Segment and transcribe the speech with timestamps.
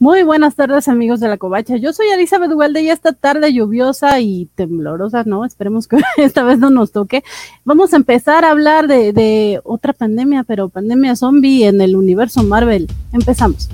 [0.00, 1.76] Muy buenas tardes amigos de la Covacha.
[1.76, 5.44] Yo soy Elizabeth Duvalde y esta tarde lluviosa y temblorosa, ¿no?
[5.44, 7.22] Esperemos que esta vez no nos toque.
[7.66, 12.86] Vamos a empezar a hablar de otra pandemia, pero pandemia zombie en el universo Marvel.
[13.12, 13.68] Empezamos.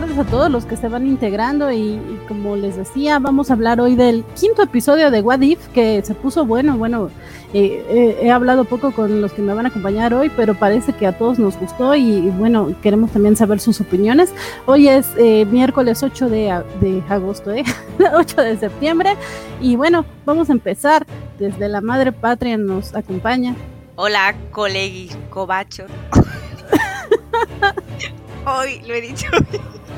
[0.00, 3.80] Tardes a todos los que se van integrando y, como les decía, vamos a hablar
[3.80, 7.08] hoy del quinto episodio de What If que se puso bueno, bueno,
[7.54, 10.92] eh, eh, he hablado poco con los que me van a acompañar hoy, pero parece
[10.92, 14.34] que a todos nos gustó y, bueno, queremos también saber sus opiniones.
[14.66, 17.64] Hoy es eh, miércoles 8 de, de agosto, ¿eh?
[18.14, 19.16] 8 de septiembre
[19.62, 21.06] y bueno, vamos a empezar
[21.38, 23.54] desde la madre patria nos acompaña.
[23.94, 25.86] Hola, colegis cobacho.
[28.46, 29.26] Hoy lo he dicho.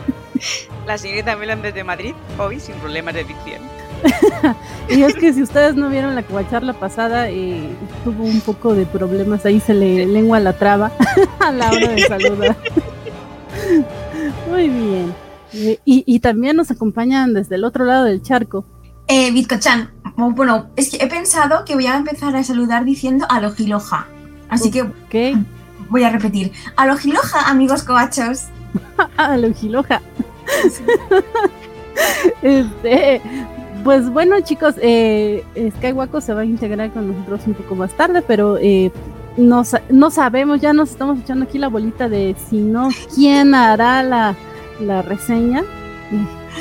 [0.86, 3.60] La señorita Melan desde Madrid, hoy sin problemas de dicción.
[4.88, 7.68] y es que si ustedes no vieron la charla pasada, eh,
[8.04, 10.92] tuvo un poco de problemas, ahí se le lengua la traba
[11.40, 12.56] a la hora de saludar.
[14.48, 15.14] Muy bien.
[15.52, 18.64] Eh, y, también nos acompañan desde el otro lado del charco.
[19.08, 24.06] Eh, Bizcochan, bueno, es que he pensado que voy a empezar a saludar diciendo alojiloja.
[24.48, 24.86] Así que
[25.88, 26.52] voy a repetir.
[26.76, 28.44] Alojiloja, amigos coachos.
[29.16, 30.00] alojiloja.
[32.42, 33.20] este,
[33.84, 35.44] pues bueno, chicos, eh,
[35.76, 38.90] Skywaco se va a integrar con nosotros un poco más tarde, pero eh,
[39.36, 44.02] no, no, sabemos, ya nos estamos echando aquí la bolita de si no, quién hará
[44.02, 44.34] la,
[44.80, 45.62] la reseña.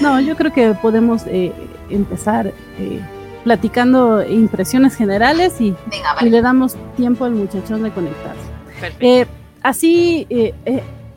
[0.01, 1.51] No, yo creo que podemos eh,
[1.89, 3.01] empezar eh,
[3.43, 5.73] platicando impresiones generales y,
[6.21, 8.46] y, le damos tiempo al muchachón de conectarse.
[8.99, 9.25] Eh,
[9.63, 10.53] así, eh,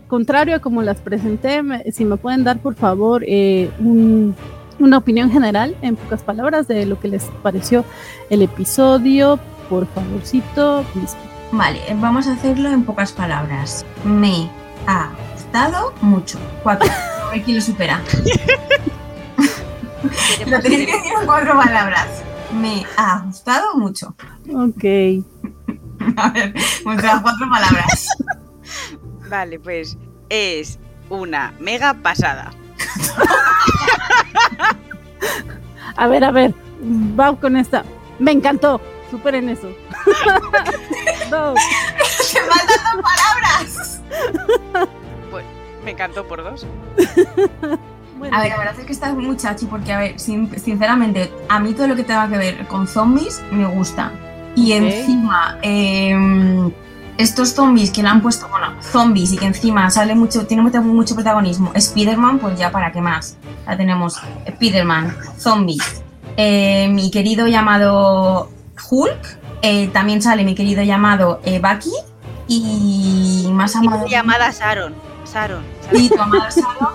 [0.08, 1.62] contrario a como las presenté,
[1.92, 6.98] si me pueden dar por favor eh, una opinión general, en pocas palabras, de lo
[6.98, 7.84] que les pareció
[8.30, 9.38] el episodio,
[9.70, 10.84] por favorcito.
[11.52, 13.86] Vale, vamos a hacerlo en pocas palabras.
[14.04, 14.50] Me
[14.86, 16.38] ha gustado mucho.
[16.62, 16.90] Cuatro.
[16.90, 18.00] A ver quién lo supera.
[20.46, 22.08] lo tenéis que decir en cuatro palabras.
[22.60, 24.14] Me ha gustado mucho.
[24.52, 24.84] Ok.
[26.24, 26.54] a ver,
[26.84, 28.08] muestras cuatro palabras.
[29.28, 29.96] Vale, pues
[30.28, 32.52] es una mega pasada.
[35.96, 36.54] a ver, a ver,
[37.18, 37.84] va con esta.
[38.18, 38.80] Me encantó.
[39.10, 39.68] Superen eso.
[41.30, 41.58] dos.
[42.20, 44.00] Se faltan palabras.
[45.30, 45.44] Pues
[45.84, 46.66] me encantó por dos.
[48.30, 51.72] A ver, la verdad es que estás muy chachi porque, a ver, sinceramente, a mí
[51.72, 54.12] todo lo que tenga que ver con zombies me gusta.
[54.56, 56.70] Y encima, eh,
[57.20, 60.80] estos zombies que le han puesto, bueno, zombies y que encima sale mucho, tiene mucho,
[60.80, 63.36] mucho protagonismo, Spider-Man, pues ya para qué más.
[63.66, 66.02] Ya tenemos Spider-Man, zombies,
[66.36, 68.50] eh, mi querido llamado
[68.90, 71.92] Hulk, eh, también sale mi querido llamado eh, Bucky
[72.48, 74.06] y más amado.
[74.06, 74.94] Y llamada Sharon.
[75.30, 75.62] Sharon.
[75.92, 76.94] Y tu amada Sharon.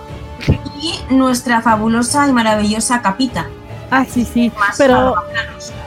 [0.82, 3.46] y nuestra fabulosa y maravillosa Capita.
[3.92, 4.50] Ah, sí, sí.
[4.76, 5.14] Pero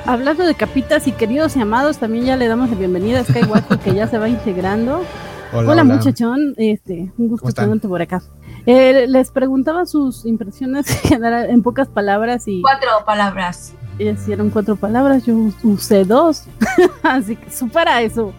[0.09, 3.77] hablando de capitas y queridos y amados, también ya le damos la bienvenida a Skywalker
[3.77, 5.03] que ya se va integrando.
[5.53, 8.21] Hola, muchachón, este, un gusto tenerte por acá.
[8.65, 12.61] Eh, les preguntaba sus impresiones en pocas palabras y...
[12.61, 13.73] Cuatro palabras.
[13.99, 16.45] Hicieron cuatro palabras, yo usé dos,
[17.03, 18.33] así que supera eso.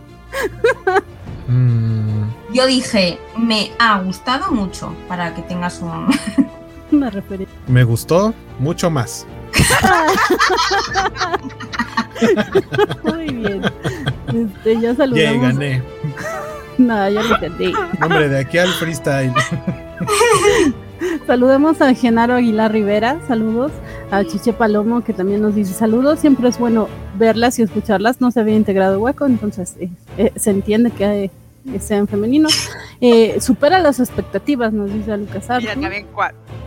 [1.46, 2.52] Mm.
[2.52, 6.08] Yo dije, me ha gustado mucho, para que tengas un...
[6.92, 7.56] Una referencia.
[7.68, 9.24] Me gustó mucho más.
[13.04, 13.62] Muy bien.
[14.28, 15.42] Este, ya saludamos.
[15.42, 15.82] Ya gané.
[16.78, 17.72] No, ya lo entendí.
[18.02, 19.32] Hombre, de aquí al freestyle.
[21.26, 23.72] Saludemos a Genaro Aguilar Rivera, saludos.
[24.10, 26.18] A Chiche Palomo, que también nos dice saludos.
[26.18, 28.20] Siempre es bueno verlas y escucharlas.
[28.20, 31.30] No se había integrado hueco, entonces eh, eh, se entiende que, sea
[31.64, 32.48] en femenino.
[33.00, 36.06] Eh, supera las expectativas, nos dice Lucas Mira, también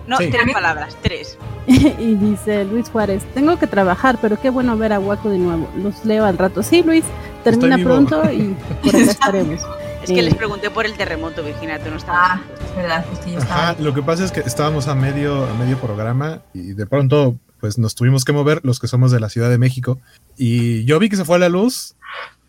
[0.08, 1.38] no, tres palabras, tres.
[1.68, 5.70] y dice Luis Juárez, tengo que trabajar, pero qué bueno ver a Waco de nuevo.
[5.78, 6.64] Los leo al rato.
[6.64, 7.06] Sí, Luis,
[7.44, 9.62] termina pronto y por acá estaremos.
[10.04, 12.22] Es que les pregunté por el terremoto, Virginia, tú no estabas.
[12.22, 13.70] Ah, es verdad, es que yo estaba.
[13.70, 17.38] Ajá, lo que pasa es que estábamos a medio, a medio programa y de pronto
[17.62, 19.98] pues nos tuvimos que mover los que somos de la Ciudad de México
[20.36, 21.96] y yo vi que se fue a la luz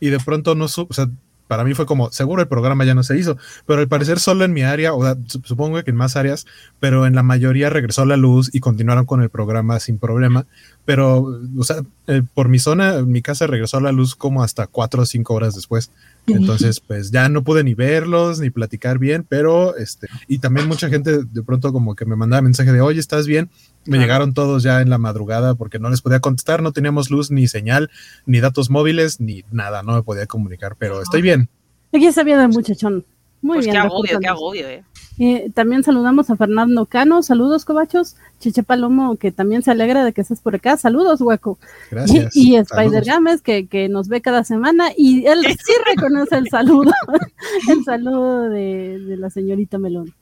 [0.00, 1.08] y de pronto no o sea,
[1.48, 3.36] para mí fue como, seguro el programa ya no se hizo,
[3.66, 6.46] pero al parecer solo en mi área, o supongo que en más áreas,
[6.80, 10.46] pero en la mayoría regresó la luz y continuaron con el programa sin problema.
[10.84, 11.26] Pero,
[11.56, 15.02] o sea, eh, por mi zona, mi casa regresó a la luz como hasta cuatro
[15.02, 15.90] o cinco horas después.
[16.26, 20.88] Entonces, pues ya no pude ni verlos ni platicar bien, pero este, y también mucha
[20.88, 23.50] gente de pronto como que me mandaba mensaje de, oye, ¿estás bien?
[23.84, 27.30] Me llegaron todos ya en la madrugada porque no les podía contestar, no teníamos luz
[27.30, 27.90] ni señal,
[28.24, 31.50] ni datos móviles, ni nada, no me podía comunicar, pero estoy bien.
[31.92, 33.04] Aquí está bien el muchachón.
[33.42, 33.74] Muy pues bien.
[33.74, 34.84] qué agobio, qué agobio, eh.
[35.18, 40.12] Eh, también saludamos a Fernando Cano, saludos Cobachos, Cheche Palomo, que también se alegra de
[40.12, 41.58] que estés por acá, saludos Hueco.
[41.90, 42.34] Gracias.
[42.34, 46.48] Y, y Spider Games, que, que, nos ve cada semana, y él sí reconoce el
[46.48, 46.92] saludo,
[47.68, 50.12] el saludo de, de la señorita Melón.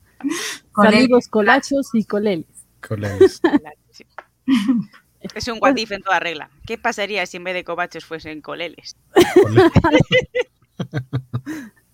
[0.74, 2.46] Saludos colachos y coleles.
[2.86, 3.40] Coleles.
[5.36, 6.50] Es un guatif en toda regla.
[6.66, 8.96] ¿Qué pasaría si en vez de cobachos fuesen coleles?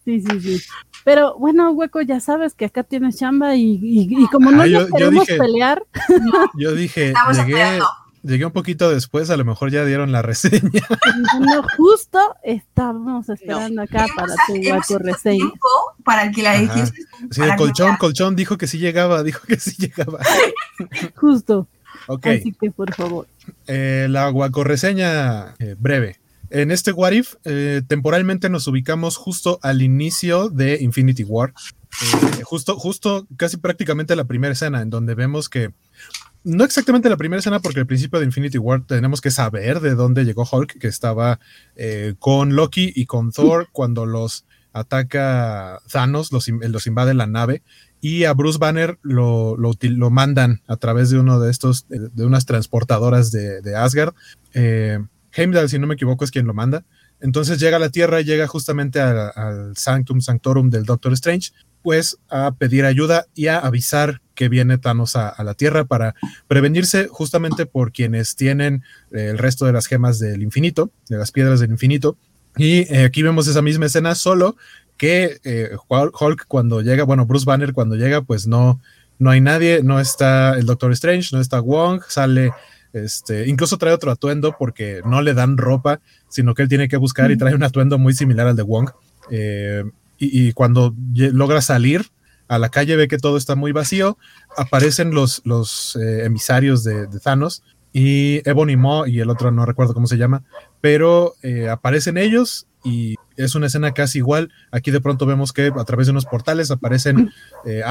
[0.08, 0.62] Sí, sí, sí.
[1.08, 4.66] Pero bueno, hueco, ya sabes que acá tienes chamba y, y, y como no Ah,
[4.66, 5.82] yo- nos yo queremos dije- pelear,
[6.58, 7.14] Yo dije,
[7.46, 7.78] llegué,
[8.22, 10.82] llegué un poquito después, a lo mejor ya dieron la reseña.
[11.40, 15.50] no, justo estábamos esperando acá para tu hueco reseña.
[16.04, 17.06] para que la dijieses.
[17.30, 20.18] Sí, el colchón, colchón dijo que sí llegaba, dijo que sí llegaba.
[21.16, 21.68] Justo.
[22.06, 23.26] Ok, Así que por favor.
[23.66, 26.18] eh, la guacorreseña eh, breve.
[26.50, 31.52] En este What If, eh, temporalmente nos ubicamos justo al inicio de Infinity War.
[32.02, 35.72] Eh, justo, justo, casi prácticamente la primera escena, en donde vemos que.
[36.44, 39.94] No exactamente la primera escena, porque al principio de Infinity War tenemos que saber de
[39.94, 41.40] dónde llegó Hulk, que estaba
[41.76, 47.62] eh, con Loki y con Thor cuando los ataca Thanos, los, los invade la nave,
[48.00, 52.46] y a Bruce Banner lo, lo, mandan a través de uno de estos, de unas
[52.46, 54.14] transportadoras de, de Asgard.
[54.54, 55.00] Eh,
[55.38, 56.84] Heimdall, si no me equivoco, es quien lo manda.
[57.20, 61.52] Entonces llega a la Tierra, llega justamente al Sanctum Sanctorum del Doctor Strange,
[61.82, 66.14] pues a pedir ayuda y a avisar que viene Thanos a, a la Tierra para
[66.46, 68.82] prevenirse justamente por quienes tienen
[69.12, 72.16] eh, el resto de las gemas del infinito, de las piedras del infinito.
[72.56, 74.56] Y eh, aquí vemos esa misma escena, solo
[74.96, 78.80] que eh, Hulk cuando llega, bueno, Bruce Banner cuando llega, pues no,
[79.18, 82.52] no hay nadie, no está el Doctor Strange, no está Wong, sale,
[82.92, 86.96] este, incluso trae otro atuendo porque no le dan ropa, sino que él tiene que
[86.96, 88.90] buscar y trae un atuendo muy similar al de Wong.
[89.30, 89.84] Eh,
[90.18, 92.06] y, y, cuando logra salir
[92.48, 94.18] a la calle ve que todo está muy vacío,
[94.56, 97.62] aparecen los, los eh, emisarios de, de, Thanos
[97.92, 100.42] y Ebony Maw y el otro no recuerdo cómo se llama,
[100.80, 104.50] pero eh, aparecen ellos y es una escena casi igual.
[104.72, 107.30] Aquí de pronto vemos que a través de unos portales aparecen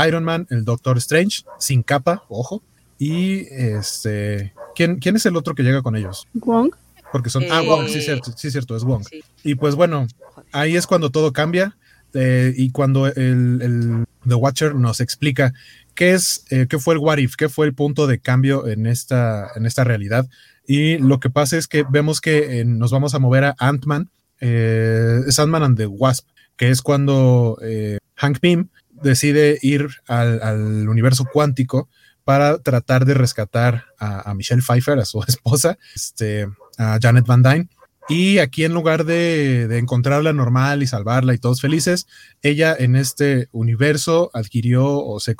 [0.07, 2.63] Iron Man, el Doctor Strange, sin capa, ojo.
[2.99, 6.27] Y este, ¿quién, ¿quién es el otro que llega con ellos?
[6.33, 6.71] Wong.
[7.11, 7.43] Porque son.
[7.51, 9.03] ah, Eh, Wong, sí, cierto, sí, cierto, es Wong.
[9.09, 9.23] Sí.
[9.43, 10.07] Y pues bueno,
[10.51, 11.77] ahí es cuando todo cambia.
[12.13, 15.53] eh, y cuando el, el, The Watcher nos explica
[15.93, 18.85] qué es, eh, qué fue el What If, qué fue el punto de cambio en
[18.87, 20.27] esta, en esta realidad.
[20.65, 24.09] Y lo que pasa es que vemos que eh, nos vamos a mover a Ant-Man,
[24.41, 26.27] eh, es Ant-Man and the Wasp,
[26.57, 28.67] que es cuando eh, Hank Pym
[29.01, 31.87] decide ir al, al, universo cuántico
[32.27, 36.45] para tratar de rescatar a, Michelle Pfeiffer, a su esposa, este,
[36.77, 37.69] a Janet Van Dyne.
[38.09, 42.05] Y aquí en lugar de, encontrarla normal y salvarla y todos felices,
[42.41, 45.37] ella en este universo adquirió o se,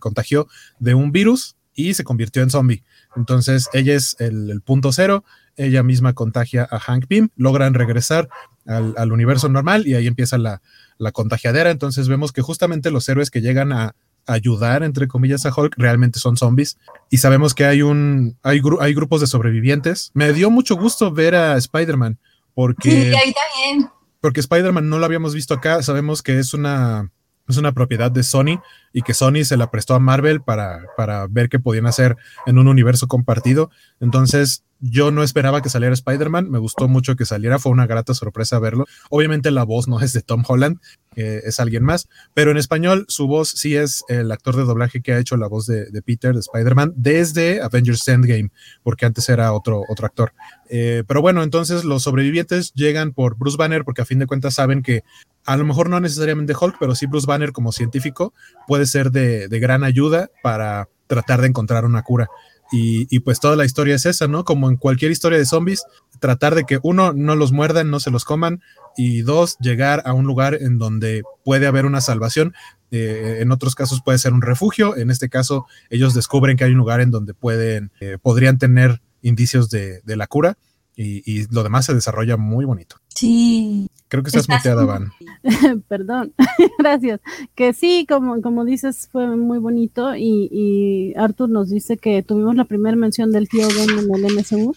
[0.00, 0.48] contagió
[0.80, 2.82] de un virus y se convirtió en zombie.
[3.14, 5.22] Entonces ella es el, punto cero,
[5.56, 8.28] ella misma contagia a Hank Pym, logran regresar
[8.66, 10.62] al, al universo normal y ahí empieza la,
[10.98, 11.70] la, contagiadera.
[11.70, 13.94] Entonces vemos que justamente los héroes que llegan a
[14.26, 16.78] ayudar, entre comillas, a Hulk realmente son zombies.
[17.10, 20.10] Y sabemos que hay un hay, gru hay grupos de sobrevivientes.
[20.14, 22.18] Me dio mucho gusto ver a Spider-Man
[22.54, 22.90] porque...
[22.90, 23.90] Sí, ahí también.
[24.20, 25.82] Porque Spider-Man no lo habíamos visto acá.
[25.82, 27.10] Sabemos que es una
[27.48, 28.60] es una propiedad de Sony
[28.92, 32.58] y que Sony se la prestó a Marvel para, para ver qué podían hacer en
[32.58, 33.70] un universo compartido.
[34.00, 38.12] Entonces, yo no esperaba que saliera Spider-Man, me gustó mucho que saliera, fue una grata
[38.12, 38.84] sorpresa verlo.
[39.08, 40.78] Obviamente la voz no es de Tom Holland,
[41.16, 45.12] es alguien más, pero en español su voz sí es el actor de doblaje que
[45.12, 48.50] ha hecho la voz de, de Peter, de Spider-Man, desde Avengers Endgame,
[48.82, 50.32] porque antes era otro, otro actor.
[50.68, 54.54] Eh, pero bueno, entonces los sobrevivientes llegan por Bruce Banner porque a fin de cuentas
[54.54, 55.02] saben que
[55.44, 58.32] a lo mejor no necesariamente Hulk, pero sí Bruce Banner como científico
[58.66, 62.28] puede ser de, gran ayuda para tratar de encontrar una cura.
[62.72, 64.44] Y, y, pues toda la historia es esa, ¿no?
[64.44, 65.84] Como en cualquier historia de zombies,
[66.18, 68.62] tratar de que uno, no los muerdan, no se los coman,
[68.96, 72.54] y dos, llegar a un lugar en donde puede haber una salvación.
[72.90, 76.72] Eh, en otros casos puede ser un refugio, en este caso ellos descubren que hay
[76.72, 80.56] un lugar en donde pueden, eh, podrían tener indicios de, de la cura,
[80.96, 82.96] y, y, lo demás se desarrolla muy bonito.
[83.08, 83.90] Sí.
[84.14, 85.10] Creo que estás, muteada, Van.
[85.88, 86.32] Perdón,
[86.78, 87.20] gracias.
[87.56, 92.54] Que sí, como, como dices, fue muy bonito y, y Arthur nos dice que tuvimos
[92.54, 94.72] la primera mención del tío Ben en el MSU.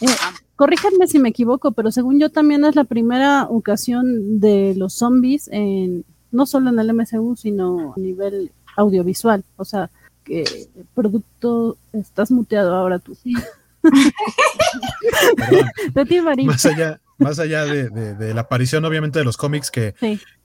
[0.00, 0.06] Eh,
[0.56, 5.50] corríjanme si me equivoco, pero según yo también es la primera ocasión de los zombies
[5.52, 9.44] en no solo en el MCU, sino a nivel audiovisual.
[9.58, 9.90] O sea,
[10.24, 13.14] que el producto estás muteado ahora tú.
[13.14, 13.34] Sí.
[15.92, 19.94] de ti, Más allá, más allá de, la aparición, obviamente, de los cómics que,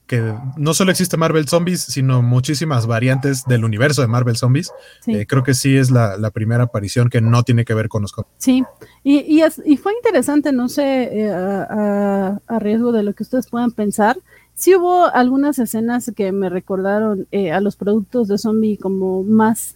[0.06, 4.70] que no solo existe Marvel Zombies, sino muchísimas variantes del universo de Marvel Zombies.
[5.06, 8.12] Eh, creo que sí es la, primera aparición que no tiene que ver con los
[8.12, 8.34] cómics.
[8.38, 8.62] Sí,
[9.02, 14.16] y, y, fue interesante, no sé, eh, a, riesgo de lo que ustedes puedan pensar.
[14.54, 19.74] Sí hubo algunas escenas que me recordaron eh, a los productos de zombie como más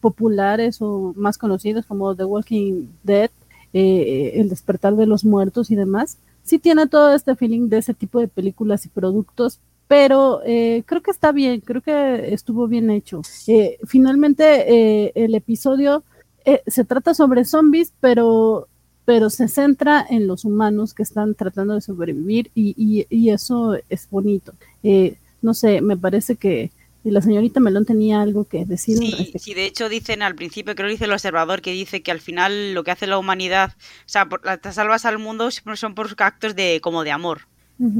[0.00, 3.30] populares o más conocidos, como The Walking Dead,
[3.72, 8.20] El despertar de los muertos y demás sí tiene todo este feeling de ese tipo
[8.20, 13.22] de películas y productos, pero eh, creo que está bien, creo que estuvo bien hecho.
[13.46, 16.02] Eh, finalmente, eh, el episodio
[16.68, 18.68] se trata sobre zombies, pero,
[19.04, 24.08] pero se centra en los humanos que están tratando de sobrevivir y, y eso es
[24.08, 24.52] bonito.
[25.42, 26.70] no sé, me parece que
[27.06, 28.98] y la señorita Melón tenía algo que decir.
[28.98, 32.10] Sí, sí, de hecho dicen al principio, creo que dice el observador, que dice que
[32.10, 35.94] al final lo que hace la humanidad, o sea, por, las salvas al mundo son
[35.94, 37.42] por actos de como de amor.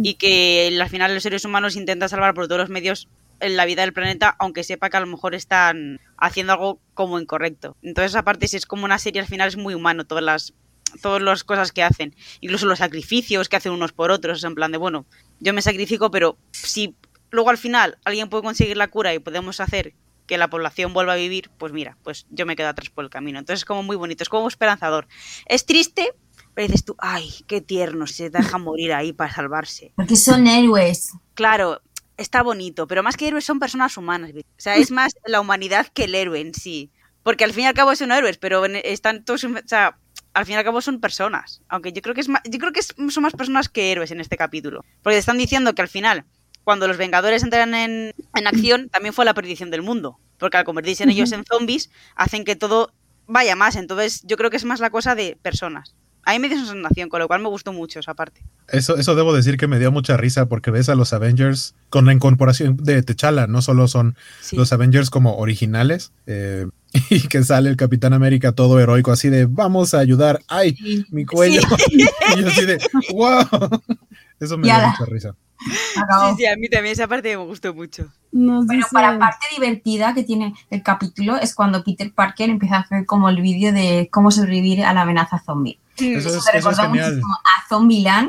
[0.03, 3.09] Y que al final los seres humanos intentan salvar por todos los medios
[3.41, 7.21] en la vida del planeta, aunque sepa que a lo mejor están haciendo algo como
[7.21, 7.77] incorrecto.
[7.83, 10.55] Entonces, aparte, si es como una serie, al final es muy humano todas las
[11.03, 14.73] todas las cosas que hacen, incluso los sacrificios que hacen unos por otros, en plan
[14.73, 15.05] de, bueno,
[15.41, 16.95] yo me sacrifico, pero si
[17.31, 19.95] luego al final alguien puede conseguir la cura y podemos hacer
[20.27, 23.11] que la población vuelva a vivir, pues mira, pues yo me quedo atrás por el
[23.11, 23.39] camino.
[23.39, 25.07] Entonces es como muy bonito, es como esperanzador.
[25.47, 26.13] Es triste,
[26.55, 29.93] pero dices tú, ay, qué tierno, si se deja morir ahí para salvarse.
[29.95, 31.13] Porque son héroes.
[31.35, 31.81] Claro,
[32.17, 34.33] está bonito, pero más que héroes son personas humanas.
[34.35, 36.91] O sea, es más la humanidad que el héroe en sí.
[37.23, 39.99] Porque al fin y al cabo son héroes, pero están todos, o sea,
[40.33, 41.63] al fin y al cabo son personas.
[41.69, 44.21] Aunque yo creo que es más, yo creo que son más personas que héroes en
[44.21, 44.85] este capítulo.
[45.03, 46.25] Porque te están diciendo que al final
[46.67, 48.13] cuando los Vengadores entran en,
[48.45, 50.19] acción, también fue la perdición del mundo.
[50.37, 52.93] Porque al convertirse en ellos en zombies, hacen que todo
[53.29, 53.77] vaya más.
[53.77, 55.95] Entonces, yo creo que es más la cosa de personas.
[56.25, 58.43] Ahí me dio esa sensación, con lo cual me gustó mucho esa parte.
[58.67, 62.05] Eso, eso debo decir que me dio mucha risa porque ves a los Avengers con
[62.05, 64.17] la incorporación de T'Challa, no solo son
[64.51, 66.67] los Avengers como originales, eh,
[67.11, 70.77] y que sale el Capitán América todo heroico, así de vamos a ayudar, ay,
[71.11, 71.61] mi cuello.
[71.93, 72.79] y yo así de
[73.13, 73.83] wow.
[74.41, 75.37] Eso me dio mucha risa.
[75.59, 78.13] Sí, sí, a mí también esa parte me gustó mucho.
[78.33, 82.81] bueno, para la parte divertida que tiene el capítulo es cuando Peter Parker empieza a
[82.81, 85.79] hacer como el vídeo de cómo sobrevivir a la amenaza zombie.
[85.97, 87.21] Eso, es, eso es genial.
[87.21, 88.29] a Zombieland,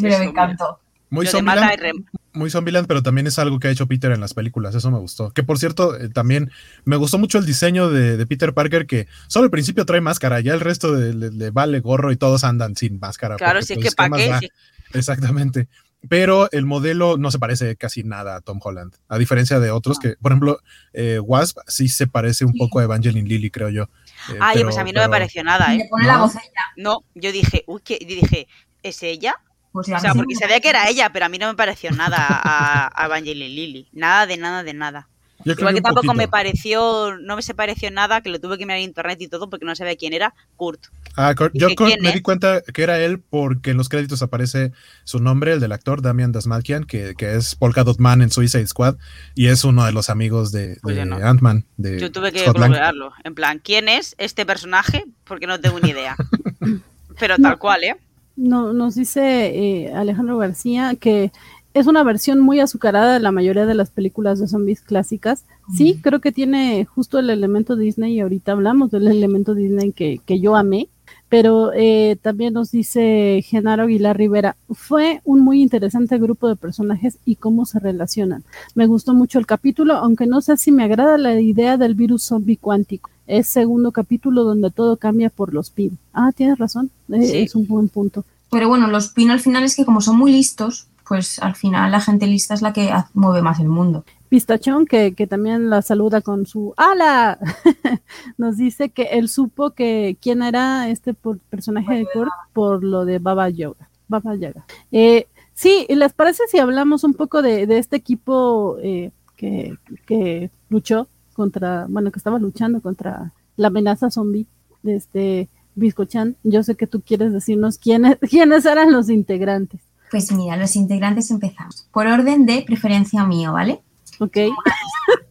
[0.00, 0.78] pero me encantó.
[1.10, 4.74] Muy Zombieland, muy Zombieland, pero también es algo que ha hecho Peter en las películas,
[4.74, 5.30] eso me gustó.
[5.32, 6.50] Que por cierto, eh, también
[6.86, 10.54] me gustó mucho el diseño de, Peter Parker, que solo al principio trae máscara, ya
[10.54, 13.36] el resto le, vale gorro y todos andan sin máscara.
[13.36, 14.48] Claro, sí, pues, que para qué.
[14.94, 15.68] Exactamente
[16.08, 19.98] pero el modelo no se parece casi nada a Tom Holland, a diferencia de otros
[19.98, 20.60] que, por ejemplo,
[20.92, 23.84] eh, Wasp sí se parece un poco a Evangeline Lilly, creo yo.
[24.32, 25.88] Eh, Ay, pues a mí no me pareció nada, ¿eh?
[26.04, 26.30] ¿No?
[26.76, 27.98] No, yo dije, uy, ¿qué?
[28.00, 28.48] dije,
[28.82, 29.36] ¿es ella?
[29.72, 32.18] Pues o sea, porque sabía que era ella, pero a mí no me pareció nada
[32.18, 33.88] a, a Evangeline Lilly.
[33.92, 35.08] Nada de nada de nada.
[35.44, 38.78] Igual que tampoco me pareció, no me se pareció nada, que lo tuve que mirar
[38.78, 40.80] en internet y todo porque no sabía quién era, Kurt.
[41.16, 41.68] Ah, yo
[42.00, 44.72] me di cuenta que era él porque en los créditos aparece
[45.04, 48.66] su nombre, el del actor, Damian Dasmalkian, que, que es Polka Dot Man en Suicide
[48.66, 48.96] Squad
[49.34, 51.66] y es uno de los amigos de, pues Ant-Man.
[51.76, 53.12] Yo tuve que googlearlo.
[53.24, 55.04] En plan, ¿quién es este personaje?
[55.24, 56.16] Porque no tengo ni idea.
[57.18, 57.96] Pero tal cual, ¿eh?
[58.36, 61.30] No, nos dice eh, Alejandro García que
[61.74, 65.44] es una versión muy azucarada de la mayoría de las películas de zombies clásicas.
[65.74, 70.20] Sí, creo que tiene justo el elemento Disney y ahorita hablamos del elemento Disney que,
[70.24, 70.88] que yo amé.
[71.28, 77.16] Pero eh, también nos dice Genaro Aguilar Rivera, fue un muy interesante grupo de personajes
[77.24, 78.44] y cómo se relacionan.
[78.74, 82.24] Me gustó mucho el capítulo, aunque no sé si me agrada la idea del virus
[82.24, 83.08] zombie cuántico.
[83.26, 85.96] Es segundo capítulo donde todo cambia por los PIN.
[86.12, 88.26] Ah, tienes razón, eh, es un buen punto.
[88.50, 91.90] Pero bueno, los PIN al final es que como son muy listos, pues al final
[91.90, 94.04] la gente lista es la que mueve más el mundo.
[94.32, 97.38] Pistachón, que, también la saluda con su ¡Hala!
[98.38, 103.18] Nos dice que él supo que quién era este personaje de Kurt por lo de
[103.18, 103.90] Baba Yoga.
[104.08, 104.64] Baba Yaga.
[104.90, 111.08] Eh, sí, ¿les parece si hablamos un poco de, este equipo eh, que, que, luchó
[111.34, 114.46] contra, bueno, que estaba luchando contra la amenaza zombie
[114.82, 116.36] de este Biscochan?
[116.42, 119.80] Yo sé que tú quieres decirnos quiénes, quiénes eran los integrantes.
[120.12, 121.88] Pues mira, los integrantes empezamos.
[121.90, 123.80] Por orden de preferencia mío, ¿vale?
[124.20, 124.36] Ok,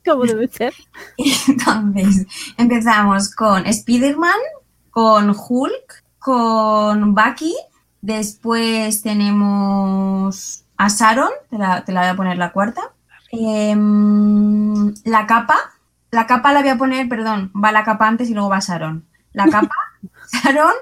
[0.04, 0.74] como debe ser.
[1.48, 2.26] Entonces,
[2.58, 4.40] empezamos con Spider-Man,
[4.90, 7.56] con Hulk, con Bucky.
[8.02, 12.82] Después tenemos a Sharon, te la, te la voy a poner la cuarta.
[13.32, 15.60] Em, la capa,
[16.10, 19.06] la capa la voy a poner, perdón, va la capa antes y luego va Sharon.
[19.32, 19.76] La capa,
[20.44, 20.74] Sharon,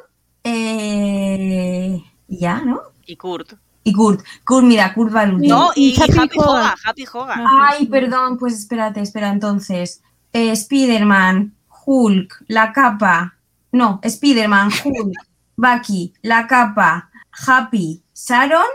[0.45, 2.79] eh, y ya, ¿no?
[3.05, 3.55] Y Kurt.
[3.89, 4.21] Y Kurt.
[4.45, 5.55] Kurt, mira, Kurt va al último.
[5.55, 6.49] No, y, Y Happy Happy, Hogan.
[6.61, 6.75] Hogan.
[6.85, 7.45] Happy Hogan.
[7.61, 10.01] Ay, perdón, pues espérate, espera, entonces.
[10.33, 11.53] Eh, Spider-Man,
[11.85, 13.35] Hulk, la capa.
[13.71, 15.13] No, Spider-Man, Hulk,
[15.55, 17.09] Bucky, la capa,
[17.47, 18.65] Happy, Sharon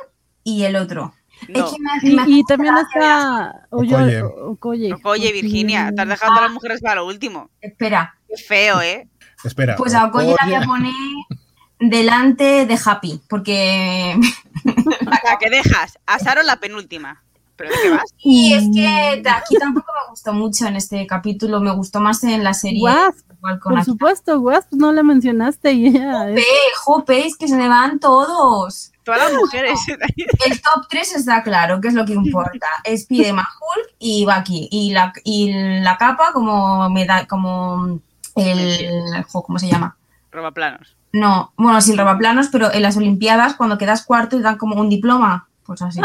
[0.43, 1.15] y el otro.
[1.49, 1.65] No.
[1.67, 4.23] Es que Y, también está Oye, Okoye.
[4.23, 4.95] Okoye.
[5.05, 7.51] Oye, Virginia, te has dejado a las mujeres para lo último.
[7.61, 9.09] Espera, Qué feo, ¿eh?
[9.43, 9.77] Espera.
[9.77, 10.67] pues a Okoye la voy a Okoye.
[10.67, 10.93] poner
[11.81, 14.17] delante de Happy, porque
[15.05, 17.23] Sea, que dejas a Sharon la penúltima.
[17.57, 18.03] ¿Pero de qué vas?
[18.19, 22.25] y es que de aquí tampoco me gustó mucho en este capítulo, me gustó más
[22.25, 22.83] en la serie.
[22.83, 26.45] Wasp, igual con por supuesto, Wasp no la mencionaste y ella es-
[26.83, 28.91] Jope, es que se me van todos.
[29.05, 29.79] Todas las mujeres.
[30.47, 32.67] El top 3 está claro, que es lo que importa.
[32.97, 34.69] Spiderman, Hulk y Bucky.
[34.73, 38.01] Y la, y la capa como me da, como
[38.35, 39.97] el ¿cómo se llama?
[40.33, 40.97] Roba planos.
[41.15, 44.89] No, bueno, sin robaplanos, pero en las Olimpiadas, cuando quedas cuarto y dan como un
[44.89, 45.49] diploma.
[45.65, 46.01] Pues así.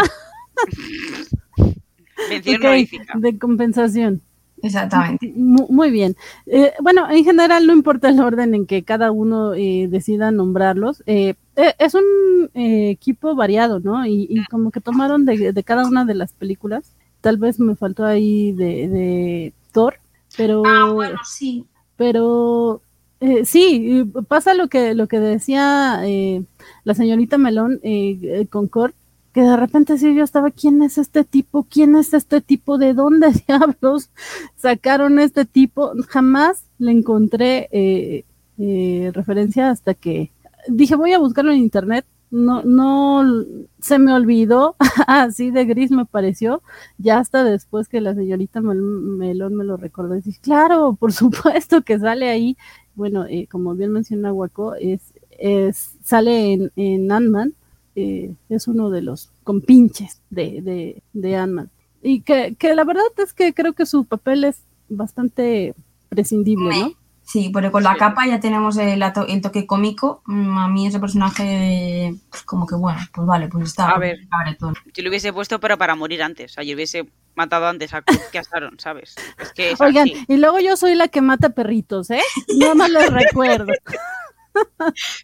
[2.29, 3.13] Mención Ok, honorífica.
[3.17, 4.21] de compensación.
[4.61, 5.33] Exactamente.
[5.35, 6.15] Mu- Muy bien.
[6.45, 11.01] Eh, bueno, en general no importa el orden en que cada uno eh, decida nombrarlos.
[11.05, 14.05] eh, eh, es un eh, equipo variado, ¿no?
[14.05, 16.93] Y, y como que tomaron de, de cada una de las películas.
[17.21, 19.95] Tal vez me faltó ahí de, de Thor,
[20.37, 21.65] pero, Ah, bueno, sí.
[21.95, 22.81] pero
[23.19, 26.43] eh, sí, pasa lo que lo que decía eh,
[26.83, 28.95] la señorita Melón eh, eh, con Kurt,
[29.33, 31.65] que de repente sí yo estaba, ¿quién es este tipo?
[31.69, 32.77] ¿Quién es este tipo?
[32.77, 34.09] ¿De dónde diablos
[34.55, 35.91] sacaron este tipo?
[36.07, 38.25] Jamás le encontré eh,
[38.57, 40.31] eh, referencia hasta que
[40.67, 42.05] dije, voy a buscarlo en internet.
[42.31, 43.24] No, no,
[43.79, 44.75] se me olvidó,
[45.07, 46.61] así de gris me pareció,
[47.00, 51.11] ya hasta después que la señorita Mel- Melón me lo recordó, y dije, claro, por
[51.13, 52.55] supuesto que sale ahí,
[52.94, 57.53] bueno, eh, como bien menciona Waco, es, es, sale en, en Ant-Man,
[57.96, 61.70] eh, es uno de los compinches de, de, de Ant-Man.
[62.03, 65.74] Y que, que la verdad es que creo que su papel es bastante
[66.09, 66.94] prescindible, ¿no?
[67.31, 68.00] Sí, porque con la Sí.
[68.00, 70.24] capa ya tenemos el, el toque cómico.
[70.25, 73.89] Mm, A mí ese personaje, pues, como que bueno, pues vale, pues está.
[73.92, 74.27] A ver.
[74.29, 74.74] cabretón.
[74.96, 76.51] Yo lo hubiese puesto, pero para morir antes.
[76.51, 79.15] O sea, yo hubiese matado antes a que a Sharon, ¿sabes?
[79.37, 80.25] Es que es Oigan, así.
[80.27, 82.22] y luego yo soy la que mata perritos, ¿eh?
[82.57, 83.74] Nada más les recuerdo.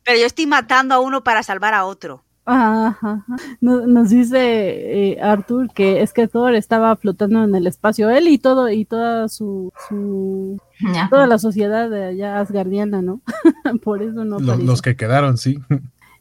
[0.03, 2.23] Pero yo estoy matando a uno para salvar a otro.
[2.45, 3.25] Ajá, ajá.
[3.59, 4.37] Nos, nos dice
[5.13, 8.85] eh, Arthur que es que Thor estaba flotando en el espacio, él y todo, y
[8.85, 9.71] toda su,
[11.09, 13.21] toda la sociedad de allá asgardiana, ¿no?
[13.83, 15.59] Por eso no Los, que quedaron, sí.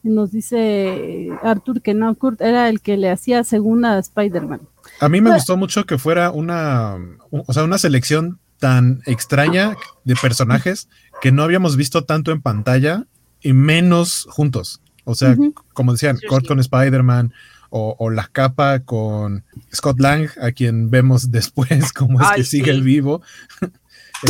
[0.02, 3.98] Y Nos dice eh, Arthur que no, Kurt era el que le hacía segunda a
[3.98, 4.60] Spider-Man.
[5.00, 5.36] A mí me Bueno.
[5.36, 6.96] gustó mucho que fuera una,
[7.30, 10.88] o sea, una selección tan extraña de personajes
[11.20, 13.04] que no habíamos visto tanto en pantalla
[13.42, 14.80] y menos juntos.
[15.04, 15.36] O sea,
[15.72, 16.48] como decían, Sí, Kurt sí.
[16.48, 17.32] con Spider-Man
[17.70, 22.44] o, o la capa con Scott Lang, a quien vemos después cómo es Ay, que
[22.44, 22.70] sigue sí.
[22.70, 23.22] el vivo.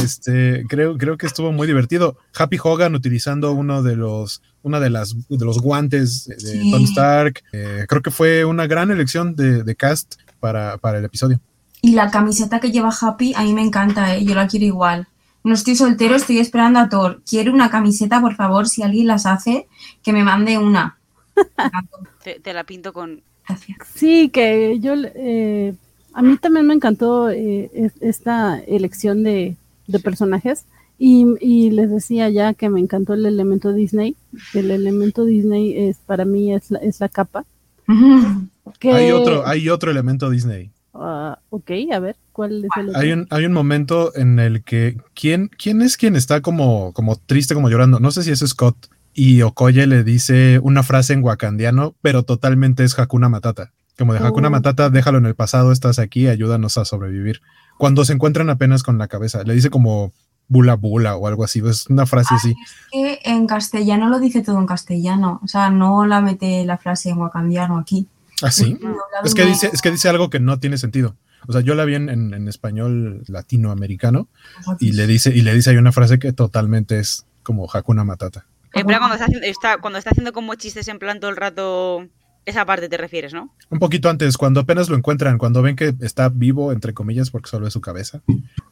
[0.02, 2.16] Este, creo, creo que estuvo muy divertido.
[2.36, 6.70] Happy Hogan utilizando uno de los, una de las de los guantes de, de Sí.
[6.72, 7.42] Tony Stark.
[7.52, 11.38] Eh, creo que fue una gran elección de, de cast para, para el episodio.
[11.80, 14.24] Y la camiseta que lleva Happy, a mí me encanta, ¿eh?
[14.24, 15.06] yo la quiero igual.
[15.44, 17.22] No estoy soltero, estoy esperando a Thor.
[17.28, 19.68] Quiero una camiseta, por favor, si alguien las hace,
[20.02, 20.98] que me mande una.
[22.24, 23.20] Te, te la pinto con.
[23.46, 23.76] Gracias.
[23.94, 25.74] Sí, que yo, eh,
[26.14, 30.64] a mí también me encantó eh, es- esta elección de, de personajes
[30.98, 34.16] y, y les decía ya que me encantó el elemento Disney.
[34.54, 37.44] El elemento Disney es para mí es la, es la capa.
[38.78, 40.70] Que, Hay otro, hay otro elemento Disney.
[40.94, 43.00] Ah, ok, a ver, ¿cuál es el otro?
[43.00, 47.16] Hay un, hay un momento en el que ¿quién, quién es quien está como, como
[47.16, 47.98] triste, como llorando?
[47.98, 48.88] No sé si es Scott.
[49.12, 53.72] Y Okoye le dice una frase en wakandiano, pero totalmente es Hakuna Matata.
[53.96, 54.50] Como de Hakuna Oh.
[54.50, 57.40] Matata, déjalo en el pasado, estás aquí, ayúdanos a sobrevivir.
[57.78, 60.12] Cuando se encuentran apenas con la cabeza, le dice como
[60.48, 61.60] bula bula o algo así.
[61.64, 62.54] Es una frase así.
[62.92, 65.40] que en castellano lo dice todo en castellano.
[65.42, 68.08] O sea, no la mete la frase en wakandiano aquí.
[68.46, 68.78] Así.
[68.82, 71.16] No, Es que dice, es que dice algo que no tiene sentido.
[71.46, 74.28] O sea, yo la vi en, en- en español latinoamericano
[74.80, 78.46] y le dice, y le dice hay una frase que totalmente es como Hakuna Matata.
[78.72, 81.36] En plan, cuando está, haciendo, está, cuando está haciendo como chistes en plan todo el
[81.36, 82.08] rato
[82.46, 83.50] Esa parte te refieres, ¿no?
[83.70, 87.48] Un poquito antes, cuando apenas lo encuentran, cuando ven que está vivo, entre comillas, porque
[87.48, 88.22] solo es su cabeza.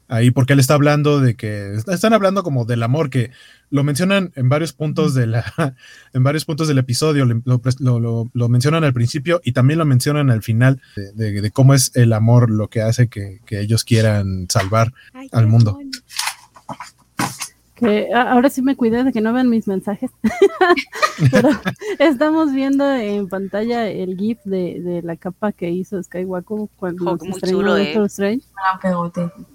[0.09, 1.75] Ahí, porque él está hablando de que.
[1.87, 3.31] Están hablando como del amor, que
[3.71, 5.45] lo mencionan en varios puntos de la.
[6.13, 7.25] En varios puntos del episodio.
[7.25, 10.83] Lo, mencionan al principio y también lo mencionan al final
[11.15, 14.93] de, cómo es el amor lo que hace que, ellos quieran salvar
[15.31, 15.79] al mundo
[18.14, 20.11] ahora sí me cuidé de que no vean mis mensajes.
[21.31, 21.51] Pero
[21.99, 27.77] estamos viendo en pantalla el GIF de, la capa que hizo Skywalker cuando se estrenó
[27.77, 28.47] Doctor Strange.
[28.57, 28.79] Ah,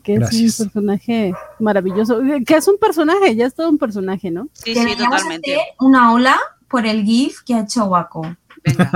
[0.04, 2.22] que es un personaje maravilloso.
[2.46, 4.50] Que es un personaje, ya es todo un personaje, ¿no?
[4.54, 5.58] Sí, sí, totalmente.
[5.80, 6.38] Una ola
[6.70, 8.36] por el GIF que ha hecho Waco.
[8.64, 8.92] Venga.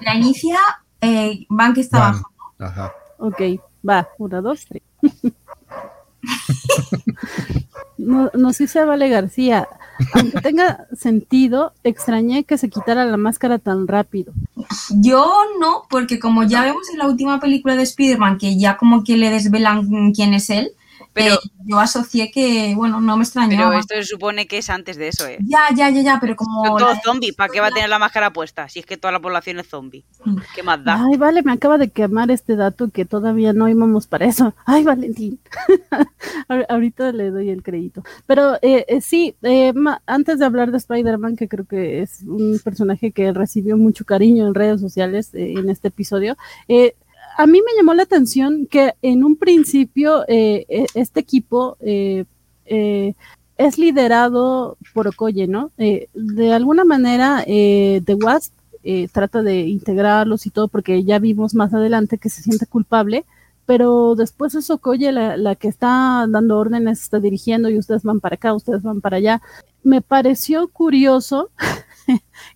[0.00, 0.58] La inicia
[1.00, 2.30] eh, Van que está abajo.
[2.58, 2.92] Ajá.
[3.18, 3.40] Ok,
[3.88, 4.82] va, una, dos, tres.
[7.98, 9.68] no, no sé se Vale García.
[10.14, 14.32] Aunque tenga sentido, extrañé que se quitara la máscara tan rápido.
[14.90, 15.26] Yo
[15.60, 19.16] no, porque como ya vemos en la última película de Spider-Man, que ya como que
[19.16, 20.72] le desvelan quién es él,
[21.12, 23.70] pero yo asocié que, bueno, no me extrañaba.
[23.70, 25.38] Pero esto se supone que es antes de eso, ¿eh?
[25.40, 26.66] Ya, ya, ya, ya, pero como...
[26.66, 28.68] Son todos zombies, ¿para qué va a tener la máscara puesta?
[28.68, 30.04] Si es que toda la población es zombie.
[30.54, 31.04] ¿Qué más da?
[31.04, 34.54] Ay, vale, me acaba de quemar este dato que todavía no íbamos para eso.
[34.64, 35.38] Ay, Valentín.
[36.68, 38.02] Ahorita le doy el crédito.
[38.26, 39.72] Pero eh, eh sí, eh,
[40.06, 44.46] antes de hablar de Spider-Man, que creo que es un personaje que recibió mucho cariño
[44.46, 46.36] en redes sociales eh, en este episodio,
[46.68, 46.94] eh,
[47.36, 52.24] a mí me llamó la atención que en un principio eh, e, este equipo eh,
[52.66, 53.14] eh,
[53.56, 55.70] es liderado por Okoye, ¿no?
[55.76, 58.52] de alguna manera, The Wasp
[59.12, 63.24] trata de integrarlos y todo, porque ya vimos más adelante que se siente culpable,
[63.64, 68.18] pero después es Okoye la, la que está dando órdenes, está dirigiendo y ustedes van
[68.18, 69.42] para acá, ustedes van para allá.
[69.84, 71.50] Me pareció curioso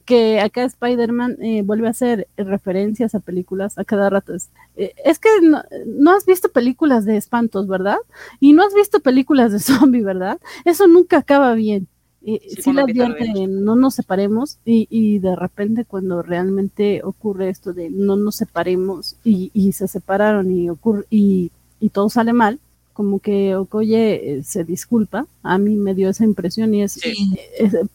[0.05, 4.35] que acá Spider-Man eh, vuelve a hacer referencias a películas a cada rato.
[4.35, 7.99] Es, eh, que no, has visto películas de espantos, ¿verdad?
[8.41, 10.39] Y no has visto películas de zombie, ¿verdad?
[10.65, 11.89] Eso nunca acaba bien.
[12.25, 17.89] Eh, sí, la advierte, no nos separemos y, de repente cuando realmente ocurre esto de
[17.89, 21.53] no nos separemos y, se separaron y, ocurre, y,
[21.93, 22.59] todo sale mal,
[22.95, 26.99] como que Okoye se disculpa, a mí me dio esa impresión y es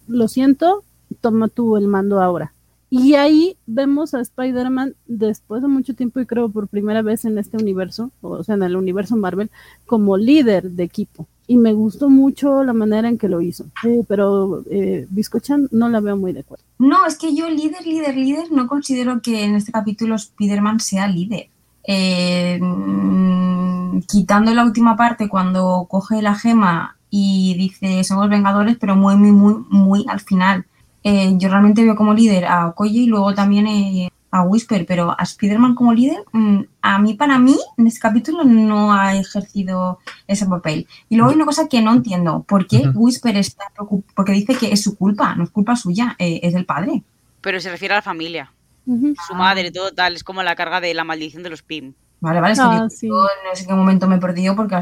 [0.08, 0.86] lo siento,
[1.22, 2.54] toma tú el mando ahora.
[2.94, 7.38] Y ahí vemos a Spider-Man después de mucho tiempo y creo por primera vez en
[7.38, 9.50] este universo, o sea, en el universo Marvel,
[9.86, 11.26] como líder de equipo.
[11.48, 13.64] Y me gustó mucho la manera en que lo hizo.
[13.86, 16.66] Eh, pero eh, Biscochan no la veo muy de acuerdo.
[16.80, 21.08] No, es que yo líder, líder, líder, no considero que en este capítulo Spider-Man sea
[21.08, 21.48] líder.
[21.88, 28.98] Eh, mm, quitando la última parte cuando coge la gema y dice somos vengadores, pero
[28.98, 30.66] muy, muy, muy, muy al final
[31.04, 35.12] eh, yo realmente veo como líder a Okoye y luego también eh, a Whisper, pero
[35.12, 40.00] a Spider-Man como líder, mm, a mí, para mí, en este capítulo no ha ejercido
[40.26, 40.88] ese papel.
[41.10, 44.14] Y luego hay una cosa que no entiendo, ¿por qué Whisper está preocupado?
[44.16, 47.04] Porque dice que es su culpa, no es culpa suya, eh, es del padre.
[47.42, 48.52] Pero se refiere a la familia.
[49.28, 51.94] Su madre y todo tal, es como la carga de la maldición de los PIM.
[52.22, 54.78] Vale, vale, ah, yo, no sé en qué momento me he perdido porque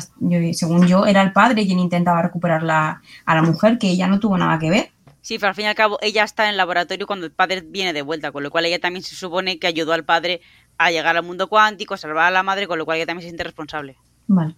[0.54, 4.20] según yo era el padre quien intentaba recuperar la, a la mujer, que ella no
[4.20, 4.92] tuvo nada que ver.
[5.30, 7.62] Sí, pero al fin y al cabo ella está en el laboratorio cuando el padre
[7.64, 10.42] viene de vuelta, con lo cual ella también se supone que ayudó al padre
[10.80, 13.22] a llegar al mundo cuántico, a salvar a la madre, con lo cual ella también
[13.22, 13.96] se siente responsable.
[14.26, 14.56] Vale,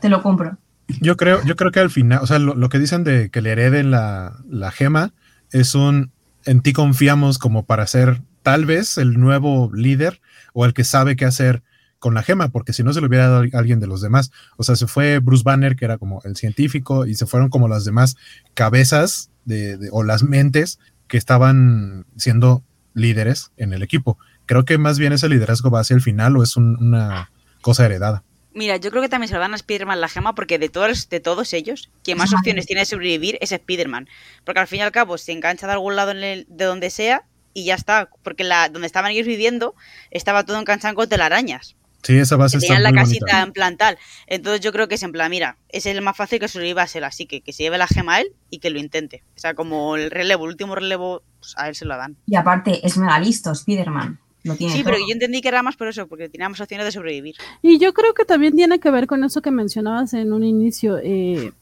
[0.00, 0.58] te lo compro.
[1.00, 3.50] Yo creo, yo creo que al final, o sea, lo, que dicen de que le
[3.50, 5.12] hereden la, la gema
[5.50, 6.12] es un
[6.44, 10.20] en ti confiamos como para ser tal vez el nuevo líder
[10.52, 11.64] o el que sabe qué hacer
[11.98, 14.30] con la gema, porque si no se lo hubiera dado a alguien de los demás.
[14.56, 17.68] O sea, se fue Bruce Banner, que era como el científico, y se fueron como
[17.68, 18.16] las demás
[18.54, 20.78] cabezas de, o las mentes
[21.08, 22.62] que estaban siendo
[22.94, 24.18] líderes en el equipo.
[24.46, 27.30] Creo que más bien ese liderazgo va hacia el final o es una
[27.60, 28.22] cosa heredada.
[28.56, 31.10] Mira, yo creo que también se lo dan a Spider-Man la gema porque de todos,
[31.10, 34.08] de todos ellos, quien más opciones tiene de sobrevivir es Spider-Man.
[34.44, 37.64] Porque al fin y al cabo se engancha de algún lado de donde sea y
[37.64, 38.08] ya está.
[38.22, 39.74] Porque la, donde estaban ellos viviendo
[40.10, 41.76] estaba todo enganchado con telarañas.
[42.06, 43.98] Sí, esa base está la casita en plan tal.
[44.28, 46.86] Entonces yo creo que es en plan, mira, es el más fácil que sobreviva a
[46.86, 49.24] ser, así que que se lleve la gema a él y que lo intente.
[49.34, 52.16] O sea, como el relevo, el último relevo, pues a él se lo dan.
[52.26, 54.20] Y aparte, es mega listo, Spider-Man.
[54.54, 57.34] Sí, pero yo entendí que era más por eso, porque teníamos opciones de sobrevivir.
[57.62, 60.98] Y yo creo que también tiene que ver con eso que mencionabas en un inicio,
[61.02, 61.52] eh,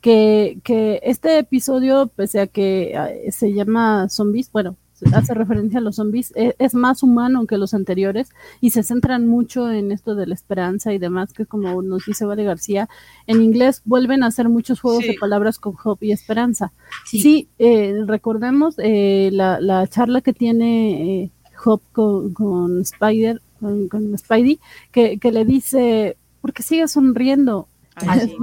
[0.00, 4.76] que, que este episodio, pese a que eh, se llama Zombies, bueno,
[5.12, 9.26] hace referencia a los zombies, e, es, más humano que los anteriores y se centran
[9.26, 12.88] mucho en esto de la esperanza y demás, que como nos dice Vale García,
[13.26, 16.72] en inglés vuelven a hacer muchos juegos de palabras con hope y esperanza.
[17.04, 21.30] Sí, eh, recordemos eh, la, la, charla que tiene
[21.64, 24.60] Hop con, Spider, con, Spidey,
[24.92, 27.68] que, que, le dice, ¿por qué sigue sonriendo?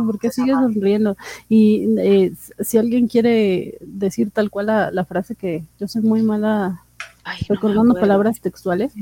[0.06, 1.18] Porque sigue sonriendo.
[1.50, 6.84] Y eh, si alguien quiere decir tal cual la, frase que yo soy muy mala
[7.48, 8.94] recordando palabras textuales.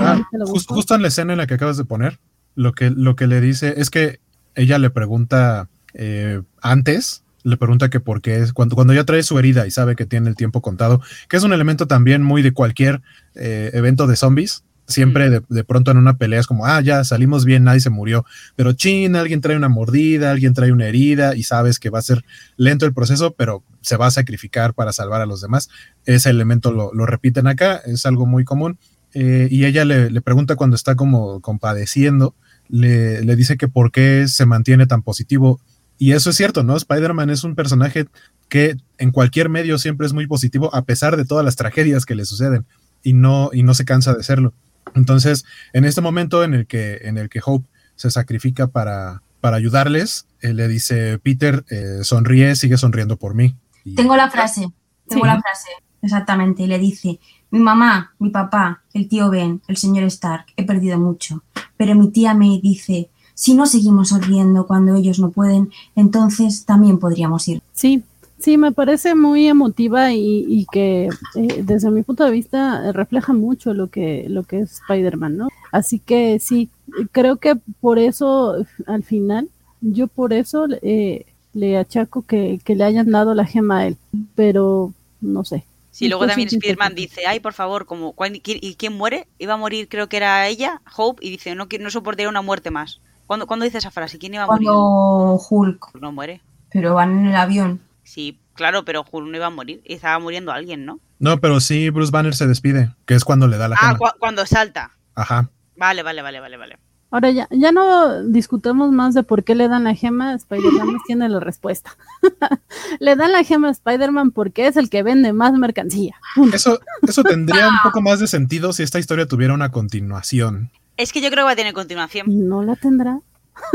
[0.00, 2.18] Ah, justo en la escena en la que acabas de poner,
[2.54, 4.20] lo que, lo que le dice es que
[4.54, 9.22] ella le pregunta eh, antes, le pregunta que por qué es, cuando, cuando ya trae
[9.22, 12.42] su herida y sabe que tiene el tiempo contado, que es un elemento también muy
[12.42, 13.02] de cualquier
[13.34, 17.44] eh, evento de zombies, siempre de, pronto en una pelea es como, ah, ya salimos
[17.44, 18.24] bien, nadie se murió,
[18.56, 22.02] pero chin, alguien trae una mordida, alguien trae una herida y sabes que va a
[22.02, 22.24] ser
[22.56, 25.68] lento el proceso, pero se va a sacrificar para salvar a los demás.
[26.04, 28.78] Ese elemento lo, repiten acá, es algo muy común.
[29.16, 32.34] Eh, y ella le, le, pregunta cuando está como compadeciendo
[32.68, 35.60] le, dice que por qué se mantiene tan positivo.
[35.98, 36.76] Y eso es cierto, ¿no?
[36.76, 38.06] Spider-Man es un personaje
[38.48, 42.14] que en cualquier medio siempre es muy positivo a pesar de todas las tragedias que
[42.14, 42.66] le suceden
[43.02, 44.52] y no, y no se cansa de serlo.
[44.94, 49.56] Entonces, en este momento en el que, en el que Hope se sacrifica para, para
[49.56, 53.56] ayudarles, él le dice, Peter, eh, sonríe, sigue sonriendo por mí.
[53.96, 54.68] tengo la frase,
[55.08, 55.68] tengo la frase,
[56.02, 57.18] exactamente, y le dice,
[57.50, 61.42] mi mamá, mi papá, el tío Ben, el señor Stark, he perdido mucho
[61.76, 66.98] pero mi tía me dice, si no seguimos sonriendo cuando ellos no pueden, entonces también
[66.98, 67.62] podríamos ir.
[67.72, 68.04] Sí,
[68.38, 73.74] sí, me parece muy emotiva y, que eh, desde mi punto de vista refleja mucho
[73.74, 75.48] lo que, lo que es Spider-Man, ¿no?
[75.72, 76.70] Así que sí,
[77.12, 79.48] creo que por eso al final,
[79.80, 83.96] yo por eso eh, le achaco que, que le hayan dado la gema a él,
[84.34, 89.28] pero no sé, Sí, luego también Spider-Man dice, ay, por favor, como, ¿y quién muere?
[89.38, 92.72] Iba a morir, creo que era ella, Hope, y dice, no, no soportaría una muerte
[92.72, 93.00] más.
[93.28, 94.18] ¿Cuándo, dice esa frase?
[94.18, 94.66] ¿Quién iba a morir?
[94.66, 95.94] Cuando Hulk.
[96.00, 96.40] No muere.
[96.72, 97.80] Pero van en el avión.
[98.04, 99.82] Sí, claro, pero Hulk no iba a morir.
[99.84, 101.00] Estaba muriendo alguien, ¿no?
[101.18, 104.46] No, pero sí, Bruce Banner se despide, que es cuando le da la Ah, cuando
[104.46, 104.92] salta.
[105.14, 105.50] Ajá.
[105.76, 106.78] Vale, vale, vale, vale, vale.
[107.10, 111.28] Ahora ya, ya no discutamos más de por qué le dan la gema, Spider-Man tiene
[111.28, 111.96] la respuesta.
[112.98, 116.16] le dan la gema a Spider-Man porque es el que vende más mercancía.
[116.52, 120.72] Eso, eso tendría un poco más de sentido si esta historia tuviera una continuación.
[120.96, 122.48] Es que yo creo que va a tener continuación.
[122.48, 123.20] ¿No la tendrá?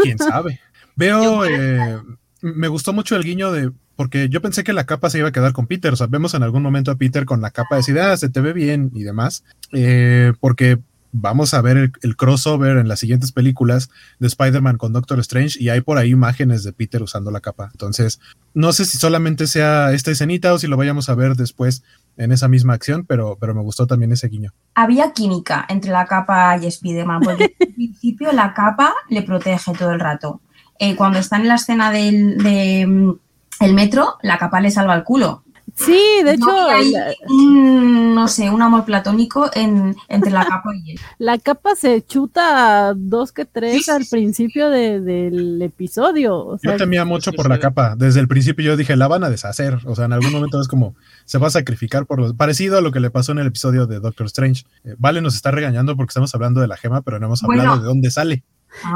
[0.03, 0.59] ¿Quién sabe?
[0.97, 1.97] Veo, eh,
[2.41, 5.33] me gustó mucho el guiño de, porque yo pensé que la capa se iba a
[5.33, 7.79] quedar con Peter, o sea, vemos en algún momento a Peter con la capa de
[7.79, 10.79] decir, ah, se te ve bien y demás, eh, porque
[11.11, 15.67] vamos a ver el, crossover en las siguientes películas de Spider-Man con Doctor Strange y
[15.67, 17.67] hay por ahí imágenes de Peter usando la capa.
[17.73, 18.21] Entonces,
[18.53, 21.83] no sé si solamente sea esta escenita o si lo vayamos a ver después
[22.15, 24.53] en esa misma acción, pero, pero me gustó también ese guiño.
[24.75, 29.91] Había química entre la capa y Spider-Man, porque al principio la capa le protege todo
[29.91, 30.39] el rato.
[30.79, 33.11] Eh, cuando está en la escena del de, mm,
[33.59, 35.43] el metro, la capa le salva el culo.
[35.75, 36.69] Sí, de hecho.
[36.69, 36.93] hay,
[37.29, 40.99] no sé, un amor platónico en, entre la capa y él.
[41.17, 46.57] La capa se chuta dos que tres al principio del episodio.
[46.61, 47.95] yo temía mucho por la capa.
[47.95, 49.79] Desde el principio yo dije, la van a deshacer.
[49.85, 50.95] O sea, en algún momento es como,
[51.25, 52.33] se va a sacrificar por los.
[52.33, 54.63] Parecido a lo que le pasó en el episodio de Doctor Strange.
[54.83, 57.77] Eh, vale, nos está regañando porque estamos hablando de la gema, pero no hemos hablado
[57.77, 58.43] de dónde sale.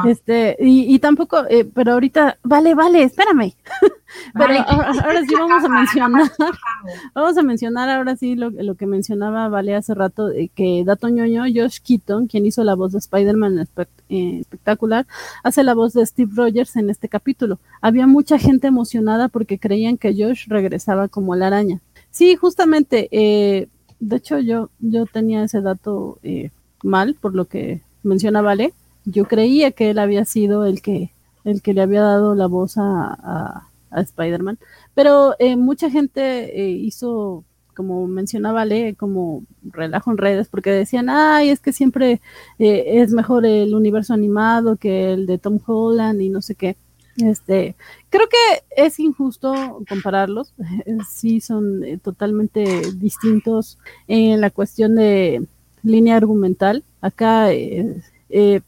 [0.06, 3.54] Este, y, tampoco, eh, pero ahorita, vale, vale, espérame.
[4.34, 6.32] pero ahora, sí vamos a mencionar,
[7.16, 11.44] vamos a mencionar ahora sí lo, lo que mencionaba Vale hace rato, que Dato ñoño,
[11.54, 13.68] Josh Keaton, quien hizo la voz de Spider-Man
[14.10, 15.06] eh, espectacular,
[15.44, 17.60] hace la voz de Steve Rogers en este capítulo.
[17.82, 21.82] Había mucha gente emocionada porque creían que Josh regresaba como la araña.
[22.12, 23.68] Sí, justamente, eh,
[24.00, 26.20] de hecho yo, yo tenía ese dato
[26.84, 28.74] mal, por lo que menciona Vale
[29.06, 31.12] yo creía que él había sido el que,
[31.44, 34.58] el que le había dado la voz a, a, Spider-Man,
[34.96, 37.44] pero eh, mucha gente eh, hizo,
[37.76, 42.20] como mencionaba Le, como relajo en redes, porque decían, ay, es que siempre
[42.58, 46.76] eh, es mejor el universo animado que el de Tom Holland y no sé qué.
[47.18, 47.76] Este,
[48.10, 49.54] creo que es injusto
[49.88, 50.56] compararlos,
[51.12, 52.64] sí son totalmente
[52.96, 55.46] distintos en la cuestión de
[55.84, 56.84] línea argumental.
[57.00, 58.62] Acá eh,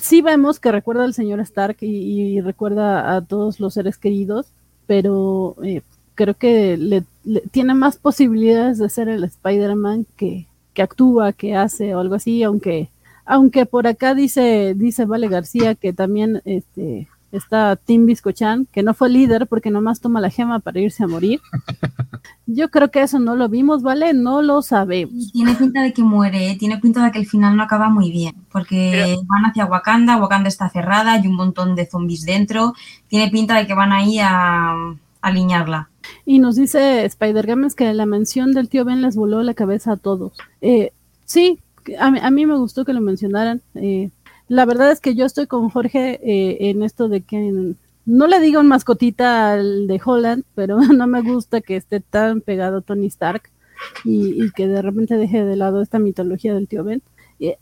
[0.00, 4.46] sí vemos que recuerda al señor Stark y, recuerda a todos los seres queridos,
[4.86, 5.82] pero eh,
[6.14, 7.04] creo que le,
[7.50, 12.42] tiene más posibilidades de ser el Spider-Man que, que actúa, que hace o algo así,
[12.42, 12.88] aunque,
[13.24, 18.94] aunque por acá dice, dice Vale García que también este, está Tim Biscochan, que no
[18.94, 21.40] fue líder porque nomás toma la gema para irse a morir.
[22.46, 24.12] Yo creo que eso no lo vimos, ¿vale?
[24.12, 25.32] No lo sabemos.
[25.32, 26.56] Tiene pinta de que muere, ¿eh?
[26.58, 30.48] tiene pinta de que el final no acaba muy bien, porque van hacia Wakanda, Wakanda
[30.48, 32.74] está cerrada, hay un montón de zombies dentro,
[33.08, 34.74] tiene pinta de que van ahí a,
[35.20, 35.90] alinearla.
[36.24, 39.92] Y nos dice Spider Games que la mención del tío Ben les voló la cabeza
[39.92, 40.32] a todos.
[40.60, 40.92] Eh,
[41.24, 41.58] sí,
[41.98, 43.60] a, mí, me gustó que lo mencionaran.
[43.74, 44.10] Eh,
[44.48, 47.74] la verdad es que yo estoy con Jorge eh, en esto de que
[48.06, 52.82] no le digo mascotita al de Holland, pero no me gusta que esté tan pegado
[52.82, 53.50] Tony Stark
[54.04, 57.02] y, que de repente deje de lado esta mitología del tío Ben.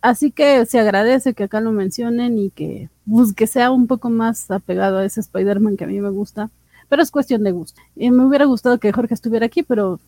[0.01, 4.51] así que se agradece que acá lo mencionen y que, pues, sea un poco más
[4.51, 6.51] apegado a ese Spider-Man que a mí me gusta.
[6.89, 7.81] Pero es cuestión de gusto.
[7.97, 10.01] Y me hubiera gustado que Jorge estuviera aquí, pero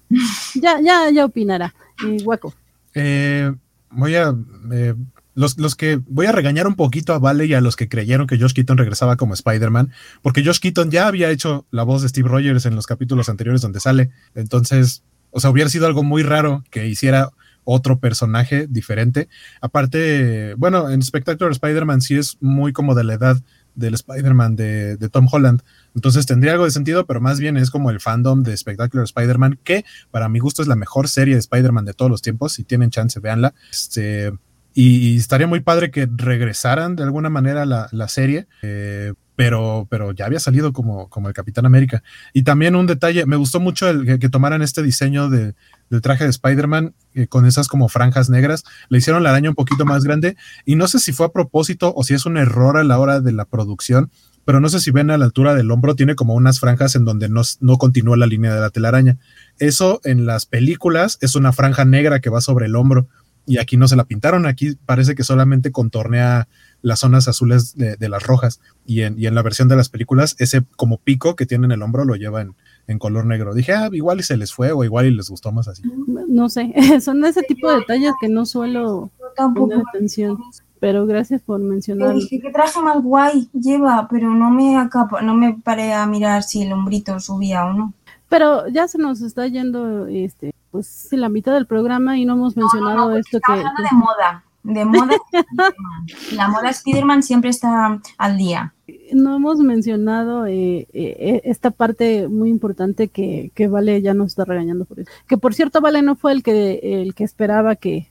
[0.54, 1.74] ya, ya, ya opinará.
[2.06, 2.54] Y Guaco.
[2.94, 3.52] Eh,
[3.90, 4.34] voy a
[4.72, 4.94] eh,
[5.34, 8.26] los, los, que voy a regañar un poquito a Vale y a los que creyeron
[8.26, 12.08] que Josh Keaton regresaba como Spider-Man, porque Josh Keaton ya había hecho la voz de
[12.08, 14.10] Steve Rogers en los capítulos anteriores donde sale.
[14.34, 17.30] Entonces, o sea, hubiera sido algo muy raro que hiciera
[17.64, 19.28] otro personaje diferente.
[19.60, 23.36] Aparte, bueno, en Spectacular Spider-Man sí es muy como de la edad
[23.74, 25.62] del Spider-Man de, de, Tom Holland.
[25.94, 29.60] Entonces tendría algo de sentido, pero más bien es como el fandom de Spectacular Spider-Man,
[29.62, 32.54] que para mi gusto es la mejor serie de Spider-Man de todos los tiempos.
[32.54, 33.54] Si tienen chance, véanla.
[33.70, 34.32] Este,
[34.74, 38.46] y, estaría muy padre que regresaran de alguna manera la, la serie.
[38.62, 42.02] Eh, pero, pero ya había salido como, como el Capitán América.
[42.34, 45.54] Y también un detalle, me gustó mucho el, que, tomaran este diseño de,
[45.88, 48.64] del traje de Spider-Man eh, con esas como franjas negras.
[48.90, 51.94] Le hicieron la araña un poquito más grande y no sé si fue a propósito
[51.96, 54.10] o si es un error a la hora de la producción,
[54.44, 57.06] pero no sé si ven a la altura del hombro, tiene como unas franjas en
[57.06, 59.16] donde no, no continúa la línea de la telaraña.
[59.58, 63.08] Eso en las películas es una franja negra que va sobre el hombro
[63.46, 66.48] y aquí no se la pintaron, aquí parece que solamente contornea
[66.82, 70.34] las zonas azules de, las rojas y en, y en, la versión de las películas
[70.38, 72.54] ese como pico que tiene en el hombro lo lleva en,
[72.98, 73.54] color negro.
[73.54, 75.82] Dije, ah, igual y se les fue o igual y les gustó más así.
[76.28, 79.10] No sé, son ese tipo de detalles que no suelo
[79.54, 80.38] poner atención.
[80.80, 82.14] Pero gracias por mencionarlo.
[82.14, 86.42] Dije que traje más guay lleva, pero no me acabo, no me paré a mirar
[86.42, 87.94] si el hombrito subía o no.
[88.28, 92.56] Pero ya se nos está yendo este pues la mitad del programa y no hemos
[92.56, 95.16] mencionado esto que, de moda de moda.
[96.32, 98.74] la moda Spider-Man siempre está al día.
[99.12, 104.84] No hemos mencionado eh, eh, esta parte muy importante que, Vale ya nos está regañando
[104.84, 105.10] por eso.
[105.26, 108.08] Que por cierto, Vale no fue el que, el que esperaba que,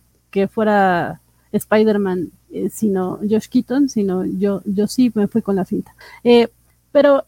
[0.51, 5.93] fuera Spider-Man, eh, sino Josh Keaton, sino yo, yo sí me fui con la finta.
[6.91, 7.23] pero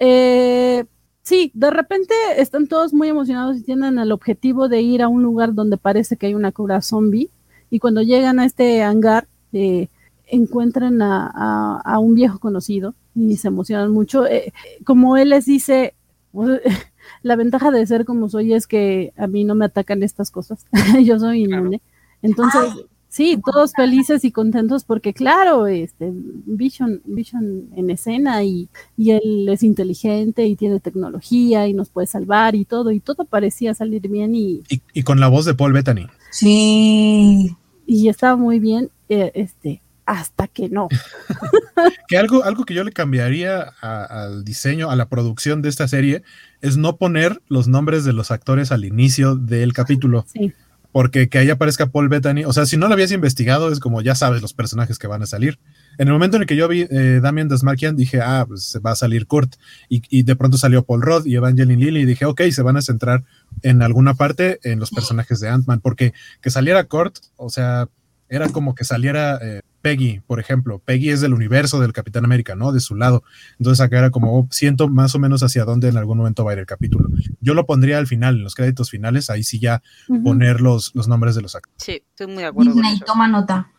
[1.24, 5.24] sí, de repente están todos muy emocionados y tienen el objetivo de ir a un
[5.24, 7.30] lugar donde parece que hay una cura zombie
[7.70, 9.88] y cuando llegan a este hangar eh,
[10.28, 14.26] encuentran a, un viejo conocido y se emocionan mucho.
[14.26, 14.54] Eh,
[14.86, 15.94] como él les dice,
[17.24, 20.66] la ventaja de ser como soy es que a mí no me atacan estas cosas,
[21.04, 21.82] yo soy inmune.
[22.22, 29.12] Entonces, sí, todos felices y contentos porque claro, este Vision, Vision en escena y, y,
[29.12, 33.76] él es inteligente y tiene tecnología y nos puede salvar y todo, y todo parecía
[33.76, 34.64] salir bien y...
[34.70, 36.08] Y, y con la voz de Paul Bettany.
[36.32, 37.56] Sí
[37.92, 40.88] y estaba muy bien, eh, este, hasta que no.
[42.08, 46.24] que algo, algo que yo le cambiaría al diseño, a la producción de esta serie,
[46.62, 50.26] es no poner los nombres de los actores al inicio del capítulo.
[50.32, 50.54] Sí.
[50.92, 54.02] Porque que ahí aparezca Paul Bettany, o sea, si no lo habías investigado, es como
[54.02, 55.58] ya sabes los personajes que van a salir.
[55.98, 58.92] En el momento en el que yo vi eh, Damien Desmarquian, dije, ah, pues va
[58.92, 59.56] a salir Kurt.
[59.90, 62.78] Y, y, de pronto salió Paul Rudd y Evangeline Lilly, y dije, ok, se van
[62.78, 63.24] a centrar
[63.62, 67.88] en alguna parte en los personajes de Ant-Man, porque que saliera Kurt, o sea,
[68.32, 70.80] era como que saliera eh, Peggy, por ejemplo.
[70.80, 72.72] Peggy es del universo del Capitán América, ¿no?
[72.72, 73.24] De su lado.
[73.60, 76.52] Entonces acá era como, oh, siento más o menos hacia dónde en algún momento va
[76.52, 77.10] a ir el capítulo.
[77.42, 79.84] Yo lo pondría al final, en los créditos finales, ahí sí ya
[80.24, 81.84] poner los, los nombres de los actores.
[81.84, 82.72] Sí, estoy muy de acuerdo.
[82.72, 83.70] Disney, toma nota.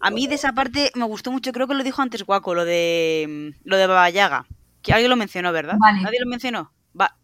[0.00, 2.64] a mí de esa parte me gustó mucho, creo que lo dijo antes Guaco, lo
[2.64, 4.46] de lo de Baba Yaga.
[4.80, 5.76] Que alguien lo mencionó, ¿verdad?
[5.78, 6.72] ¿Nadie lo mencionó?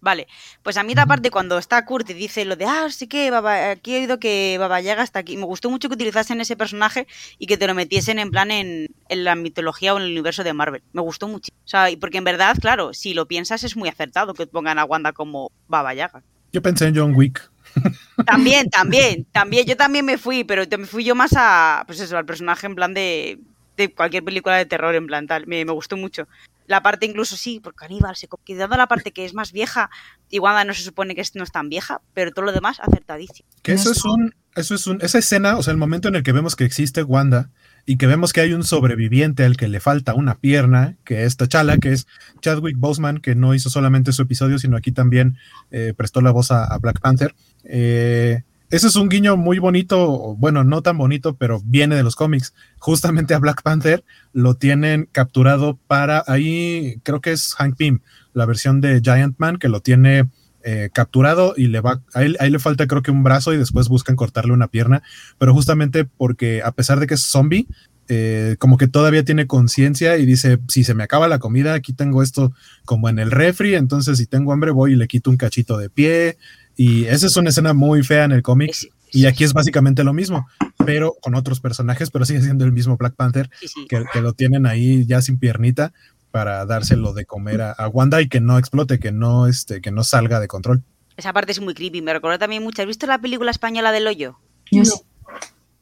[0.00, 0.26] Vale,
[0.62, 3.28] pues a mí la parte cuando está Kurt y dice lo de, ah, sí que
[3.28, 5.36] aquí he oído que Baba Yaga está aquí.
[5.36, 7.06] Me gustó mucho que utilizasen ese personaje
[7.38, 10.52] y que te lo metiesen en plan en, la mitología o en el universo de
[10.52, 10.82] Marvel.
[10.92, 11.52] Me gustó mucho.
[11.64, 14.84] O sea, porque en verdad, claro, si lo piensas es muy acertado que pongan a
[14.84, 16.22] Wanda como Baba Yaga.
[16.52, 17.50] Yo pensé en John Wick.
[18.26, 19.66] También, también, también.
[19.66, 22.74] Yo también me fui, pero me fui yo más a, pues eso, al personaje en
[22.74, 23.38] plan de,
[23.76, 25.46] de cualquier película de terror en plan tal.
[25.46, 26.26] Me, me gustó mucho
[26.68, 29.90] la parte incluso sí, porque Aníbal se quedando la parte que es más vieja,
[30.28, 33.48] y Wanda no se supone que no es tan vieja, pero todo lo demás acertadísimo.
[33.62, 36.22] Que eso es un, eso es un, esa escena, o sea, el momento en el
[36.22, 37.50] que vemos que existe Wanda
[37.86, 41.38] y que vemos que hay un sobreviviente al que le falta una pierna, que es
[41.38, 42.06] T'Challa, que es
[42.42, 45.38] Chadwick Boseman, que no hizo solamente su episodio, sino aquí también
[45.70, 47.34] eh, prestó la voz a, Black Panther.
[47.64, 52.16] Eh, ese es un guiño muy bonito, bueno, no tan bonito, pero viene de los
[52.16, 52.54] cómics.
[52.78, 58.00] Justamente a Black Panther lo tienen capturado para ahí, creo que es Hank Pym,
[58.34, 60.28] la versión de Giant Man, que lo tiene
[60.64, 63.56] eh, capturado y le va, a él, ahí le falta creo que un brazo y
[63.56, 65.02] después buscan cortarle una pierna,
[65.38, 67.66] pero justamente porque a pesar de que es zombie,
[68.10, 71.92] eh, como que todavía tiene conciencia y dice, si se me acaba la comida, aquí
[71.92, 72.52] tengo esto
[72.84, 75.90] como en el refri, entonces si tengo hambre voy y le quito un cachito de
[75.90, 76.38] pie.
[76.78, 78.72] Y esa es una escena muy fea en el cómic.
[79.10, 80.46] Y aquí es básicamente lo mismo,
[80.86, 83.50] pero con otros personajes, pero sigue siendo el mismo Black Panther,
[83.88, 85.92] que, que, lo tienen ahí ya sin piernita,
[86.30, 90.04] para dárselo de comer a, Wanda y que no explote, que no, este, que no
[90.04, 90.84] salga de control.
[91.16, 92.00] Esa parte es muy creepy.
[92.00, 92.80] Me recuerda también mucho.
[92.80, 94.38] ¿Has visto la película española del hoyo?
[94.70, 94.84] No.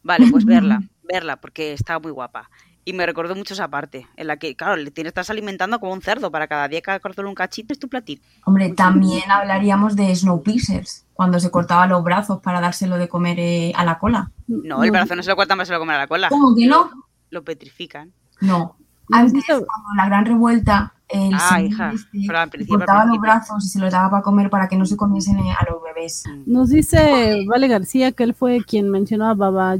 [0.03, 2.49] Vale, pues verla, verla, porque está muy guapa.
[2.89, 5.93] Y me recordó mucho esa parte, en la que, claro, le tienes, estás alimentando como
[5.93, 8.23] un cerdo para cada día que cortarle un cachito es tu platito.
[8.45, 13.73] Hombre, también hablaríamos de Snowpiercer, cuando se cortaba los brazos para dárselo de comer eh,
[13.75, 14.31] a la cola.
[14.47, 16.29] No, el brazo no se lo cortan para se lo comer a la cola.
[16.29, 16.89] ¿Cómo que no?
[17.31, 18.13] Lo petrifican.
[18.41, 18.77] No,
[19.11, 23.91] antes, cuando la gran revuelta, el ah, hija, este, cortaba los brazos y se los
[23.91, 26.23] daba para comer para que no se comiesen a los bebés.
[26.47, 29.75] Nos dice Vale García que él fue quien mencionó a Baba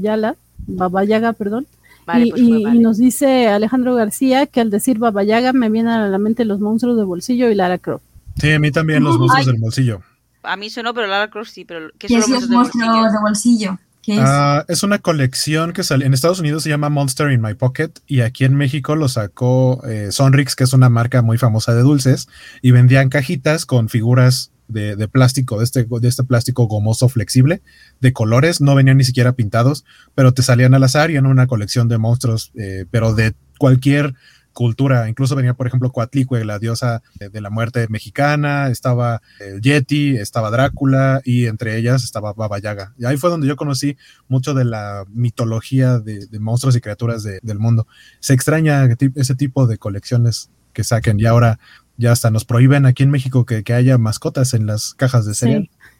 [0.67, 1.67] Baba Yaga, perdón.
[2.15, 6.17] Y, pues nos dice Alejandro García que al decir Baba Yaga me vienen a la
[6.17, 8.03] mente los monstruos de bolsillo y Lara Croft.
[8.39, 10.01] Sí, a mí también los monstruos del bolsillo.
[10.43, 13.77] A mí sonó, pero Lara Croft sí, pero ¿qué, son los monstruos de bolsillo?
[14.19, 14.83] Ah, es?
[14.83, 18.45] una colección que sale en Estados Unidos se llama Monster in My Pocket y aquí
[18.45, 22.29] en México lo sacó eh, Sonrix, que es una marca muy famosa de dulces,
[22.61, 27.61] y vendían cajitas con figuras de, plástico, de este, de este plástico gomoso flexible,
[28.01, 31.47] de colores, no venían ni siquiera pintados, pero te salían al azar y en una
[31.47, 34.13] colección de monstruos, eh, pero de cualquier
[34.57, 35.07] cultura.
[35.07, 40.49] Incluso venía, por ejemplo, Coatlicue, la diosa de, la muerte mexicana, estaba el Yeti, estaba
[40.49, 42.95] Drácula y entre ellas estaba Baba Yaga.
[42.97, 43.97] Y ahí fue donde yo conocí
[44.27, 47.85] mucho de la mitología de, monstruos y criaturas del mundo.
[48.19, 51.59] Se extraña ese tipo de colecciones que saquen y ahora
[51.97, 55.69] ya hasta nos prohíben aquí en México que, haya mascotas en las cajas de cereal.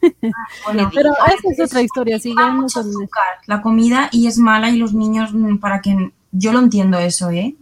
[0.94, 2.18] pero esa es otra historia,
[3.46, 7.30] La comida y es mala y los niños, mm, para que yo lo entiendo eso,
[7.30, 7.56] ¿eh?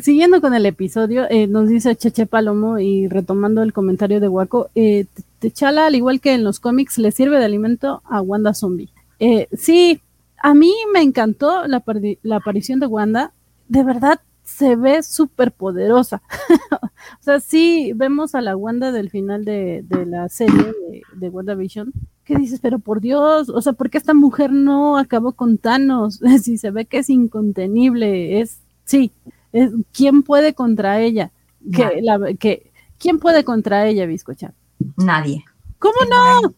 [0.00, 4.70] siguiendo con el episodio, eh, nos dice Cheche Palomo y retomando el comentario de Waco,
[4.74, 5.06] eh,
[5.38, 8.88] Techala, al igual que en los cómics, le sirve de alimento a Wanda Zombie.
[9.18, 10.00] Eh, sí,
[10.38, 11.82] a mí me encantó la,
[12.34, 13.32] aparición de Wanda.
[13.68, 16.22] De verdad, se ve súper poderosa.
[17.20, 21.92] o sea, sí vemos a la Wanda del final de, la serie de, de WandaVision.
[22.24, 22.60] ¿Qué dices?
[22.60, 26.20] Pero por Dios, o sea, ¿por qué esta mujer no acabó con Thanos?
[26.42, 29.12] si se ve que es incontenible, es, sí,
[29.92, 31.30] ¿Quién puede contra ella?
[32.38, 34.54] Que, ¿Quién puede contra ella, Biscocha?
[34.96, 35.44] Nadie.
[35.78, 36.54] ¿Cómo no?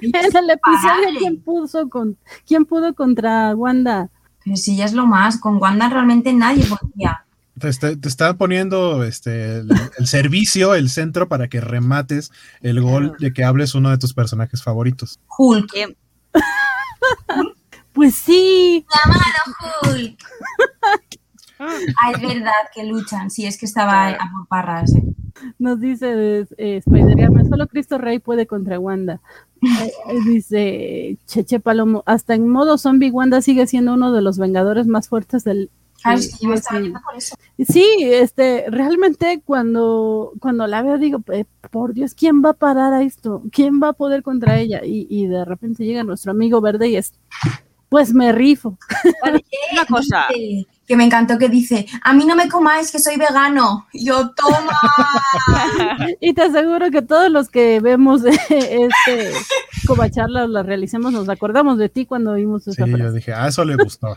[0.00, 2.16] en el episodio, ¿quién, puso con,
[2.46, 4.08] ¿quién pudo contra Wanda?
[4.44, 7.24] Pero si ya es lo más, con Wanda realmente nadie podía.
[7.58, 13.44] Te, está, poniendo este, el, servicio, el centro para que remates el gol de que
[13.44, 15.20] hables uno de tus personajes favoritos.
[15.36, 15.72] Hulk.
[17.92, 18.84] pues sí.
[19.04, 20.18] Llamado Hulk.
[21.60, 24.94] Ah, es verdad que luchan, sí, es que estaba a por parras.
[24.94, 25.02] Eh.
[25.58, 29.20] Nos dice eh, Spider-Man, solo Cristo Rey puede contra Wanda.
[29.62, 34.38] Eh, eh, dice Cheche Palomo, hasta en modo zombie Wanda sigue siendo uno de los
[34.38, 35.70] vengadores más fuertes del...
[36.04, 37.34] Ah, sí, por eso.
[37.58, 41.22] Sí, este, realmente cuando, cuando la veo digo,
[41.70, 43.42] por Dios, ¿quién va a parar a esto?
[43.50, 44.80] ¿Quién va a poder contra ella?
[44.84, 47.14] Y, y de repente llega nuestro amigo verde y es,
[47.88, 48.78] pues me rifo.
[49.72, 50.26] Una cosa
[50.88, 53.86] que me encantó que dice, a mí no me comáis que soy vegano.
[53.92, 54.72] yo, toma.
[56.20, 59.32] y te aseguro que todos los que vemos este
[60.10, 63.64] charla la realicemos, nos acordamos de ti cuando vimos esa sí, yo dije, a eso
[63.64, 64.16] le gustó.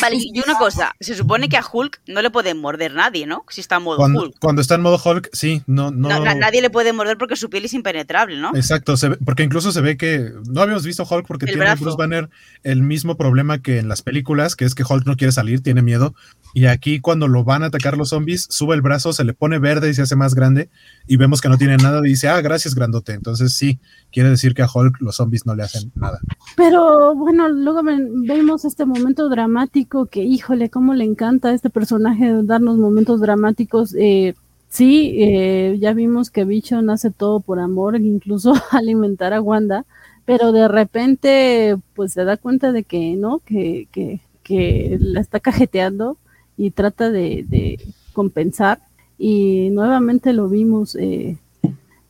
[0.00, 3.44] Vale, y una cosa, se supone que a Hulk no le puede morder nadie, ¿no?
[3.48, 4.38] Si está en modo cuando, Hulk.
[4.40, 6.08] Cuando está en modo Hulk, sí, no, no...
[6.08, 8.54] nadie le puede morder porque su piel es impenetrable, ¿no?
[8.54, 12.30] Exacto, porque incluso se ve que no habíamos visto Hulk porque tiene Bruce Banner
[12.62, 15.82] el mismo problema que en las películas, que es que Hulk no quiere salir, tiene
[15.82, 16.14] miedo,
[16.54, 19.58] y aquí cuando lo van a atacar los zombies, sube el brazo, se le pone
[19.58, 20.70] verde y se hace más grande,
[21.06, 23.12] y vemos que no tiene nada, y dice, ah, gracias, grandote.
[23.12, 23.78] Entonces sí,
[24.10, 26.18] quiere decir que a Hulk los zombies no le hacen nada.
[26.56, 29.65] Pero bueno, luego vemos este momento dramático
[30.10, 33.94] que, híjole, cómo le encanta a este personaje darnos momentos dramáticos.
[33.98, 34.34] Eh,
[34.68, 39.84] sí, eh, ya vimos que Bicho nace todo por amor, incluso alimentar a Wanda,
[40.24, 45.40] pero de repente pues se da cuenta de que no, que, que, que la está
[45.40, 46.18] cajeteando
[46.56, 47.78] y trata de,
[48.12, 48.80] compensar
[49.18, 51.36] y nuevamente lo vimos, eh,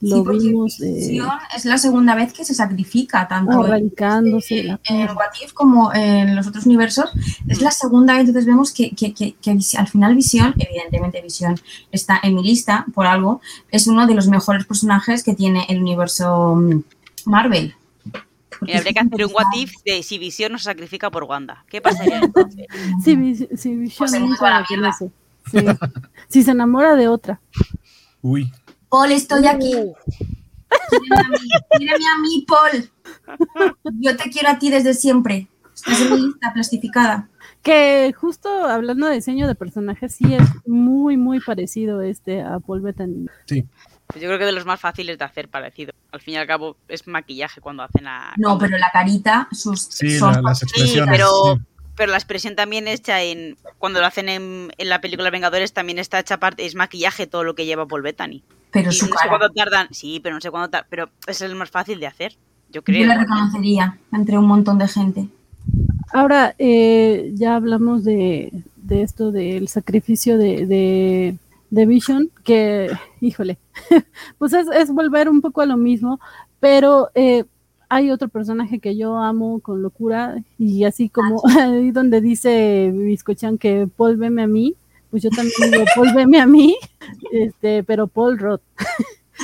[0.07, 0.81] lo vimos.
[0.81, 6.35] es la segunda vez que se sacrifica, tanto arrancándose en, en What If como en
[6.35, 7.11] los otros universos.
[7.49, 9.37] Es la segunda vez, entonces vemos que, que, que,
[9.77, 11.59] al final Visión, evidentemente Visión
[11.91, 13.41] está en mi lista por algo,
[13.71, 16.83] es uno de los mejores personajes que tiene el universo mm,
[17.27, 17.75] Marvel.
[18.63, 21.65] Y habría que hacer un what if de si Visión nos sacrifica por Wanda.
[21.69, 22.67] ¿Qué pasaría entonces?
[23.05, 24.13] si, si Visión pues
[26.29, 27.41] si se enamora de otra.
[28.23, 28.51] Uy.
[28.89, 29.73] Paul, estoy aquí.
[31.79, 32.91] Mírame a, mí, Paul.
[34.01, 35.49] Yo te quiero a ti desde siempre.
[35.75, 37.29] Estás en mi lista plastificada.
[37.63, 42.81] Que justo hablando de diseño de personajes, sí es muy, muy parecido este a Paul
[42.81, 43.27] Bettany.
[43.47, 43.67] Sí.
[44.07, 45.93] Pues yo creo que de los más fáciles de hacer parecido.
[46.13, 48.35] Al fin y al cabo es maquillaje cuando hacen a...
[48.37, 49.83] No, pero la carita, sus...
[49.83, 51.11] Sí, las expresiones.
[51.11, 51.59] pero
[51.97, 56.21] pero la expresión también hecha en cuando lo hacen en, la película Vengadores también está
[56.21, 58.43] hecha parte es maquillaje todo lo que lleva Paul Bettany.
[58.71, 61.55] Pero su no sé cuándo tardan sí pero no sé cuándo tardan pero es el
[61.55, 62.37] más fácil de hacer
[62.71, 65.29] yo creo yo la reconocería entre un montón de gente.
[66.13, 71.37] Ahora eh, ya hablamos de, de, esto del sacrificio de, de,
[71.71, 72.91] de Vision que
[73.21, 73.59] híjole
[74.39, 76.21] pues es, es, volver un poco a lo mismo
[76.61, 77.45] pero eh,
[77.89, 82.93] hay otro personaje que yo amo con locura y así como ah, ahí donde dice
[82.95, 84.75] Biscochan que Paul veme a mí,
[85.11, 86.77] pues yo también digo Paul veme a mí,
[87.33, 88.63] este, pero Paul Roth.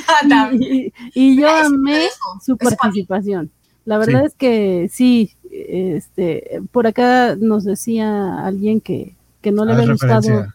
[0.07, 2.07] Ah, y, yo amé
[2.41, 3.51] su participación.
[3.85, 9.73] La verdad es que sí, este, por acá nos decía alguien que, que no le
[9.73, 10.47] ah, había gustado,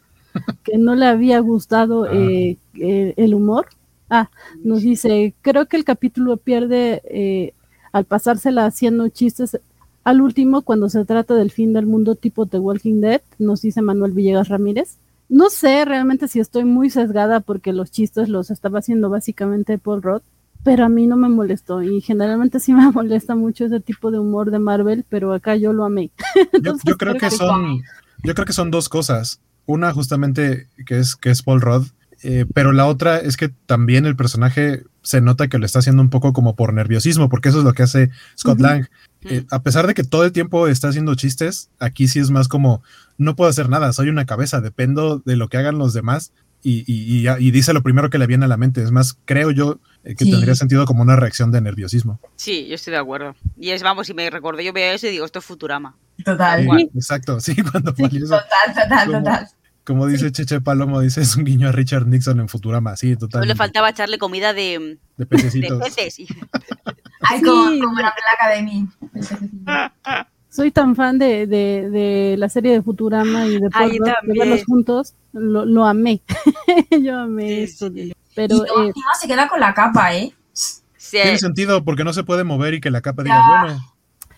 [0.64, 3.68] que no le había gustado eh, eh, el humor.
[4.10, 4.30] Ah,
[4.64, 7.52] nos dice, creo que el capítulo pierde eh,
[7.98, 9.58] al pasársela haciendo chistes
[10.04, 13.82] al último cuando se trata del fin del mundo tipo The Walking Dead, nos dice
[13.82, 14.96] Manuel Villegas Ramírez.
[15.28, 20.00] No sé realmente si estoy muy sesgada porque los chistes los estaba haciendo básicamente Paul
[20.00, 20.22] Roth,
[20.64, 24.18] pero a mí no me molestó y generalmente sí me molesta mucho ese tipo de
[24.18, 26.10] humor de Marvel, pero acá yo lo amé.
[26.62, 27.82] yo, creo que son,
[28.22, 29.40] yo creo que son dos cosas.
[29.66, 31.88] Una justamente que es que es Paul Roth,
[32.22, 36.02] eh, pero la otra es que también el personaje se nota que lo está haciendo
[36.02, 38.88] un poco como por nerviosismo, porque eso es lo que hace Scott Lang.
[39.22, 42.46] Eh, a pesar de que todo el tiempo está haciendo chistes, aquí sí es más
[42.46, 42.82] como,
[43.16, 46.32] no puedo hacer nada, soy una cabeza, dependo de lo que hagan los demás
[46.62, 48.82] y, y, dice lo primero que le viene a la mente.
[48.82, 52.20] Es más, creo yo eh, que tendría sentido como una reacción de nerviosismo.
[52.36, 53.34] Sí, yo estoy de acuerdo.
[53.58, 55.96] Y es, vamos, si me recordé, yo veo eso y digo, esto es Futurama.
[56.22, 56.66] Total.
[56.94, 58.38] exacto, sí, cuando Total,
[58.74, 59.48] total, total.
[59.88, 63.48] Como dice Cheche Palomo, dice, es un guiño a Richard Nixon en Futurama, sí, total.
[63.48, 65.78] le faltaba echarle comida de, de pececitos.
[65.78, 66.18] De peces.
[67.22, 68.86] Ay, como, la placa de mí.
[70.50, 74.64] Soy tan fan de, de, de, la serie de Futurama y de, Paul de verlos
[74.66, 76.20] juntos, lo, lo amé.
[77.02, 77.90] Yo amé esto.
[78.34, 80.34] Pero, y eh, se queda con la capa, ¿eh?
[81.10, 83.94] Tiene sentido porque no se puede mover y que la capa diga, bueno,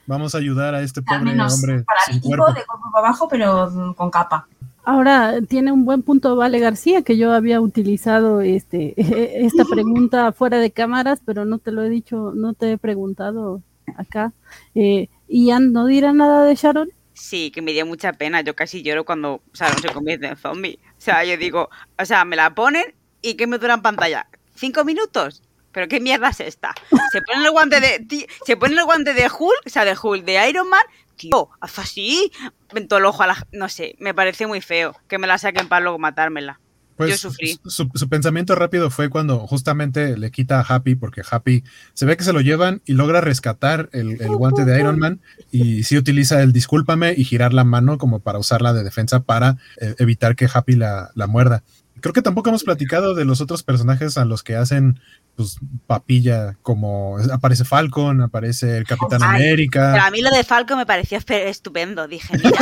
[0.06, 1.84] vamos a ayudar a este pobre hombre.
[2.06, 2.52] Sin cuerpo.
[2.52, 4.46] de cuerpo para abajo, pero con capa.
[4.84, 8.94] Ahora tiene un buen punto Vale García, que yo había utilizado este
[9.44, 13.62] esta pregunta fuera de cámaras, pero no te lo he dicho, no te he preguntado
[13.96, 14.32] acá.
[14.74, 16.90] Eh, ¿Ian no dirá nada de Sharon?
[17.12, 18.40] Sí, que me dio mucha pena.
[18.40, 20.78] Yo casi lloro cuando Sharon se convierte en zombie.
[20.92, 21.68] O sea, yo digo,
[21.98, 24.26] o sea, me la ponen y ¿qué me dura en pantalla?
[24.54, 25.42] ¿Cinco minutos?
[25.72, 26.74] ¿Pero qué mierda es esta?
[27.12, 28.26] Se pone el guante de.
[28.44, 30.82] Se pone el guante de Hulk, o sea, de Hulk, de Iron Man,
[31.20, 32.32] tío, haz así,
[32.72, 33.46] vento el ojo a la...
[33.52, 36.60] No sé, me parece muy feo que me la saquen para luego matármela.
[36.96, 37.58] Pues Yo sufrí.
[37.64, 41.64] Su, pensamiento rápido fue cuando justamente le quita a Happy, porque Happy
[41.94, 45.84] se ve que se lo llevan y logra rescatar el, guante de Iron Man y
[45.84, 49.94] sí utiliza el discúlpame y girar la mano como para usarla de defensa para eh,
[49.98, 51.64] evitar que Happy la, la muerda.
[52.00, 55.00] Creo que tampoco hemos platicado de los otros personajes a los que hacen
[55.40, 59.92] pues papilla como aparece Falcon, aparece el Capitán América.
[59.94, 62.60] Pero a mí lo de Falcon me pareció estupendo, dije, mira.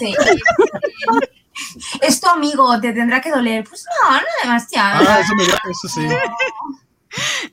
[2.00, 3.64] es tu amigo, te tendrá que doler.
[3.68, 5.04] Pues no, no demasiado.
[5.06, 6.08] Ah, eso, me, eso sí.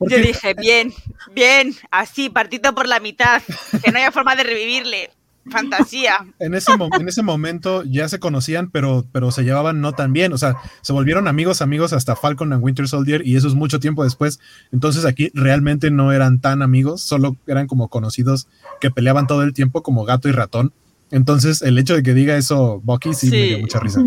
[0.00, 0.94] Yo dije, bien,
[1.32, 3.42] bien, así, partito por la mitad,
[3.82, 5.10] que no haya forma de revivirle.
[5.50, 6.26] Fantasía.
[6.38, 10.32] En ese, en ese momento ya se conocían, pero, pero se llevaban no tan bien.
[10.32, 13.80] O sea, se volvieron amigos, amigos hasta Falcon and Winter Soldier y eso es mucho
[13.80, 14.40] tiempo después.
[14.72, 18.48] Entonces aquí realmente no eran tan amigos, solo eran como conocidos
[18.80, 20.72] que peleaban todo el tiempo como gato y ratón.
[21.10, 24.02] Entonces el hecho de que diga eso Bucky sí, me dio mucha risa.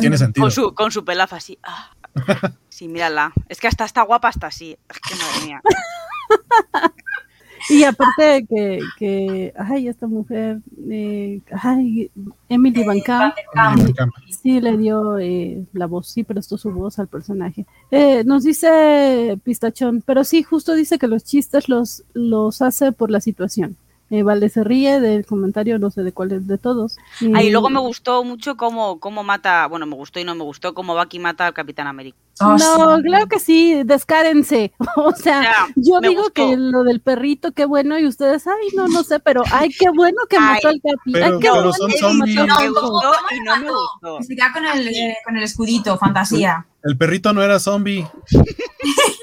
[0.00, 0.44] Tiene sentido.
[0.44, 1.58] Con su, con su pelaza así.
[1.62, 1.90] Ah.
[2.68, 3.34] Sí, mírala.
[3.50, 4.74] Es que hasta está guapa hasta así.
[4.88, 5.60] Es que madre mía.
[7.68, 12.10] Y aparte que, que ay, esta mujer, eh, ay,
[12.48, 13.34] Emily Van Camp,
[14.42, 17.66] sí le dio eh, la voz, sí prestó su voz al personaje.
[17.90, 23.10] Eh, nos dice Pistachón, pero sí, justo dice que los chistes los, los hace por
[23.10, 23.76] la situación.
[24.10, 26.96] Eh, Valde se ríe del comentario, no sé de cuál es de todos.
[27.20, 30.74] Y luego me gustó mucho cómo, cómo mata, bueno, me gustó y no me gustó
[30.74, 32.18] cómo Bucky mata al Capitán América.
[32.40, 34.72] no, claro que sí, descárense.
[34.96, 39.04] O sea, yo digo que lo del perrito, qué bueno, y ustedes, ay, no, no
[39.04, 41.32] sé, pero ay, qué bueno que mató al Capitán.
[41.34, 42.34] Ay, qué bueno son zombies.
[42.34, 44.22] No me gustó y no me gustó.
[44.22, 46.66] Se queda con el, eh, con el escudito, fantasía.
[46.82, 48.06] El perrito no era zombie.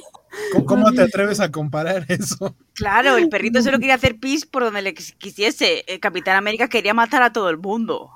[0.66, 2.56] ¿Cómo, te atreves a comparar eso?
[2.74, 5.84] Claro, el perrito solo quería hacer pis por donde le quisiese.
[5.88, 8.10] El Capitán América quería matar a todo el mundo.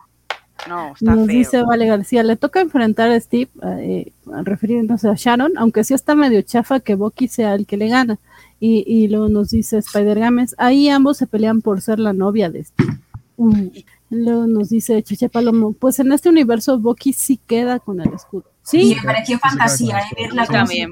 [0.68, 4.12] No, está Nos dice Vale García, le toca enfrentar a Steve, eh,
[4.44, 8.20] refiriéndose a Sharon, aunque sí está medio chafa que Bucky sea el que le gana.
[8.60, 12.52] Y, y luego nos dice Spider Games, ahí ambos se pelean por ser la novia
[12.52, 13.00] de Steve.
[13.38, 13.70] Mm.
[14.12, 18.51] Luego nos dice Cheche Palomo, pues en este universo Bucky sí queda con el escudo.
[18.64, 20.16] Sí, y me pareció fantasía ¿eh?
[20.18, 20.90] verla también.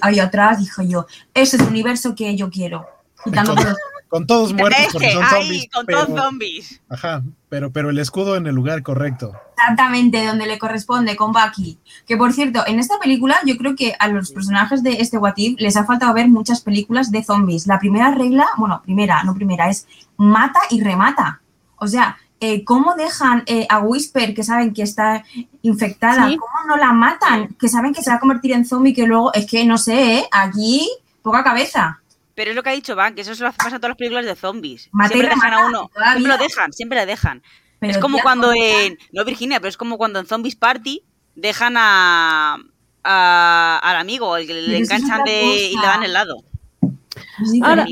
[0.00, 2.86] ahí atrás, dije yo, ese es el universo que yo quiero.
[4.08, 5.68] con, todos muertos porque son zombies.
[5.72, 6.80] Con todos zombies.
[6.88, 9.32] Ajá, pero, pero el escudo en el lugar correcto.
[9.58, 11.78] Exactamente, donde le corresponde, con Bucky.
[12.06, 15.36] Que por cierto, en esta película yo creo que a los personajes de este What
[15.36, 17.66] les ha faltado ver muchas películas de zombies.
[17.66, 19.86] La primera regla, bueno, primera, no primera, es
[20.16, 21.40] mata y remata.
[21.78, 25.24] O sea, eh, ¿cómo dejan eh, a Whisper, que saben que está
[25.62, 26.28] infectada?
[26.28, 27.54] ¿Cómo no la matan?
[27.58, 30.18] Que saben que se va a convertir en zombie, que luego, es que no sé,
[30.18, 30.28] ¿eh?
[30.30, 30.90] aquí
[31.22, 32.00] poca cabeza.
[32.34, 33.96] Pero es lo que ha dicho Van, que eso se lo pasa en todas las
[33.96, 34.90] películas de zombies.
[35.08, 37.42] siempre dejan a uno, siempre lo dejan, siempre le dejan.
[37.80, 41.02] es como cuando en, no Virginia, pero es como cuando en Zombies Party
[41.34, 42.58] dejan a,
[43.02, 46.44] al amigo, el que le enganchan de, y le dan el lado.
[47.62, 47.86] Ahora,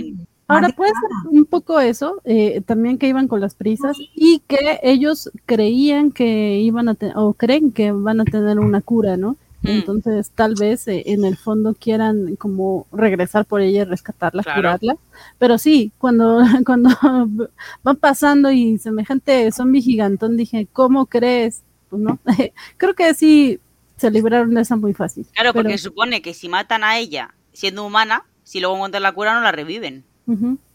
[0.47, 4.79] Ahora puede ser un poco eso, eh, también que iban con las prisas y que
[4.83, 9.37] ellos creían que iban a tener, o creen que van a tener una cura, ¿no?
[9.63, 9.69] Mm.
[9.69, 14.97] Entonces tal vez eh, en el fondo quieran como regresar por ella y rescatarla, curarla.
[15.39, 16.91] Pero sí, cuando, cuando
[17.83, 21.63] van pasando y semejante zombie gigantón, dije, ¿cómo crees?
[21.89, 22.19] Pues no,
[22.77, 23.59] creo que sí
[23.97, 25.27] se libraron de esa muy fácil.
[25.33, 29.33] Claro, porque supone que si matan a ella siendo humana, si luego encuentran la cura
[29.33, 30.05] no la reviven.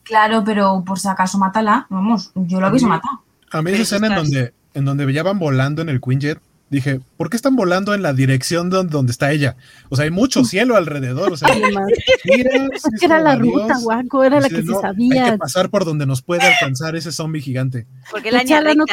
[0.03, 3.21] Claro, pero por si acaso mátala, vamos, yo lo hubiese matado.
[3.51, 6.39] A mí esa escena en donde, en donde ya van volando en el Quinjet,
[6.69, 9.55] dije, ¿por qué están volando en la dirección donde, está ella?
[9.89, 11.33] O sea, hay mucho cielo alrededor.
[11.33, 11.49] O sea,
[12.23, 15.25] es que era la ruta, guaco, era la que se sabía.
[15.25, 17.87] Hay que pasar por donde nos puede alcanzar ese zombie gigante.
[18.11, 18.85] Porque la niña no,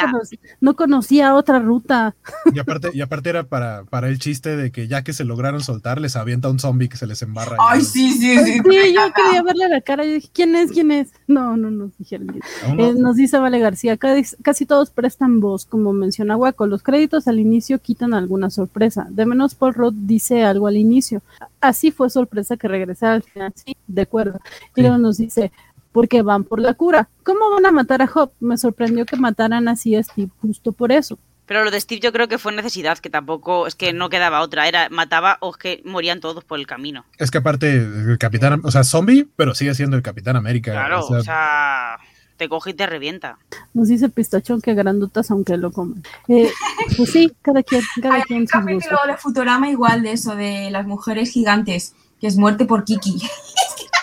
[0.61, 2.15] no, conocía otra ruta.
[2.53, 5.61] Y aparte, y aparte era para, para el chiste de que ya que se lograron
[5.63, 7.57] soltar, les avienta un zombie que se les embarra.
[7.59, 8.53] Ay, sí, sí, sí.
[8.55, 10.05] Sí, yo quería verle la cara.
[10.05, 10.71] Yo dije, ¿quién es?
[10.73, 11.09] ¿Quién es?
[11.27, 12.41] No, no nos dijeron.
[12.79, 16.67] Eh, nos dice Vale García, casi todos prestan voz, como menciona Guaco.
[16.67, 19.07] Los créditos al inicio quitan alguna sorpresa.
[19.11, 21.23] De menos Paul Rudd dice algo al inicio.
[21.61, 23.53] Así fue sorpresa que regresara al final.
[23.55, 24.41] Sí, de acuerdo.
[24.75, 25.53] Y luego nos dice,
[25.93, 27.09] porque van por la cura.
[27.23, 28.31] ¿Cómo van a matar a Job?
[28.41, 31.19] Me sorprendió que mataran así a Steve justo por eso.
[31.47, 34.41] Pero lo de Steve yo creo que fue necesidad, que tampoco, es que no quedaba
[34.41, 37.05] otra, era mataba o es que morían todos por el camino.
[37.19, 40.73] Es que aparte, el capitán, o sea, zombie, pero sigue siendo el Capitán América.
[40.73, 41.99] Claro, o sea
[42.37, 43.39] te coge y te revienta.
[43.75, 46.03] Nos dice Pistachón que grandotas aunque lo coman.
[46.29, 46.51] Eh,
[46.97, 50.71] pues sí, cada quien, cada Hay quien un capítulo de Futurama igual de eso, de
[50.71, 53.23] las mujeres gigantes, que es muerte por Kiki.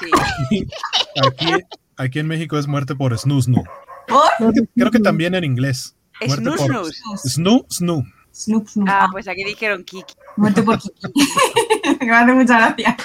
[1.26, 1.52] Aquí,
[1.96, 3.64] aquí, en México es muerte por Snoo.
[4.76, 5.96] Creo que también en inglés.
[6.26, 8.04] Muerte por Snoo Snoo.
[8.36, 8.90] Snoop, Snoop.
[8.90, 10.14] Ah, pues aquí dijeron Kiki.
[10.36, 11.02] Muerte por Kiki.
[12.02, 12.98] Me hace mucha gracia.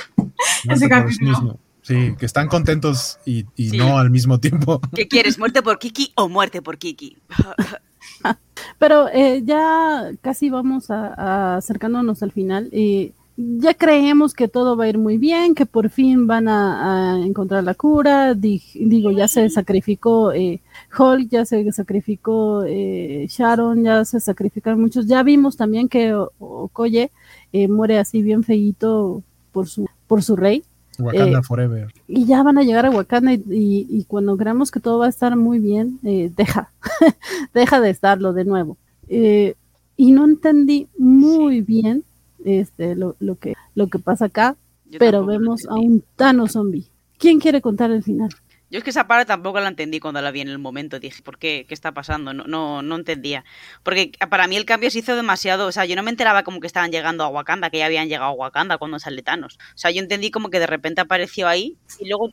[0.69, 1.59] Ese capítulo.
[1.89, 3.47] Sí, que están contentos y,
[3.79, 4.79] no al mismo tiempo.
[4.95, 7.17] ¿Qué quieres, muerte por Kiki o muerte por Kiki?
[8.79, 14.85] Pero eh, ya casi vamos a, acercándonos al final y ya creemos que todo va
[14.85, 18.35] a ir muy bien, que por fin van a, encontrar la cura.
[18.35, 20.61] digo, ya se sacrificó eh,
[20.99, 25.07] Hulk, ya se sacrificó eh, Sharon, ya se sacrificaron muchos.
[25.07, 27.11] Ya vimos también que Okoye
[27.55, 29.23] eh, muere así bien feíto
[29.53, 30.65] por su, por su rey.
[30.99, 31.95] Wakanda eh, Forever.
[32.07, 35.37] Y ya van a llegar a Wakanda y, cuando creamos que todo va a estar
[35.37, 36.71] muy bien, eh, deja,
[37.55, 38.77] deja de estarlo de nuevo.
[39.09, 39.55] Eh,
[39.97, 42.05] y no entendí muy bien
[42.45, 44.57] este, lo, que, lo que pasa acá,
[44.99, 46.87] pero vemos a un Thanos zombie.
[47.19, 48.31] ¿Quién quiere contar el final?
[48.71, 51.01] Yo es que esa parte tampoco la entendí cuando la vi en el momento.
[51.01, 51.65] Dije, ¿por qué?
[51.67, 52.35] ¿Qué está pasando?
[52.35, 53.45] No, no, no entendía.
[53.83, 55.67] Porque para mí el cambio se hizo demasiado.
[55.67, 58.09] O sea, yo no me enteraba como que estaban llegando a Wakanda, que ya habían
[58.09, 59.59] llegado a Wakanda cuando sale Thanos.
[59.75, 62.31] O sea, yo entendí como que de repente apareció ahí y luego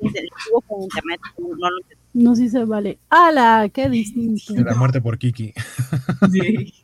[0.00, 1.20] internet.
[2.14, 2.98] No, sí se vale.
[3.08, 3.68] ¡Hala!
[3.72, 4.52] ¡Qué distinto!
[4.52, 5.54] De la muerte por Kiki.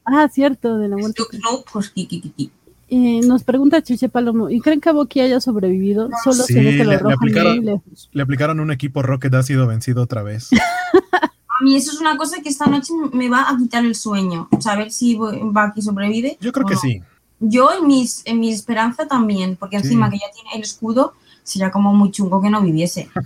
[0.05, 1.22] Ah, cierto, de la muerte.
[1.43, 2.51] No, pues Kiki, Kiki.
[2.91, 6.09] Eh, nos pregunta Chiche Palomo, ¿y creen que Boki haya sobrevivido?
[6.24, 8.09] Solo Sí, se ve que lo le- le aplicaron- lejos.
[8.12, 10.49] Le aplicaron un equipo Rocket ha sido vencido otra vez.
[11.61, 14.49] A mí eso es una cosa que esta noche me va a quitar el sueño.
[14.61, 16.39] Saber si Bucky sobrevive.
[16.41, 16.80] Yo creo que no.
[16.80, 17.03] sí.
[17.41, 19.86] Yo en, mis, en mi esperanza también, porque Sí.
[19.86, 21.14] encima que ya tiene el escudo,
[21.49, 23.09] sería como muy chungo que no viviese.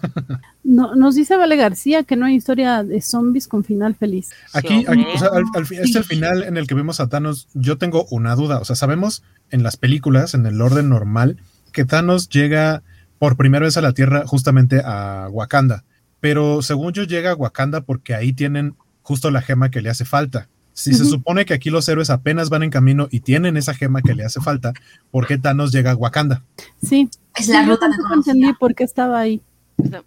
[0.64, 4.30] No, nos dice Vale García que no hay historia de zombies con final feliz.
[4.54, 7.78] Aquí, aquí, o sea, al, este al final en el que vemos a Thanos, yo
[7.78, 8.60] tengo una duda.
[8.60, 11.38] O sea, sabemos en las películas, en el orden normal,
[11.72, 12.84] que Thanos llega
[13.18, 15.84] por primera vez a la Tierra justamente a Wakanda.
[16.20, 20.04] Pero según yo llega a Wakanda porque ahí tienen justo la gema que le hace
[20.04, 20.48] falta.
[20.74, 24.00] Si se supone que aquí los héroes apenas van en camino y tienen esa gema
[24.02, 24.72] que le hace falta,
[25.10, 26.42] ¿por qué Thanos llega a Wakanda?
[26.82, 29.42] Sí, Es la ruta que tampoco entendí por qué estaba ahí.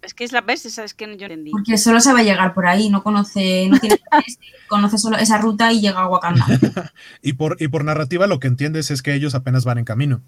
[0.02, 1.50] Es que es la vez, esa es que yo no entendí.
[1.50, 3.98] Porque solo sabe llegar por ahí, no conoce, no tiene
[4.68, 6.46] conoce solo esa ruta y llega a Wakanda.
[7.22, 10.22] Y por, y por narrativa lo que entiendes es que ellos apenas van en camino.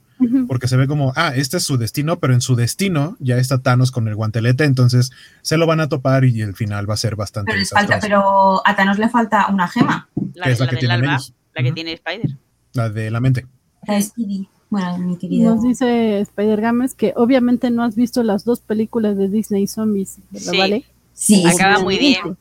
[0.48, 3.58] Porque se ve como, ah, este es su destino, pero en su destino ya está
[3.62, 5.10] Thanos con el guantelete, entonces
[5.42, 7.98] se lo van a topar y el final va a ser bastante Pero les falta,
[8.00, 10.08] pero a Thanos le falta una gema.
[10.34, 11.34] La, que es la la que del tienen alma, ellos.
[11.54, 11.74] la que Ujú.
[11.74, 12.36] tiene Spider.
[12.72, 13.46] La de la mente.
[13.86, 14.48] La de Speedy.
[14.70, 15.54] Bueno, mi querido.
[15.54, 20.16] Nos dice Spider Games que obviamente no has visto las dos películas de Disney Zombies,
[20.30, 20.58] ¿verdad, Sí.
[20.58, 20.84] ¿vale?
[21.14, 22.36] Sí, Acaba muy bien.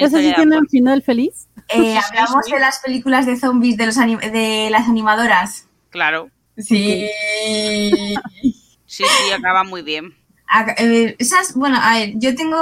[0.00, 0.68] ¿Esas sí tienen amor.
[0.68, 1.48] final feliz?
[1.68, 5.66] Eh, hablamos de las películas de zombies de, los anim- de las animadoras.
[5.90, 6.30] Claro.
[6.56, 7.08] Sí.
[8.86, 10.14] Sí, sí, acaba muy bien.
[10.48, 12.56] A- eh, esas, bueno, a ver, yo tengo.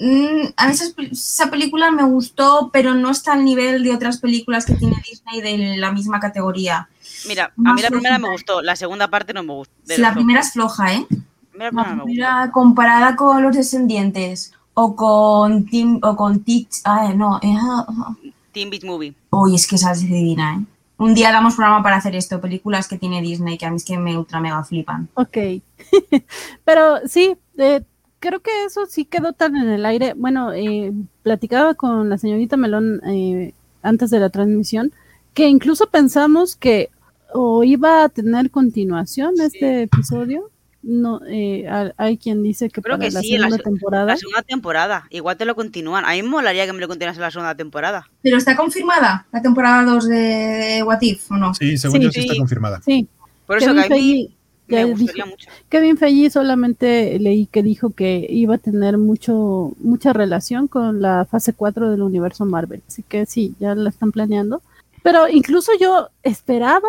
[0.00, 4.18] mm, a mí esas esa película me gustó, pero no está al nivel de otras
[4.18, 6.88] películas que tiene Disney de la misma categoría.
[7.26, 8.52] Mira, a mí la primera me flojita.
[8.52, 9.74] gustó, la segunda parte no me gustó.
[9.84, 11.06] de la primera es floja, ¿eh?
[11.54, 16.82] La primera La comparada con Los Descendientes o con Tim o con Tix.
[16.84, 17.38] Ay, no.
[17.42, 18.16] eh, ah, ah.
[18.52, 19.14] Teen Beach Movie.
[19.30, 20.64] Uy, es que esa es divina, ¿eh?
[20.96, 23.84] Un día hagamos programa para hacer esto, películas que tiene Disney, que a mí es
[23.86, 25.08] que me ultra mega flipan.
[25.14, 25.36] Ok.
[26.64, 27.82] Pero sí, eh,
[28.18, 30.12] creo que eso sí quedó tan en el aire.
[30.14, 30.92] Bueno, eh,
[31.22, 34.92] platicaba con la señorita Melón eh, antes de la transmisión
[35.32, 36.90] que incluso pensamos que
[37.34, 40.50] o iba a tener continuación este episodio.
[40.82, 43.62] No, eh, ha- hay quien dice que Creo para que la sí, la segunda se-
[43.64, 44.04] temporada.
[44.06, 45.06] La segunda temporada.
[45.10, 46.04] Igual te lo continúan.
[46.06, 48.08] A mí me molaría que me lo continuasen en la segunda temporada.
[48.22, 51.52] ¿Pero está confirmada la temporada 2 de What If o no?
[51.54, 52.02] Sí, según Sí.
[52.04, 52.38] yo sí está Sí.
[52.38, 52.80] confirmada.
[52.82, 53.06] Sí,
[53.46, 54.34] Por eso que Kevin a mí Feige
[54.68, 55.48] ya me dijo- mucho.
[55.68, 61.26] Kevin Feige solamente leí que dijo que iba a tener mucho mucha relación con la
[61.26, 62.80] fase 4 del universo Marvel.
[62.88, 64.62] Así que sí, ya la están planeando.
[65.02, 66.88] Pero incluso yo esperaba,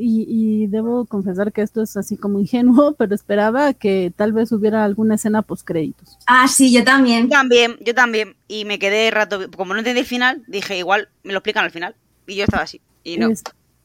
[0.00, 4.50] y, y debo confesar que esto es así como ingenuo, pero esperaba que tal vez
[4.52, 6.18] hubiera alguna escena post créditos.
[6.26, 7.24] Ah, sí, yo también.
[7.24, 8.36] Yo también, yo también.
[8.48, 11.70] Y me quedé rato, como no entendí el final, dije igual me lo explican al
[11.70, 11.94] final.
[12.26, 12.80] Y yo estaba así.
[13.04, 13.28] Y no.
[13.30, 13.42] Es-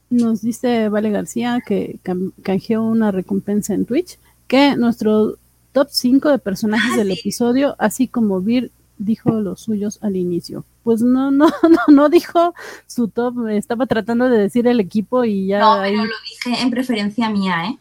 [0.08, 5.36] nos dice Vale García que cam- canjeó una recompensa en Twitch, que nuestro
[5.72, 7.18] top 5 de personajes Ah, del sí.
[7.20, 10.64] episodio, así como Vir dijo los suyos al inicio.
[10.86, 12.54] Pues no, no, no, no dijo
[12.86, 16.62] su top, estaba tratando de decir el equipo y ya No, ahí, pero lo dije
[16.62, 17.78] en preferencia mía, ¿eh?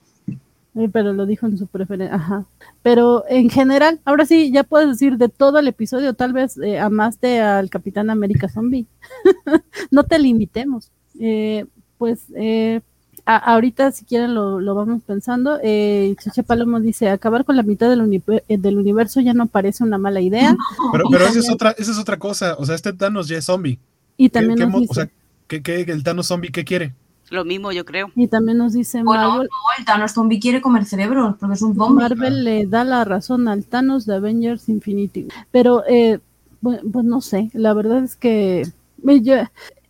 [0.73, 2.45] eh, pero lo dijo en su preferencia, ajá.
[2.81, 6.79] Pero en general, ahora sí, ya puedes decir de todo el episodio, tal vez eh,
[6.79, 8.87] amaste al Capitán América Zombie.
[9.91, 10.89] no te limitemos.
[11.19, 11.67] Eh,
[11.99, 12.81] pues eh,
[13.25, 15.59] a- ahorita si quieren lo, lo vamos pensando.
[15.63, 19.83] Eh, Cheche Palomo dice, acabar con la mitad del, eh, del universo ya no parece
[19.83, 20.55] una mala idea.
[20.91, 22.55] Pero, pero esa es otra, esa es otra cosa.
[22.59, 23.79] O sea, este Thanos ya es zombie.
[24.17, 25.09] Y ¿Qué- también qué nos dice, o sea,
[25.47, 26.93] ¿qué, qué- el Thanos zombie qué quiere?
[27.31, 28.11] Lo mismo, yo creo.
[28.15, 31.61] y también nos dice Bueno, Marvel, no, el Thanos zombie quiere comer cerebros, porque es
[31.63, 32.03] un zombie.
[32.03, 35.27] Marvel le da la razón al Thanos de Avengers Infinity.
[35.49, 36.19] Pero, eh,
[36.61, 38.67] pues, no sé, la verdad es que
[39.01, 39.35] me- yo-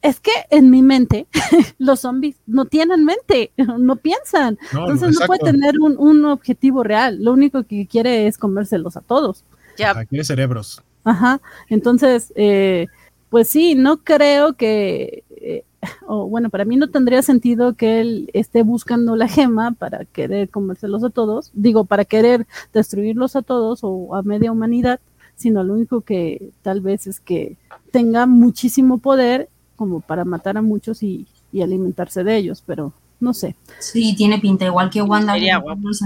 [0.06, 1.28] es que en mi mente
[1.80, 4.58] los zombies no tienen mente, no piensan.
[4.74, 7.24] No, Entonces no puede tener un, un objetivo real.
[7.24, 9.44] Lo único que quiere es comérselos a todos.
[9.78, 10.82] Ya, Ah, quiere cerebros.
[11.04, 11.42] Ajá.
[11.70, 12.88] Entonces, eh,
[13.30, 15.64] pues sí, no creo que, eh,
[16.08, 20.50] o bueno, para mí no tendría sentido que él esté buscando la gema para querer
[20.50, 25.00] comérselos a todos, digo, para querer destruirlos a todos o a media humanidad,
[25.36, 27.58] sino lo único que tal vez es que
[27.92, 33.34] tenga muchísimo poder como para matar a muchos y, y alimentarse de ellos, pero no
[33.34, 33.56] sé.
[33.80, 34.66] Sí, tiene pinta.
[34.66, 35.36] Igual que Wanda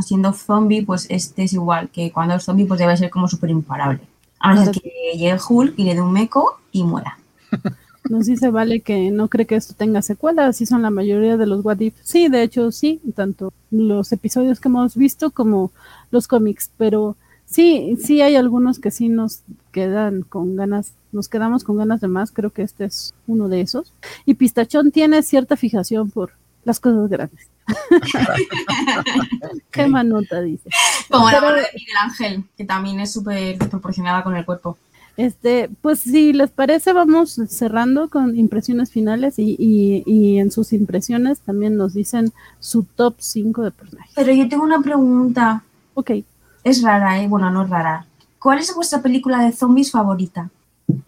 [0.01, 1.89] siendo zombie, pues este es igual.
[1.89, 4.01] Que cuando es zombie, pues debe ser como súper imparable.
[4.39, 7.17] A no ser que llegue Hulk y le dé un meco y muera.
[8.09, 11.45] Nos dice Vale que no cree que esto tenga secuela, así son la mayoría de
[11.45, 11.95] los What If.
[12.01, 15.71] Sí, de hecho sí, tanto los episodios que hemos visto como
[16.09, 17.17] los cómics, pero
[17.49, 19.41] Sí, sí hay algunos que sí nos
[19.71, 23.61] quedan con ganas, nos quedamos con ganas de más, creo que este es uno de
[23.61, 23.91] esos.
[24.25, 26.33] Y Pistachón tiene cierta fijación por
[26.63, 27.47] las cosas grandes.
[29.71, 30.69] Qué manota dice.
[31.09, 34.77] Como la de Miguel Ángel, que también es súper desproporcionada con el cuerpo.
[35.17, 41.39] Este, pues si les parece, vamos cerrando con impresiones finales y, y, en sus impresiones
[41.39, 44.13] también nos dicen su top 5 de personajes.
[44.15, 45.63] Pero yo tengo una pregunta.
[45.95, 46.11] Ok.
[46.69, 47.27] Es rara, ¿eh?
[47.27, 48.05] Bueno, no es rara.
[48.37, 50.51] ¿Cuál es vuestra película de zombies favorita?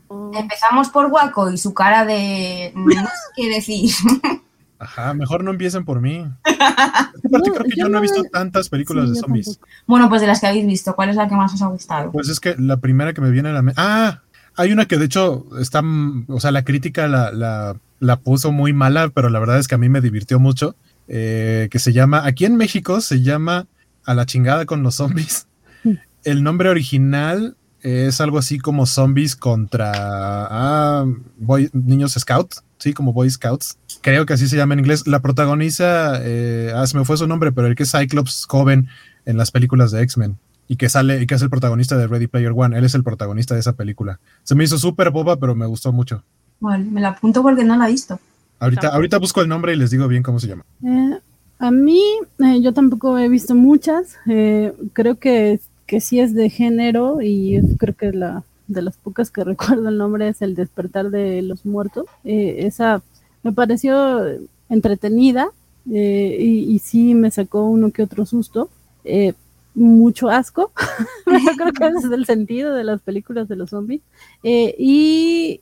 [0.07, 0.32] Oh.
[0.34, 2.74] Empezamos por Waco y su cara de...
[2.76, 3.91] No sé qué decir.
[4.80, 6.26] Ajá, mejor no empiecen por mí.
[6.43, 9.59] Aparte, creo que yo, no he visto tantas películas de zombies.
[9.86, 12.12] Bueno, pues de las que habéis visto, ¿cuál es la que más os ha gustado?
[12.12, 13.80] Pues es que la primera que me viene a la mente.
[13.80, 14.22] Ah,
[14.55, 15.84] hay una que de hecho está.
[16.28, 19.78] O sea, la crítica la, la, puso muy mala, pero la verdad es que a
[19.78, 20.76] mí me divirtió mucho.
[21.07, 22.26] Eh, que se llama.
[22.26, 23.68] Aquí en México se llama
[24.03, 25.45] A la chingada con los zombies.
[26.24, 31.05] El nombre original es algo así como zombies contra ah,
[31.74, 33.78] niños scouts sí, como Boy Scouts.
[34.01, 35.07] Creo que así se llama en inglés.
[35.07, 38.88] La protagoniza, eh, ah, se me fue su nombre, pero el que es Cyclops joven
[39.26, 42.28] en las películas de X-Men y que sale y que es el protagonista de Ready
[42.28, 42.78] Player One.
[42.78, 44.19] Él es el protagonista de esa película.
[44.43, 46.24] Se me hizo súper boba, pero me gustó mucho.
[46.59, 48.19] Vale, me la apunto porque no la he visto.
[48.59, 50.65] Ahorita, ahorita busco el nombre y les digo bien cómo se llama.
[50.84, 51.19] Eh,
[51.59, 52.01] a mí,
[52.39, 54.17] eh, yo tampoco he visto muchas.
[54.28, 55.59] Eh, creo que,
[55.92, 59.98] que sí es de género y creo que la, de las pocas que recuerdo el
[59.98, 62.06] nombre es El despertar de los muertos.
[62.24, 63.04] Eh, esa
[63.44, 64.22] me pareció
[64.70, 65.50] entretenida
[65.92, 68.70] eh, y, sí me sacó uno que otro susto.
[69.04, 69.34] Eh,
[69.76, 70.72] mucho asco,
[71.26, 74.02] creo que ese es el sentido de las películas de los zombies.
[74.44, 75.60] y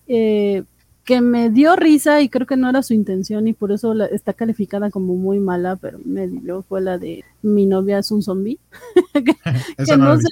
[1.09, 4.33] que me dio risa y creo que no era su intención y por eso está
[4.33, 8.59] calificada como muy mala, pero me dio fue la de mi novia es un zombie.
[9.13, 10.27] que, no, sé,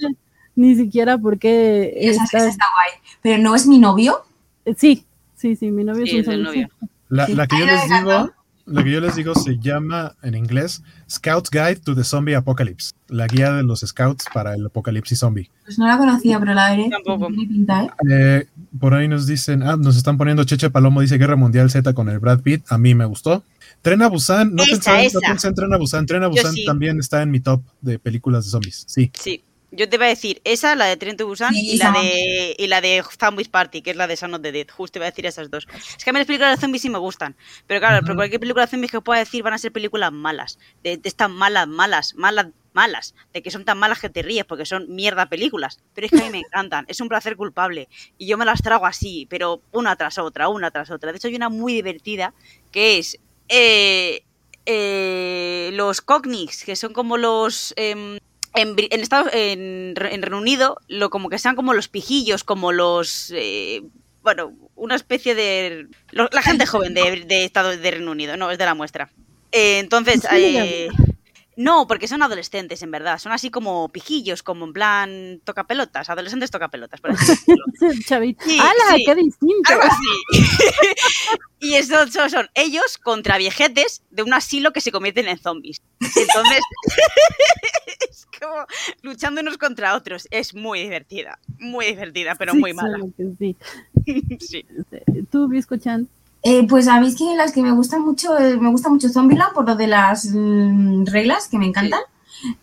[0.55, 1.93] ni siquiera porque...
[1.95, 2.38] Esa, está...
[2.43, 2.91] guay.
[3.23, 4.19] Pero no es mi novio.
[4.65, 5.03] Eh, sí,
[5.34, 6.69] sí, sí, mi novio es un novio.
[7.09, 8.32] La, la, que yo les digo,
[8.67, 12.93] la que yo les digo se llama en inglés Scout's Guide to the Zombie Apocalypse,
[13.08, 15.49] la guía de los scouts para el apocalipsis zombie.
[15.64, 16.89] Pues no la conocía, pero la veré.
[16.89, 17.30] Tampoco.
[17.32, 17.88] ¿eh?
[18.10, 18.47] Eh,
[18.80, 22.10] por ahí nos dicen, ah, nos están poniendo Cheche Palomo, dice Guerra Mundial Z con
[22.10, 23.43] el Brad Pitt, a mí me gustó.
[23.82, 27.32] Tren a Busan, no, pensé, en Tren a Busan, Tren a Busan también está en
[27.32, 29.12] mi top de películas de zombies, sí.
[29.14, 29.43] Sí,
[29.78, 32.82] yo te iba a decir esa, la de Trento Busan y, la de, y la
[32.82, 34.67] de Zombies Party, que es la de Son of the Dead.
[34.69, 35.67] Justo iba a decir esas dos.
[35.95, 37.36] Es que a mí las películas de zombies sí me gustan.
[37.67, 40.57] Pero claro, pero cualquier película de zombies que pueda decir van a ser películas malas.
[40.84, 43.13] De, de estas malas, malas, malas, malas.
[43.34, 45.80] De que son tan malas que te ríes porque son mierda películas.
[45.93, 46.86] Pero es que a mí me encantan.
[46.88, 47.88] Es un placer culpable.
[48.17, 51.11] Y yo me las trago así, pero una tras otra, una tras otra.
[51.11, 52.34] De hecho, hay una muy divertida
[52.71, 53.19] que es.
[53.47, 54.23] Eh,
[54.69, 57.73] eh, los Cognics, que son como los.
[57.78, 58.17] Em,
[58.56, 63.32] en, en, Estados, en, Reino Unido, lo como que sean como los pijillos, como los.
[63.36, 63.84] Eh,
[64.24, 65.88] bueno, una especie de.
[66.12, 69.10] la gente joven de, de, Estado de Reino Unido, no, es de la muestra.
[69.52, 70.28] Eh, entonces.
[70.32, 70.89] Eh,
[71.58, 73.18] no, porque son adolescentes, en verdad.
[73.18, 77.34] Son así como pijillos, como en plan toca pelotas, adolescentes toca pelotas, por así
[78.12, 79.72] ¡Hala, qué distinto!
[79.72, 80.45] Algo así.
[81.60, 85.82] y eso, son ellos contra viejetes de un asilo que se convierten en zombies.
[85.99, 86.62] Entonces,
[88.08, 88.68] es como
[89.01, 90.28] luchando unos contra otros.
[90.30, 92.99] Es muy divertida, muy divertida, pero muy mala.
[93.39, 93.55] Sí.
[94.39, 94.66] sí.
[95.32, 96.08] ¿Tú, Visco Chan?
[96.43, 99.09] Eh, pues a mí es que las que me gustan mucho, eh, me gusta mucho
[99.09, 102.01] Zombieland por lo de las mm, reglas que me encantan.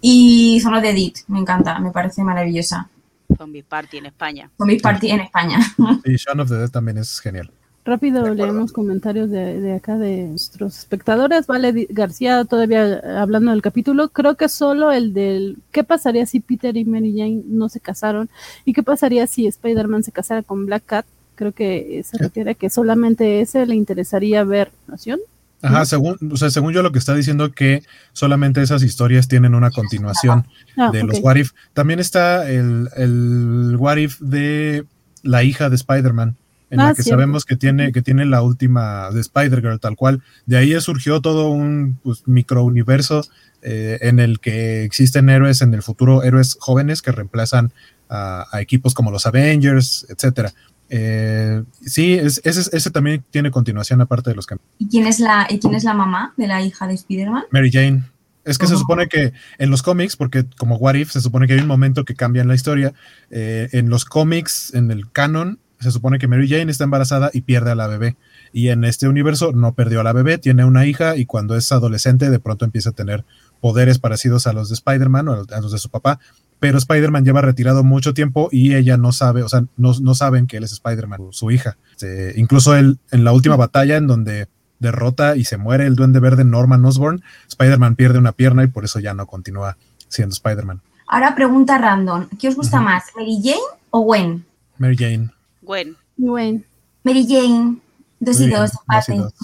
[0.00, 2.88] Y solo de Edith, me encanta, me parece maravillosa.
[3.36, 4.50] Zombie Party en España.
[4.56, 5.58] Zombie Party en España.
[6.04, 7.50] Y Shaun of the Dead también es genial.
[7.86, 11.46] Rápido leemos comentarios de, de, acá de nuestros espectadores.
[11.46, 16.74] Vale, García, todavía hablando del capítulo, creo que solo el del qué pasaría si Peter
[16.78, 18.30] y Mary Jane no se casaron
[18.64, 22.54] y qué pasaría si Spider-Man se casara con Black Cat creo que se refiere a
[22.54, 25.20] que solamente ese le interesaría ver, ¿nación?
[25.64, 27.82] Ajá, según, o sea, según yo lo que está diciendo que
[28.12, 31.52] solamente esas historias tienen una continuación ah, de los What If.
[31.72, 34.84] También está el, el What If de
[35.22, 36.36] la hija de Spider-Man,
[36.68, 40.22] en la ah, que sabemos que tiene, que tiene la última de Spider-Girl, tal cual.
[40.44, 43.24] De ahí surgió todo un pues, microuniverso
[43.62, 47.72] eh, en el que existen héroes en el futuro, héroes jóvenes que reemplazan
[48.10, 50.52] a, a equipos como los Avengers, etcétera.
[50.96, 54.70] Eh, sí, ese, ese, también tiene continuación aparte de los cambios.
[54.78, 57.46] ¿Y quién es la, ¿y quién es la mamá de la hija de Spider-Man?
[57.50, 58.04] Mary Jane.
[58.44, 61.54] Es que se supone que en los cómics, porque como What If, se supone que
[61.54, 62.92] hay un momento que cambia en la historia.
[63.30, 67.40] Eh, en los cómics, en el canon, se supone que Mary Jane está embarazada y
[67.40, 68.16] pierde a la bebé.
[68.52, 71.72] Y en este universo no perdió a la bebé, tiene una hija y cuando es
[71.72, 73.24] adolescente de pronto empieza a tener
[73.60, 76.20] poderes parecidos a los de Spider-Man o a los de su papá,
[76.64, 80.46] pero Spider-Man lleva retirado mucho tiempo y ella no sabe, o sea, no, no saben
[80.46, 81.76] que él es Spider-Man, su hija.
[81.90, 84.48] Este, incluso él, en la última batalla en donde
[84.78, 88.86] derrota y se muere el duende verde Norman Osborn, Spider-Man pierde una pierna y por
[88.86, 89.76] eso ya no continúa
[90.08, 90.80] siendo Spider-Man.
[91.06, 93.60] Ahora pregunta random, ¿qué os gusta más, Mary Jane
[93.90, 94.46] o Gwen?
[94.78, 95.28] Mary Jane.
[95.60, 95.96] Gwen.
[96.16, 96.64] Gwen.
[97.02, 97.76] Mary Jane,
[98.20, 99.16] dos y bien, dos, dos y empate.
[99.18, 99.34] dos.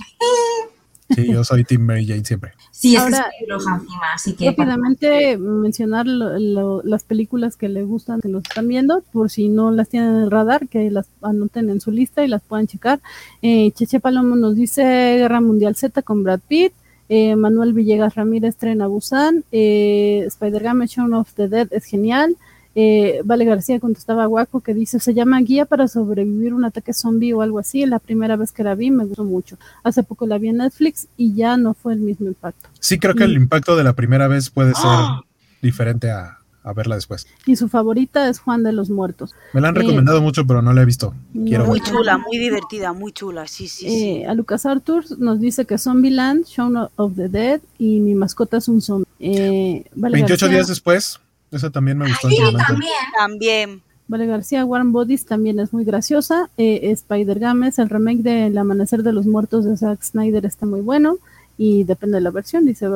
[1.10, 2.52] Sí, yo soy Team Mary Jane siempre.
[2.80, 4.46] Sí, es Ahora, que es roja encima, así que...
[4.46, 9.50] Rápidamente mencionar lo- lo- las películas que le gustan, que los están viendo, por si
[9.50, 12.66] no las tienen en el radar, que las anoten en su lista y las puedan
[12.66, 13.00] checar.
[13.42, 16.72] Eh, Cheche Palomo nos dice Guerra Mundial Z con Brad Pitt.
[17.10, 19.44] Eh, Manuel Villegas Ramírez Tren a Busan.
[19.52, 22.34] Eh, Spider-Man Shaun of the Dead es genial.
[22.74, 26.92] Eh, vale García contestaba a Guaco que dice se llama Guía para sobrevivir un ataque
[26.92, 27.84] zombie o algo así.
[27.86, 29.56] La primera vez que la vi me gustó mucho.
[29.82, 32.68] Hace poco la vi en Netflix y ya no fue el mismo impacto.
[32.78, 35.22] Sí, creo que el impacto de la primera vez puede ser ¡Ah!
[35.62, 37.26] diferente a, a verla después.
[37.46, 39.34] Y su favorita es Juan de los Muertos.
[39.52, 41.12] Me la han Eh, recomendado mucho, pero no la he visto.
[41.32, 41.88] Quiero Muy ver.
[41.88, 43.46] chula, muy divertida, muy chula.
[43.48, 44.02] Sí, sí, sí.
[44.22, 48.58] Eh, a Lucas Arthur nos dice que Zombieland, Shaun of the Dead y mi mascota
[48.58, 49.06] es un zombie.
[49.18, 51.18] Eh, vale 28 García, días después,
[51.52, 52.64] esa también me gustó en su momento.
[52.66, 52.92] también.
[53.16, 53.82] También.
[54.08, 56.50] Vale García, Warm Bodies también es muy graciosa.
[56.58, 60.66] Eh, Spider Games, el remake de El Amanecer de los Muertos de Zack Snyder está
[60.66, 61.18] muy bueno
[61.56, 62.88] y depende de la versión, dice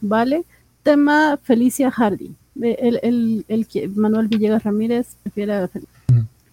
[0.00, 0.44] Vale.
[0.82, 2.32] Tema Felicia Hardy.
[2.62, 5.86] Eh, El, el, el Manuel Villegas Ramírez prefiere a Fel-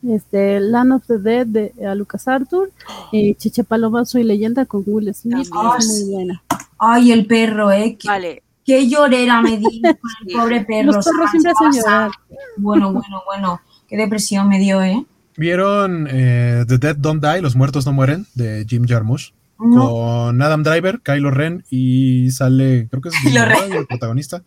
[0.07, 2.71] este, Land of the Dead de a Lucas Arthur.
[3.13, 5.47] Eh, Cheche Paloma, Soy Leyenda con Will Smith.
[5.47, 6.41] Es muy buena.
[6.77, 7.97] Ay, el perro, ¿eh?
[8.05, 8.43] Vale.
[8.69, 10.91] Qué llorera me di con el pobre perro.
[10.91, 12.11] Los perros siempre hacen llorar.
[12.57, 13.61] Bueno, bueno, bueno.
[13.87, 15.03] Qué depresión me dio, ¿eh?
[15.35, 19.33] ¿Vieron eh, The Dead Don't Die, Los Muertos No Mueren, de Jim Jarmusch?
[19.57, 19.89] No.
[19.89, 24.43] Con Adam Driver, Kylo Ren y sale, creo que es Bill Murray, el protagonista.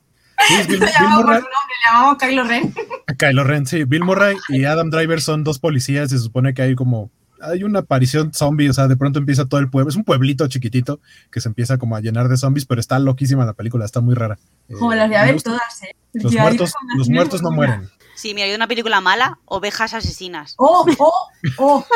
[0.47, 1.41] Sí, es Bill, Le Bill llamamos por Murray.
[1.41, 2.75] su nombre, le llamamos Kylo Ren.
[3.19, 3.85] Kylo Ren, sí.
[3.85, 6.11] Bill Murray y Adam Driver son dos policías.
[6.11, 7.11] Se supone que hay como.
[7.43, 9.91] Hay una aparición zombie, o sea, de pronto empieza todo el pueblo.
[9.91, 13.45] Es un pueblito chiquitito que se empieza como a llenar de zombies, pero está loquísima
[13.45, 14.39] la película, está muy rara.
[14.69, 15.51] Eh, Como las gusta.
[15.51, 15.97] todas, ¿eh?
[16.13, 17.91] Los muertos, recomendaciones los muertos no mueren.
[18.15, 20.55] Sí, mira, hay una película mala, Ovejas Asesinas.
[20.59, 21.29] Oh, oh,
[21.59, 21.87] oh.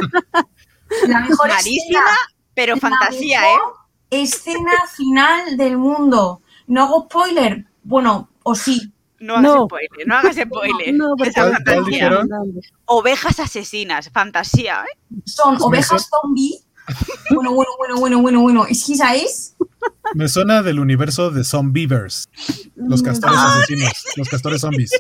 [1.09, 2.16] La mejor Malísima, escena,
[2.55, 3.59] pero la fantasía, ¿eh?
[4.11, 6.40] Escena final del mundo.
[6.66, 7.66] No hago spoiler.
[7.82, 8.92] Bueno, o sí.
[9.19, 9.64] No hagas No.
[9.67, 10.95] spoiler, no hagas spoiler.
[10.95, 11.14] No.
[12.87, 15.17] Ovejas asesinas, fantasía, ¿eh?
[15.25, 16.61] Son ovejas zombie.
[17.35, 18.67] Bueno, bueno, bueno, bueno, bueno, bueno.
[18.67, 19.57] Es que esa es.
[20.14, 22.29] Me suena del universo de Zombievers,
[22.77, 23.57] los castores Ah.
[23.59, 24.91] asesinos, los castores zombies.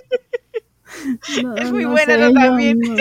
[1.56, 2.78] Es muy buena yo también.
[2.80, 2.96] no.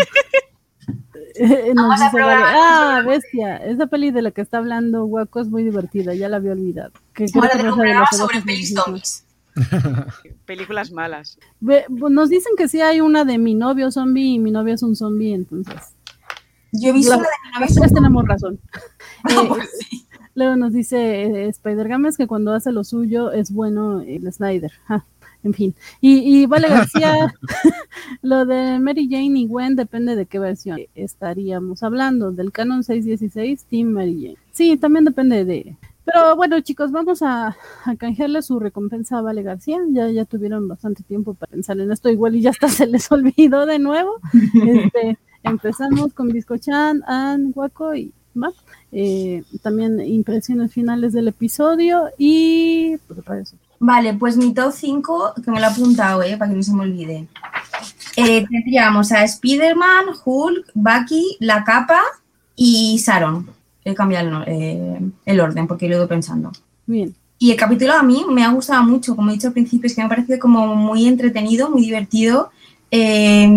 [1.37, 4.41] Nos Vamos a dice probar, Vale, vamos a ah, bestia, esa peli de la que
[4.41, 6.91] está hablando Guaco es muy divertida, ya la había olvidado.
[7.13, 9.24] Que Ahora de sobre pelis zombies.
[10.45, 11.37] Películas malas.
[11.89, 14.95] Nos dicen que sí hay una de mi novio zombie y mi novia es un
[14.95, 15.75] zombie, entonces.
[16.71, 18.59] Yo he visto La- la de mi Las tres tenemos razón.
[19.23, 20.05] Ah, Eh, pues sí.
[20.35, 24.71] Luego nos dice eh, Spider Games que cuando hace lo suyo es bueno el Snyder.
[24.85, 25.05] Ja,
[25.43, 25.73] en fin.
[26.01, 27.33] Y, y Vale García,
[28.21, 32.31] lo de Mary Jane y Gwen depende de qué versión estaríamos hablando.
[32.31, 34.37] Del Canon 616, Team Mary Jane.
[34.51, 35.77] Sí, también depende de.
[36.05, 37.57] Pero bueno, chicos, vamos a,
[37.97, 39.79] canjearle su recompensa a Vale García.
[39.89, 43.11] Ya, ya tuvieron bastante tiempo para pensar en esto, igual y ya hasta se les
[43.11, 44.19] olvidó de nuevo.
[44.65, 48.53] Este, empezamos con Biscochan, An, Guaco y más.
[48.91, 53.55] Eh, también impresiones finales del episodio y pues.
[53.79, 56.37] Vale, pues mi top 5, que me lo he apuntado, ¿eh?
[56.37, 57.27] para que no se me olvide.
[58.15, 62.01] Eh, tendríamos a Spider-Man, Hulk, Bucky, La Capa
[62.55, 63.49] y Sharon.
[63.85, 66.51] He cambiado el, no- eh, el orden porque lo he ido pensando.
[66.85, 67.15] Bien.
[67.39, 69.95] Y el capítulo a mí me ha gustado mucho, como he dicho al principio, es
[69.95, 72.49] que me ha parecido como muy entretenido, muy divertido.
[72.91, 73.47] Eh,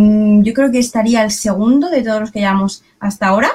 [0.42, 3.50] yo creo que estaría el segundo de todos los que llevamos hasta ahora.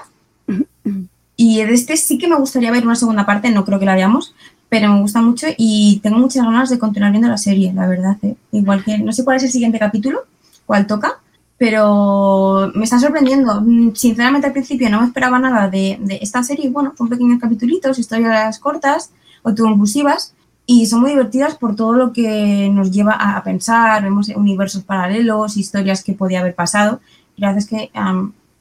[1.36, 3.95] Y de este sí que me gustaría ver una segunda parte, no creo que la
[3.95, 4.34] veamos,
[4.69, 8.17] pero me gusta mucho y tengo muchas ganas de continuar viendo la serie, la verdad.
[8.21, 8.36] ¿eh?
[8.51, 10.21] Igual que no sé cuál es el siguiente capítulo,
[10.65, 11.19] cuál toca,
[11.64, 13.61] pero me está sorprendiendo.
[13.61, 16.70] Mm, Sinceramente al principio no me esperaba nada de, de esta serie.
[16.70, 19.11] Bueno, son pequeños capítulos, historias cortas,
[19.45, 20.34] autoconclusivas
[20.66, 24.03] y son muy divertidas por todo lo que nos lleva a, a pensar.
[24.03, 26.99] Vemos universos paralelos, historias que podía haber pasado.
[27.38, 27.89] Y la verdad es que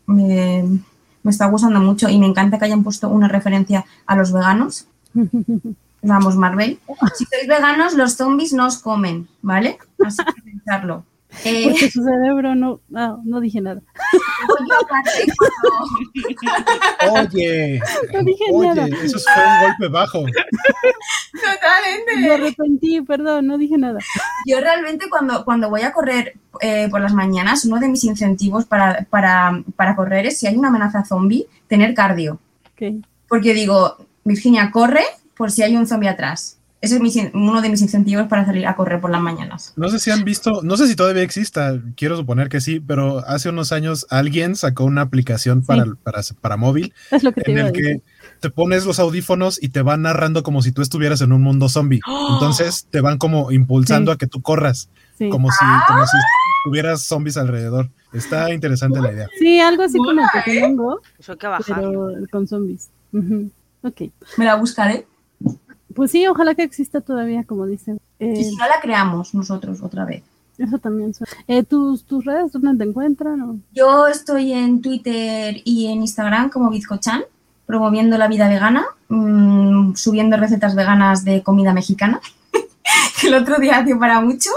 [0.07, 0.63] me,
[1.25, 4.87] me está gustando mucho y me encanta que hayan puesto una referencia a los veganos.
[6.03, 6.79] Vamos, Marvel.
[7.17, 9.77] Si sois veganos, los zombies no os comen, ¿vale?
[10.07, 11.05] Así que pensarlo.
[11.45, 13.81] Eh, Porque su cerebro no, no, no dije nada.
[17.11, 17.81] Oye,
[18.13, 18.87] No dije oye, nada.
[19.03, 20.19] eso fue un golpe bajo.
[21.33, 22.17] Totalmente.
[22.21, 23.99] Me arrepentí, perdón, no dije nada.
[24.47, 28.67] Yo realmente cuando, cuando voy a correr eh, por las mañanas, uno de mis incentivos
[28.67, 32.39] para, para, para correr es si hay una amenaza zombie, tener cardio.
[32.75, 33.05] Ok.
[33.29, 35.05] Porque digo, Virginia, corre
[35.37, 36.59] por si hay un zombie atrás.
[36.83, 39.73] Ese es mi uno de mis incentivos para salir a correr por las mañanas.
[39.77, 43.21] No sé si han visto, no sé si todavía exista, quiero suponer que sí, pero
[43.27, 47.53] hace unos años alguien sacó una aplicación para, para, para móvil Es lo que te
[47.53, 48.03] en el que
[48.41, 51.69] te pones los audífonos y te van narrando como si tú estuvieras en un mundo
[51.69, 52.01] zombie.
[52.35, 54.15] Entonces te van como impulsando Sí.
[54.15, 55.29] a que tú corras, Sí.
[55.29, 56.17] como si, como si
[56.65, 57.91] tuvieras zombies alrededor.
[58.13, 59.29] Está interesante la idea.
[59.39, 62.09] Sí, algo así como Mola, Pokémon Eso hay que bajarlo.
[62.13, 62.91] pero con zombies.
[63.13, 63.51] Ujú.
[63.83, 64.03] Ok.
[64.37, 65.07] Me la buscaré.
[65.95, 68.01] Pues sí, ojalá que exista todavía, como dicen.
[68.19, 70.23] Y Eh, si no la creamos nosotros otra vez.
[70.59, 71.13] eso también.
[71.15, 71.33] suena.
[71.49, 73.41] Eh, ¿tus, ¿Tus redes dónde te encuentran?
[73.43, 73.57] o?
[73.73, 77.23] Yo estoy en Twitter y en Instagram como Bizcochan,
[77.67, 82.21] promoviendo la vida vegana, mm, subiendo recetas veganas de comida mexicana,
[83.21, 84.51] que el otro día dio para mucho.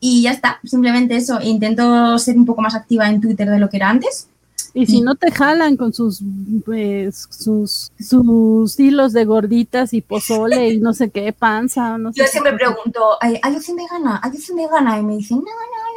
[0.00, 1.40] Y ya está, simplemente eso.
[1.42, 4.28] Intento ser un poco más activa en Twitter de lo que era antes.
[4.76, 6.20] Y si no te jalan con sus,
[6.64, 12.18] pues, sus sus hilos de gorditas y pozole y no sé qué, panza, no sé.
[12.18, 12.64] Yo qué siempre cosa.
[12.64, 14.20] pregunto, ¿hay hay opción vegana?
[14.22, 14.98] ¿Hay opción vegana?
[14.98, 15.93] Y me dicen, no, no, no,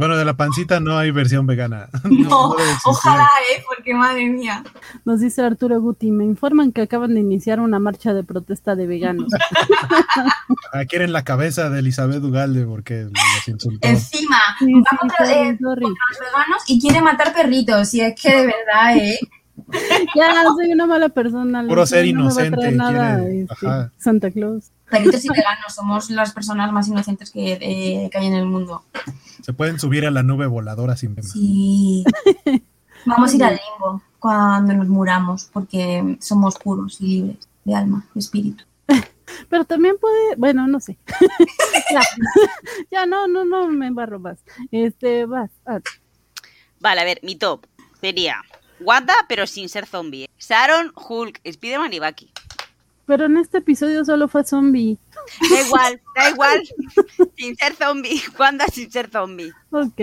[0.00, 1.88] Bueno, de la pancita no hay versión vegana.
[2.04, 2.28] no, no.
[2.30, 3.62] No, ojalá, ¿eh?
[3.68, 4.64] Porque madre mía.
[5.04, 8.86] Nos dice Arturo Guti, me informan que acaban de iniciar una marcha de protesta de
[8.86, 9.28] veganos.
[10.72, 13.86] Ah, quieren la cabeza de Elizabeth Ugalde porque los insultó.
[13.88, 17.92] Encima, Sí, va sí, contra, eh, los veganos y quiere matar perritos.
[17.94, 19.18] Y es que de verdad, ¿eh?
[20.16, 21.62] Ya, soy una mala persona.
[21.66, 23.92] Puro no ser me va a traer inocente, nada, quiere- este, ajá.
[23.98, 24.70] Santa Claus.
[24.90, 28.84] Perritos y veganos somos las personas más inocentes que, eh, que hay en el mundo.
[29.42, 31.20] Se pueden subir a la nube voladora sin.
[31.22, 32.04] Sí.
[33.06, 38.04] Vamos a ir al limbo cuando nos muramos porque somos puros y libres de alma
[38.14, 38.64] y espíritu.
[39.48, 40.98] Pero también puede, bueno, no sé.
[41.92, 42.02] ya,
[42.90, 44.38] ya, no, no, no me embarro más.
[44.70, 45.50] Este, vas.
[45.66, 45.80] ah,
[46.80, 47.66] Vale, a ver, mi top
[48.00, 48.42] sería
[48.80, 50.28] Wanda, pero sin ser zombie.
[50.38, 52.32] Sharon, Hulk, Spiderman y Bucky.
[53.10, 54.96] Pero en este episodio solo fue zombie.
[55.50, 56.62] Da igual, da igual.
[57.36, 58.22] sin ser zombie.
[58.38, 59.50] Wanda sin ser zombie.
[59.72, 60.00] Ok.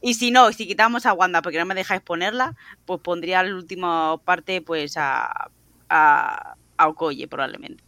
[0.00, 3.54] Y si no, si quitamos a Wanda porque no me dejáis ponerla, pues pondría la
[3.54, 5.52] última parte pues a,
[5.88, 7.84] a, a Okoye probablemente.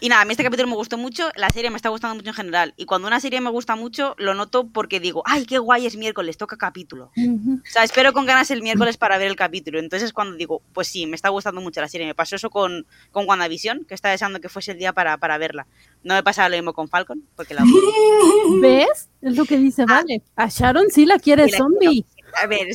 [0.00, 2.30] Y nada, a mí este capítulo me gustó mucho, la serie me está gustando mucho
[2.30, 2.74] en general.
[2.76, 5.96] Y cuando una serie me gusta mucho, lo noto porque digo, ay, qué guay es
[5.96, 7.12] miércoles, toca capítulo.
[7.16, 9.78] O sea, espero con ganas el miércoles para ver el capítulo.
[9.78, 12.06] Entonces es cuando digo, pues sí, me está gustando mucho la serie.
[12.08, 15.38] Me pasó eso con, con WandaVision, que estaba deseando que fuese el día para, para
[15.38, 15.68] verla.
[16.02, 17.62] No me pasaba lo mismo con Falcon, porque la...
[18.60, 19.08] ¿Ves?
[19.22, 19.86] Es lo que dice, Ah.
[20.02, 20.22] vale.
[20.34, 22.04] A Sharon sí la quiere la zombie.
[22.42, 22.66] A ver,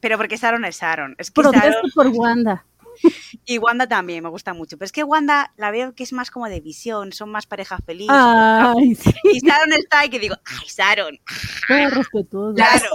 [0.00, 1.14] pero porque Sharon es Sharon.
[1.18, 1.90] Es que Protesta Sharon...
[1.94, 2.64] por Wanda.
[3.44, 4.76] Y Wanda también me gusta mucho.
[4.76, 7.80] Pero es que Wanda la veo que es más como de visión, son más parejas
[7.84, 8.14] felices.
[8.14, 11.18] Ay, sí, Y Sharon está y que digo, ay, Sharon.
[11.66, 12.54] todo respetuoso.
[12.54, 12.90] Claro.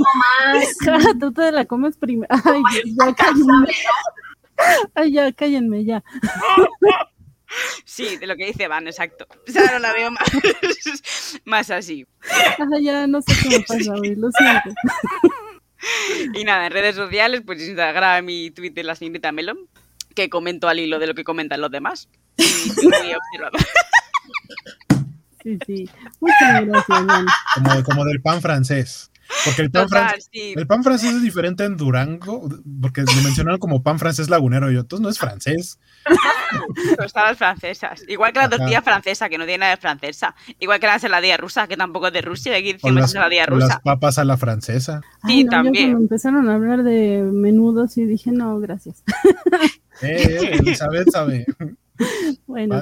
[0.46, 1.20] más.
[1.20, 2.34] Tú te la comes primero.
[2.46, 3.68] Ay, ya cállenme.
[4.96, 6.04] Ay, ya, cállenme, ya.
[7.86, 9.28] Sí, de lo que dice Van, exacto.
[9.48, 10.24] Sharon la veo más,
[11.46, 12.06] más así.
[12.32, 14.70] Ay, ya no sé qué me pasa hoy, lo siento.
[16.34, 19.68] Y nada, en redes sociales, pues Instagram y Twitter, la señorita Melon,
[20.14, 22.10] que comento al hilo de lo que comentan los demás.
[22.38, 23.04] Y muy.
[25.44, 25.90] Sí, sí.
[26.22, 27.26] Muchas gracias, Jan.
[27.56, 29.12] Como, como del pan francés.
[29.46, 30.54] Porque el pan, Total, francés, sí.
[30.56, 32.48] el pan francés es diferente en Durango,
[32.82, 35.80] porque lo mencionaron como pan francés lagunero y yo, entonces no es francés.
[36.98, 38.04] Tostadas francesas.
[38.08, 38.58] Igual que la Ajá.
[38.58, 40.36] tortilla francesa, que no tiene nada de francesa.
[40.60, 43.56] Igual que la ensaladilla rusa, que tampoco es de Rusia, aquí decimos las, ensaladilla o
[43.56, 43.82] las rusa.
[43.84, 45.02] papas a la francesa.
[45.26, 45.86] Sí, Ay, no, yo también.
[45.92, 49.04] cuando empezaron a hablar de menudos y dije, no, gracias.
[50.02, 51.46] Eh, eh, Elizabeth sabe,
[52.48, 52.82] Bueno,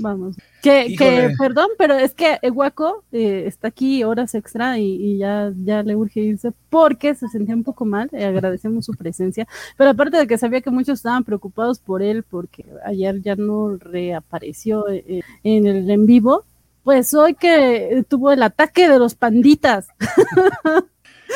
[0.00, 0.36] vamos.
[0.62, 5.82] Que, que perdón, pero es que Guaco está aquí horas extra y, y ya, ya
[5.82, 8.08] le urge irse porque se sentía un poco mal.
[8.12, 9.46] eh, agradecemos su presencia.
[9.76, 13.76] Pero aparte de que sabía que muchos estaban preocupados por él porque ayer ya no
[13.76, 16.44] reapareció eh, en el en vivo,
[16.84, 19.86] pues hoy que eh, tuvo el ataque de los panditas.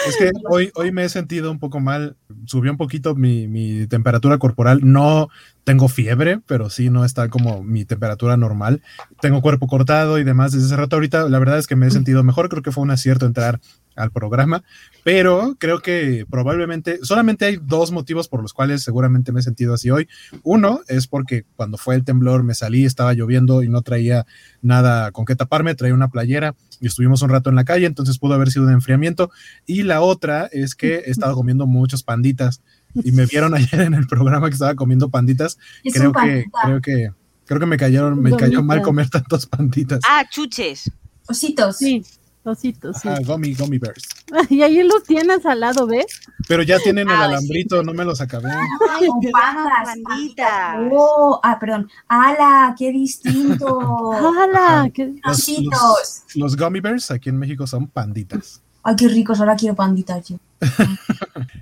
[0.06, 3.86] Es que hoy, hoy me he sentido un poco mal, subió un poquito mi, mi
[3.86, 5.28] temperatura corporal, no
[5.64, 8.82] tengo fiebre, pero sí no está como mi temperatura normal,
[9.20, 10.96] tengo cuerpo cortado y demás desde hace rato.
[10.96, 13.60] Ahorita, la verdad es que me he sentido mejor, creo que fue un acierto entrar
[13.96, 14.62] al programa,
[15.04, 19.74] pero creo que probablemente, solamente hay dos motivos por los cuales seguramente me he sentido
[19.74, 20.08] así hoy.
[20.42, 24.26] Uno es porque cuando fue el temblor me salí, estaba lloviendo y no traía
[24.62, 28.18] nada con qué taparme, traía una playera y estuvimos un rato en la calle, entonces
[28.18, 29.30] pudo haber sido un enfriamiento.
[29.66, 32.60] Y la otra es que he estado comiendo muchos panditas
[32.94, 35.58] y me vieron ayer en el programa que estaba comiendo panditas.
[35.92, 37.10] Creo que, creo que,
[37.44, 40.00] creo que me cayeron, me cayó mal comer tantos panditas.
[40.08, 40.90] Ah, chuches.
[41.28, 41.78] Ositos.
[41.78, 42.04] Sí,
[42.46, 43.08] ositos, sí.
[43.08, 44.04] Ah, gummy, gummy bears.
[44.50, 46.06] Y ahí los tienes al lado, ¿ves?
[46.48, 48.50] Pero ya tienen el Ah, alambrito, no me los acabé.
[48.50, 50.76] Ay, con pandas, Panditas.
[50.92, 51.88] Oh, ah, perdón.
[52.08, 52.74] ¡Hala!
[52.78, 54.12] ¡Qué distinto!
[54.12, 54.90] ¡Hala!
[54.92, 55.72] ¿Qué- Los, Ositos.
[55.72, 58.60] los- los gummy bears aquí en México son panditas.
[58.82, 59.40] Ay, qué ricos.
[59.40, 60.36] Ahora quiero panditas yo.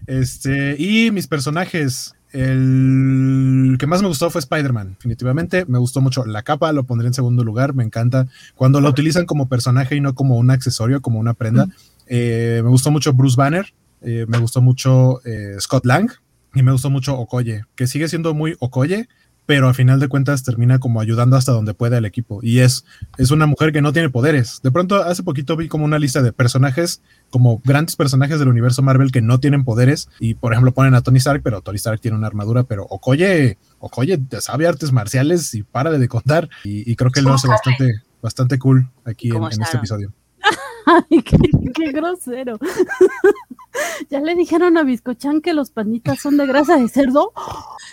[0.07, 2.15] Este, y mis personajes.
[2.35, 5.67] El que más me gustó fue Spider-Man, definitivamente.
[5.67, 7.75] Me gustó mucho la capa, lo pondré en segundo lugar.
[7.75, 11.69] Me encanta cuando la utilizan como personaje y no como un accesorio, como una prenda.
[12.09, 16.11] Eh, me gustó mucho Bruce Banner, eh, me gustó mucho eh, Scott Lang
[16.57, 19.09] y me gustó mucho Okoye, que sigue siendo muy Okoye,
[19.47, 22.41] pero a final de cuentas termina como ayudando hasta donde puede al equipo.
[22.43, 22.85] Y es,
[23.19, 24.61] es una mujer que no tiene poderes.
[24.63, 28.83] De pronto, hace poquito vi como una lista de personajes, como grandes personajes del universo
[28.83, 30.09] Marvel que no tienen poderes.
[30.19, 33.59] Y por ejemplo, ponen a Tony Stark, pero Tony Stark tiene una armadura, pero Okoye,
[33.79, 36.49] Okoye sabe artes marciales y para de contar.
[36.65, 40.13] Y, y creo que lo hace bastante, bastante cool aquí en, este episodio.
[40.87, 41.37] Ay, qué,
[41.75, 42.59] qué grosero.
[44.11, 47.33] ya le dijeron a Biscochan que los panditas son de grasa de cerdo.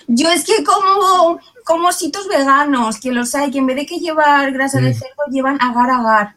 [0.07, 3.97] Yo es que como, como ositos veganos, que los hay, que en vez de que
[3.99, 4.99] llevar grasa de Sí.
[4.99, 6.35] cerdo, llevan agar agar.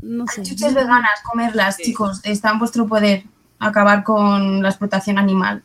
[0.00, 0.42] No sé.
[0.42, 1.82] Chuches veganas, comerlas, Sí.
[1.84, 2.20] chicos.
[2.24, 3.24] Está en vuestro poder
[3.58, 5.62] acabar con la explotación animal.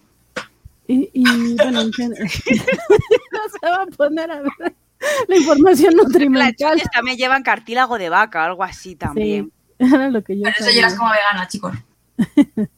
[0.88, 4.76] Y, y bueno, no se va a poner a ver
[5.28, 6.76] la información Las nutrimental.
[6.76, 9.52] chuches también llevan cartílago de vaca, algo así también.
[9.80, 10.76] Sí, era lo que yo Pero eso sabía.
[10.76, 11.74] llegas como vegana, chicos.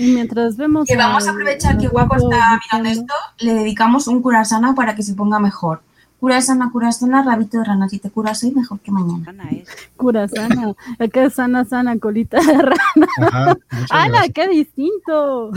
[0.00, 0.86] Y mientras vemos.
[0.86, 5.02] Que vamos a aprovechar que Guapo está mirando esto, le dedicamos un curasana para que
[5.02, 5.82] se ponga mejor.
[6.20, 7.88] Curasana, curasana, rabito de rana.
[7.88, 9.24] Si te curas hoy, mejor que mañana.
[9.30, 9.68] Ana es.
[9.96, 10.72] Cura sana.
[11.00, 13.08] Acá es sana, sana, colita de rana.
[13.22, 13.56] Ajá,
[13.90, 14.34] ¡Hala, gracias.
[14.34, 15.50] qué distinto!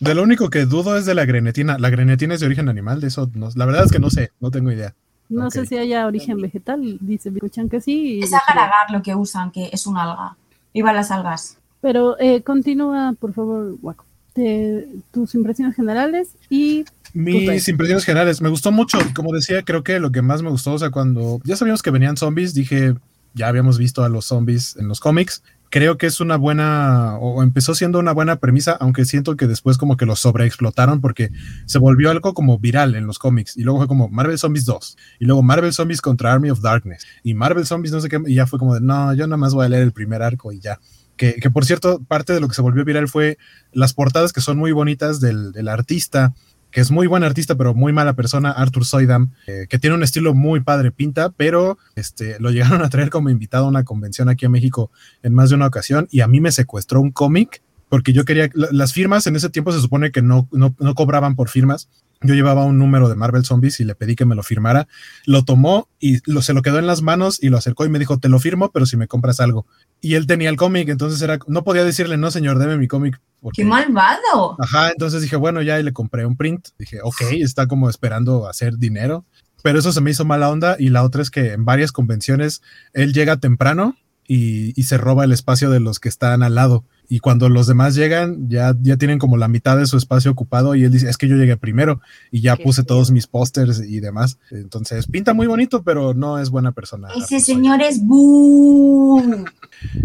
[0.00, 1.78] De lo único que dudo es de la grenetina.
[1.78, 3.00] ¿La grenetina es de origen animal?
[3.00, 4.94] De eso, no- la verdad es que no sé, no tengo idea.
[5.28, 8.20] No sé si haya origen vegetal, dice escuchan que sí.
[8.20, 10.36] Es agar lo que usan, que es un alga.
[10.74, 11.58] Viva las algas.
[11.80, 14.04] Pero eh, continúa, por favor, Waco.
[14.32, 18.98] Te- tus impresiones generales y Mis impresiones generales, me gustó mucho.
[19.14, 21.90] Como decía, creo que lo que más me gustó, o sea, cuando ya sabíamos que
[21.90, 22.94] venían zombies, dije,
[23.34, 25.42] ya habíamos visto a los zombies en los cómics.
[25.70, 29.78] Creo que es una buena, o empezó siendo una buena premisa, aunque siento que después
[29.78, 31.30] como que lo sobreexplotaron porque
[31.64, 33.56] se volvió algo como viral en los cómics.
[33.56, 34.96] Y luego fue como Marvel Zombies 2.
[35.20, 37.06] Y luego Marvel Zombies contra Army of Darkness.
[37.22, 38.20] Y Marvel Zombies no sé qué.
[38.26, 40.52] Y ya fue como de, no, yo nada más voy a leer el primer arco
[40.52, 40.80] y ya.
[41.16, 43.38] Que, que por cierto, parte de lo que se volvió viral fue
[43.72, 46.34] las portadas que son muy bonitas del, del artista
[46.70, 50.02] que es muy buen artista, pero muy mala persona, Arthur Soydam, eh, que tiene un
[50.02, 54.28] estilo muy padre pinta, pero este, lo llegaron a traer como invitado a una convención
[54.28, 54.90] aquí en México
[55.22, 58.48] en más de una ocasión y a mí me secuestró un cómic porque yo quería,
[58.54, 61.88] la- las firmas en ese tiempo se supone que no, no, no cobraban por firmas.
[62.22, 64.86] Yo llevaba un número de Marvel Zombies y le pedí que me lo firmara.
[65.24, 67.98] Lo tomó y lo, se lo quedó en las manos y lo acercó y me
[67.98, 69.66] dijo, te lo firmo, pero si me compras algo.
[70.02, 73.20] Y él tenía el cómic, entonces era, no podía decirle, no señor, deme mi cómic.
[73.40, 74.56] porque- ¡Qué malvado!
[74.58, 76.68] Ajá, entonces dije, bueno, ya y le compré un print.
[76.78, 79.24] Dije, ok, está como esperando hacer dinero.
[79.62, 80.76] Pero eso se me hizo mala onda.
[80.78, 82.60] Y la otra es que en varias convenciones
[82.92, 83.96] él llega temprano
[84.32, 86.84] y, y se roba el espacio de los que están al lado.
[87.08, 90.76] Y cuando los demás llegan, ya, ya tienen como la mitad de su espacio ocupado.
[90.76, 92.00] Y él dice, es que yo llegué primero
[92.30, 94.38] y ya Qué puse todos mis pósters y demás.
[94.52, 97.08] Entonces pinta muy bonito, pero no es buena persona.
[97.16, 99.46] Ese señor es boom.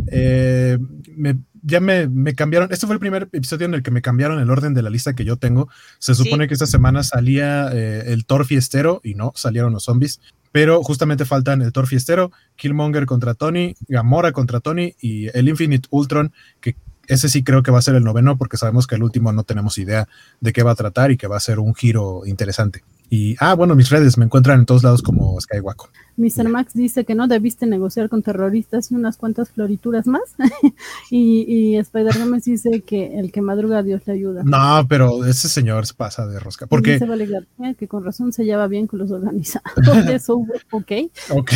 [0.08, 0.80] Eh,
[1.16, 1.38] me-
[1.68, 2.70] ya me, me cambiaron.
[2.72, 5.14] Este fue el primer episodio en el que me cambiaron el orden de la lista
[5.14, 5.68] que yo tengo.
[6.00, 10.20] Se supone que esta semana salía eh, el Thor Fiestero y no, salieron los zombies.
[10.56, 15.90] Pero justamente faltan el Thor Fiestero, Killmonger contra Tony, Gamora contra Tony y el Infinite
[15.92, 16.78] Ultron, que
[17.08, 19.44] ese sí creo que va a ser el noveno porque sabemos que el último no
[19.44, 20.08] tenemos idea
[20.42, 22.84] de qué va a tratar y que va a ser un giro interesante.
[23.10, 25.90] Y, ah, bueno, mis redes me encuentran en todos lados como Skywalker.
[26.18, 26.50] Mr.
[26.50, 30.24] Max dice que no debiste negociar con terroristas y unas cuantas florituras más.
[31.12, 34.44] y, y Spider Gómez dice que el que madruga a Dios le ayuda.
[34.44, 36.68] No, pero ese señor se pasa de rosca.
[36.68, 37.46] Porque, Dice Vale
[37.78, 40.10] que con razón se lleva bien con los organizadores.
[40.10, 40.92] Eso, ok.
[41.30, 41.52] ok,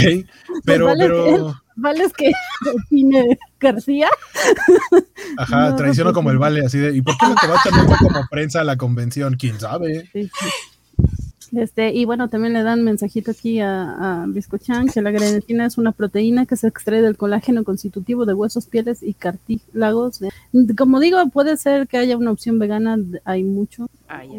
[0.65, 2.31] pero, vale pero, Vale, es que
[2.85, 4.10] opine García.
[5.38, 7.88] ajá, No, traiciono como el vale, así de, ¿y por qué no te vas también
[7.97, 9.35] como prensa a la convención?
[9.35, 10.10] ¿Quién sabe?
[10.11, 10.47] Sí, sí.
[11.51, 15.80] Este, y bueno, también le dan mensajito aquí a, a Biscochan que la grenetina es
[15.80, 20.19] una proteína que se extrae del colágeno constitutivo de huesos, pieles y cartílagos.
[20.77, 23.89] Como digo, puede ser que haya una opción vegana, hay mucho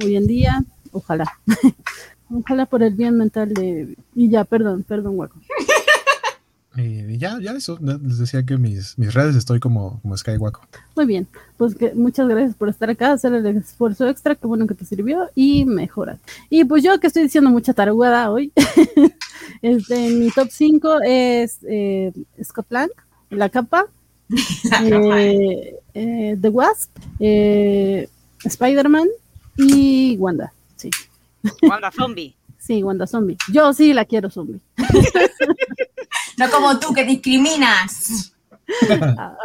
[0.04, 1.24] hoy en día, ojalá.
[2.30, 3.96] ojalá por el bien mental de...
[4.14, 5.36] Y ya, perdón, perdón, hueco.
[6.76, 10.60] Y ya, ya eso, les decía que mis, mis redes estoy como, como Skywaco.
[10.94, 11.26] Muy bien,
[11.56, 14.84] pues que muchas gracias por estar acá, hacer el esfuerzo extra, qué bueno que te
[14.84, 16.18] sirvió y mejora.
[16.48, 18.52] Y pues yo que estoy diciendo mucha taruguada hoy,
[19.62, 22.90] este, mi top 5 es eh, Scott Lang,
[23.30, 23.86] La Capa,
[24.84, 28.08] eh, eh, The Wasp, eh,
[28.44, 29.08] Spider-Man
[29.56, 30.90] y Wanda, sí.
[31.62, 32.34] Wanda Zombie.
[32.60, 33.38] Sí, Wanda Zombie.
[33.50, 34.60] Yo sí la quiero zombie.
[36.40, 38.32] No como tú que discriminas.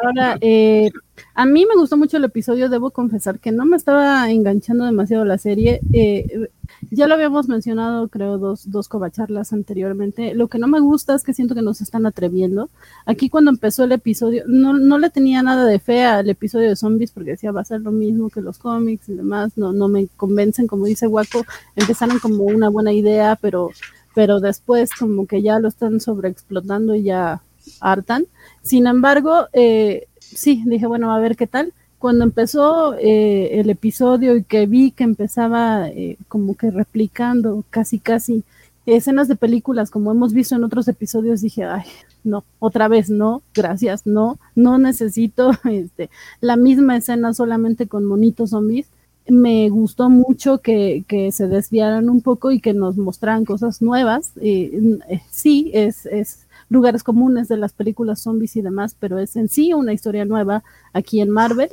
[0.02, 0.90] Ahora, eh,
[1.34, 5.26] a mí me gustó mucho el episodio, debo confesar que no me estaba enganchando demasiado
[5.26, 5.82] la serie.
[5.92, 6.48] Eh,
[6.92, 10.34] ya lo habíamos mencionado, creo, dos, dos covacharlas anteriormente.
[10.36, 12.70] Lo que no me gusta es que siento que nos están atreviendo.
[13.06, 16.78] Aquí cuando empezó el episodio, no, no le tenía nada de fe al episodio de
[16.78, 19.58] zombies porque decía va a ser lo mismo que los cómics y demás.
[19.58, 21.46] No, no me convencen, como dice Waco,
[21.76, 23.72] empezaron como una buena idea, pero
[24.16, 27.42] pero después como que ya lo están sobreexplotando y ya
[27.82, 28.26] hartan.
[28.64, 31.74] Sin embargo, eh, sí, dije, bueno, a ver qué tal.
[32.00, 38.00] Cuando empezó eh, el episodio y que vi que empezaba eh, como que replicando casi,
[38.00, 38.44] casi
[38.86, 41.84] escenas de películas como hemos visto en otros episodios, dije, ay,
[42.24, 46.10] no, otra vez no, gracias, no, no necesito este,
[46.40, 48.88] la misma escena solamente con monitos zombies
[49.28, 54.32] me gustó mucho que, que, se desviaran un poco y que nos mostraran cosas nuevas.
[54.42, 55.00] Eh,
[55.32, 59.74] sí, es, es, lugares comunes de las películas zombies y demás, pero es en sí
[59.74, 61.70] una historia nueva aquí en Marvel.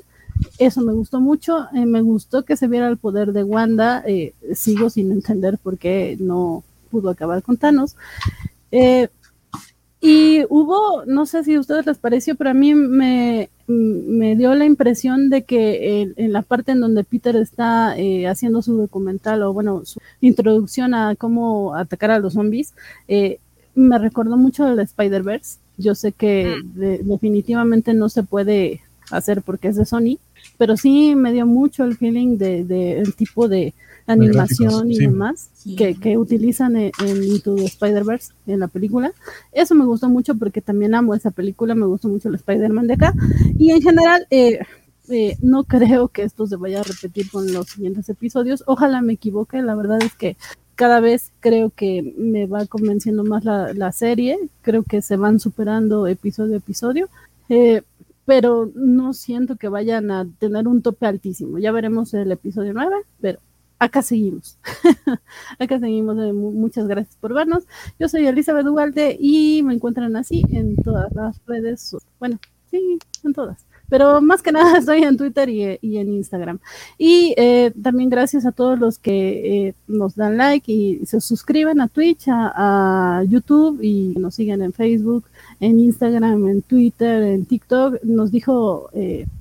[0.59, 1.67] Eso me gustó mucho.
[1.75, 4.03] Eh, me gustó que se viera el poder de Wanda.
[4.07, 7.97] Eh, sigo sin entender por qué no pudo acabar con Thanos.
[8.71, 9.09] Eh,
[10.01, 14.55] y hubo, no sé si a ustedes les pareció, pero a mí me, me dio
[14.55, 19.43] la impresión de que en, la parte en donde Peter está eh, haciendo su documental
[19.43, 22.75] o bueno, su introducción a cómo atacar a los zombies,
[23.09, 23.39] eh,
[23.75, 25.59] me recordó mucho el Spider-Verse.
[25.79, 27.09] Yo sé que mm.
[27.09, 28.81] definitivamente no se puede
[29.11, 30.19] hacer porque es de Sony,
[30.59, 33.75] pero sí me dio mucho el feeling de, de el tipo de,
[34.07, 36.93] animación y demás que, que, utilizan en,
[37.23, 39.13] Into the Spider-Verse en la película.
[39.53, 42.95] Eso me gustó mucho porque también amo esa película, me gustó mucho el Spider-Man de
[42.95, 43.15] acá.
[43.59, 44.61] Y en general, eh,
[45.09, 48.65] eh, no creo que esto se vaya a repetir con los siguientes episodios.
[48.67, 50.37] Ojalá me equivoque, la verdad es que
[50.75, 55.39] cada vez creo que me va convenciendo más la, la serie, creo que se van
[55.39, 57.09] superando episodio a episodio.
[57.49, 57.83] Eh,
[58.25, 61.59] pero no siento que vayan a tener un tope altísimo.
[61.59, 63.41] Ya veremos el episodio 9, pero
[63.83, 64.59] acá seguimos.
[65.59, 66.17] acá seguimos.
[66.19, 67.65] Eh, muchas gracias por vernos.
[67.99, 71.97] Yo soy Elizabeth Duvalde y me encuentran así en todas las redes.
[72.21, 72.39] Bueno,
[72.71, 73.67] sí, en todas.
[73.89, 76.61] Pero más que nada estoy en Twitter y, en Instagram.
[76.97, 81.81] Y eh, también gracias a todos los que eh, nos dan like y se suscriben
[81.81, 85.25] a Twitch, a, YouTube y nos siguen en Facebook,
[85.59, 88.03] en Instagram, en Twitter, en TikTok.
[88.05, 88.91] Nos dijo,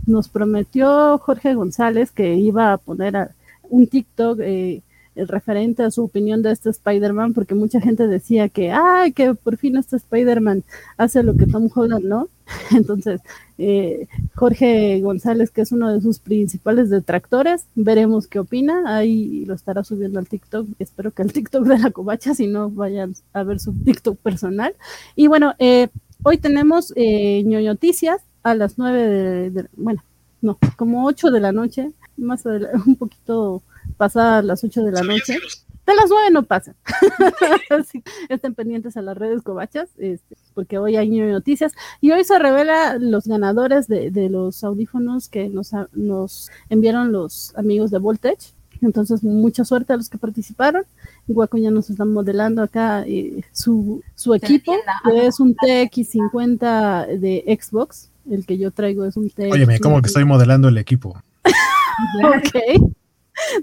[0.07, 3.31] nos prometió Jorge González que iba a poner a,
[3.72, 4.84] un TikTok eh,
[5.15, 9.57] referente a su opinión de este Spider-Man, porque mucha gente decía que, ah, que por
[9.57, 10.64] fin este Spider-Man
[10.98, 12.30] hace lo que Tom Holland, ¿no?
[12.76, 13.22] Entonces,
[13.57, 19.53] eh, Jorge González, que es uno de sus principales detractores, veremos qué opina, ahí lo
[19.53, 23.43] estará subiendo al TikTok, espero que al TikTok de la covacha, si no vayan a
[23.43, 24.76] ver su TikTok personal.
[25.15, 25.89] Y bueno, eh,
[26.23, 30.03] hoy tenemos eh, noticias a las nueve de, de, bueno,
[30.41, 33.62] no, como ocho de la noche, más adelante, un poquito
[33.98, 35.40] pasadas las 8 de la noche.
[35.86, 36.76] De las 9 no pasa.
[38.30, 41.74] estén pendientes a las redes covachas, este, porque hoy hay noticias.
[42.02, 47.54] Y hoy se revela los ganadores de, de los audífonos que nos, nos enviaron los
[47.56, 48.54] amigos de Voltage.
[48.82, 50.84] Entonces, mucha suerte a los que participaron.
[51.28, 54.74] Guaco ya nos está modelando acá eh, su, su equipo,
[55.06, 58.10] que es un TX50 de Xbox.
[58.30, 59.52] El que yo traigo es un TX.
[59.52, 61.22] Oye, ¿cómo que estoy modelando el equipo?
[62.23, 62.91] ok.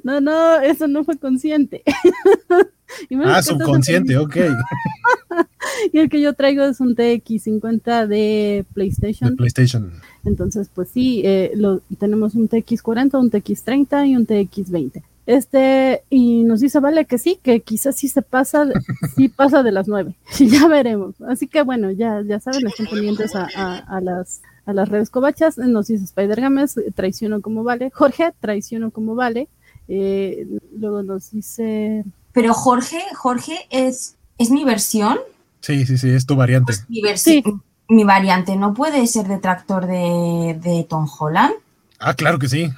[0.03, 1.83] No, no, eso no fue consciente.
[3.25, 4.37] ah, subconsciente, ok.
[5.93, 9.37] y el que yo traigo es un TX50 de PlayStation.
[9.37, 9.93] PlayStation.
[10.25, 15.03] Entonces, pues sí, eh, lo, tenemos un TX40, un TX30 y un TX20.
[15.27, 18.67] Este, y nos dice, vale, que sí, que quizás sí se pasa,
[19.15, 20.15] sí pasa de las nueve.
[20.39, 21.21] ya veremos.
[21.21, 23.45] Así que bueno, ya, ya saben, estén pendientes a,
[23.77, 28.91] a las a las redes covachas, nos dice Spider Games, traiciono como vale, Jorge, traiciono
[28.91, 29.49] como vale,
[29.89, 30.47] eh,
[30.77, 32.05] luego nos dice...
[32.33, 35.19] pero Jorge, Jorge es, es mi versión.
[35.61, 36.75] Sí, sí, sí, es tu variante.
[36.75, 41.55] Pues mi, versión, mi variante no puede ser detractor de, de Tom Holland.
[41.99, 42.71] Ah, claro que sí.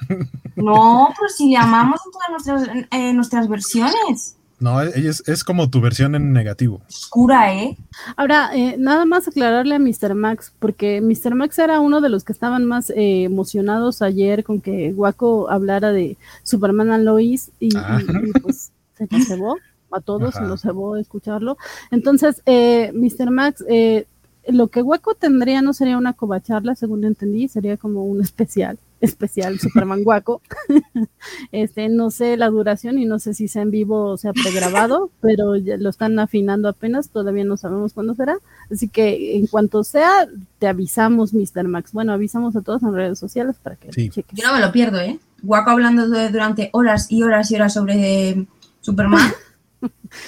[0.55, 4.37] No, pues si le amamos en todas nuestras, eh, nuestras versiones.
[4.61, 6.81] No, ella es, es, como tu versión en negativo.
[6.87, 7.75] Oscura, ¿eh?
[8.15, 10.13] Ahora, eh, nada más aclararle a Mr.
[10.13, 11.33] Max, porque Mr.
[11.33, 15.91] Max era uno de los que estaban más eh, emocionados ayer con que Waco hablara
[15.91, 17.99] de Superman and Lois y, ah.
[18.07, 19.57] y, y pues se nos cebó,
[19.91, 20.43] a todos Ajá.
[20.43, 21.57] se nos cebó escucharlo.
[21.89, 23.31] Entonces, eh, Mr.
[23.31, 24.05] Max, eh,
[24.47, 29.59] lo que Waco tendría no sería una covacharla, según entendí, sería como un especial especial
[29.59, 30.41] Superman Guaco.
[31.51, 35.11] este, no sé la duración y no sé si sea en vivo o sea pregrabado,
[35.21, 38.37] pero ya lo están afinando apenas, todavía no sabemos cuándo será.
[38.71, 40.27] Así que en cuanto sea,
[40.59, 41.67] te avisamos, Mr.
[41.67, 41.91] Max.
[41.91, 44.09] Bueno, avisamos a todos en redes sociales para que sí.
[44.09, 44.37] chequen.
[44.37, 45.19] Yo no me lo pierdo, ¿eh?
[45.41, 48.45] Guaco hablando de, durante horas y horas y horas sobre
[48.81, 49.31] Superman.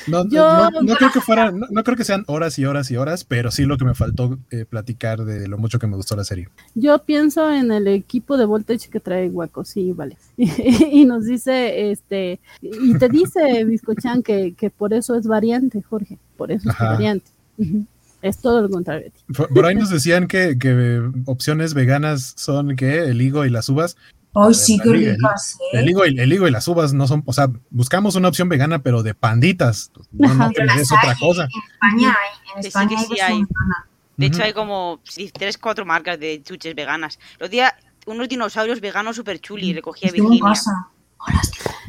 [0.08, 2.90] No, Yo, no, no, creo que fuera, no, no, creo que sean horas y horas
[2.90, 5.96] y horas, pero sí lo que me faltó eh, platicar de lo mucho que me
[5.96, 6.50] gustó la serie.
[6.74, 10.18] Yo pienso en el equipo de Voltage que trae Guaco, sí, vale.
[10.38, 15.82] Y, y, nos dice, este, y te dice Biscochan que, que por eso es variante,
[15.82, 17.30] Jorge, por eso es variante.
[17.58, 17.86] Uh -huh.
[18.24, 19.12] Es todo lo contrario.
[19.36, 23.70] Por, por ahí nos decían que, que opciones veganas son que el higo y las
[23.70, 23.98] uvas.
[24.36, 25.80] Ay, sí, qué ricas, ¿eh?
[25.80, 28.50] El higo, y, el higo y las uvas no son, o sea, buscamos una opción
[28.50, 29.92] vegana, pero de panditas.
[30.12, 31.44] No, no es otra cosa.
[31.44, 33.44] En España hay, en España sí, sí hay.
[34.18, 35.00] De hecho, hay como
[35.34, 37.20] tres, cuatro marcas de chuches veganas.
[37.40, 37.74] Los días,
[38.06, 40.40] unos dinosaurios veganos super chuli, recogía Virginia.
[40.42, 40.90] pasa?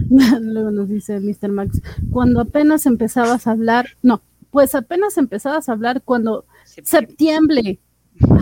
[0.40, 1.50] Luego nos dice Mr.
[1.50, 1.80] Max,
[2.10, 7.80] cuando apenas empezabas a hablar, no, pues apenas empezabas a hablar cuando septiembre, septiembre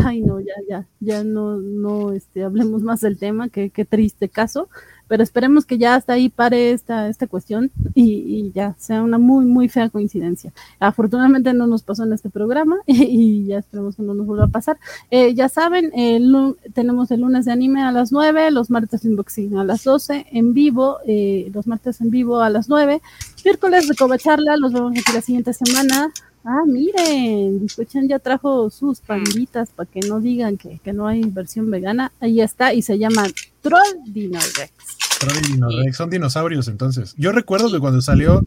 [0.05, 4.29] ay no, ya, ya, ya no, no, este, hablemos más del tema, qué, qué triste
[4.29, 4.69] caso,
[5.13, 9.19] pero esperemos que ya hasta ahí pare esta, esta cuestión y, y, ya sea una
[9.19, 10.55] muy, muy fea coincidencia.
[10.81, 14.49] Afortunadamente no nos pasó en este programa y, ya esperemos que no nos vuelva a
[14.49, 14.79] pasar.
[15.11, 19.59] Eh, ya saben, el, tenemos el lunes de anime a las 9, los martes unboxing
[19.59, 23.03] a las 12, en vivo, eh, los martes en vivo a las 9,
[23.45, 26.11] miércoles de Covacharla, los vemos aquí la siguiente semana.
[26.45, 31.23] Ah, miren, Biscochan ya trajo sus panditas para que no digan que, que, no hay
[31.23, 32.11] versión vegana.
[32.21, 33.27] Ahí está, y se llama
[33.61, 34.73] Troll Dino Rex.
[35.21, 37.15] Troll Dino Rex, son dinosaurios entonces.
[37.17, 38.45] Yo recuerdo que cuando salió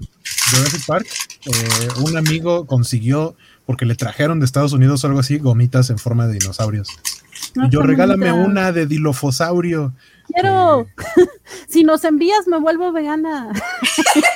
[0.51, 1.07] Jurassic Park,
[1.45, 3.35] eh, un amigo consiguió,
[3.65, 6.89] porque le trajeron de Estados Unidos o algo así, gomitas en forma de dinosaurios.
[7.55, 8.49] No, y yo, regálame bonita.
[8.49, 9.93] una de dilofosaurio.
[10.27, 10.87] Quiero, eh.
[11.69, 13.53] si nos envías me vuelvo vegana.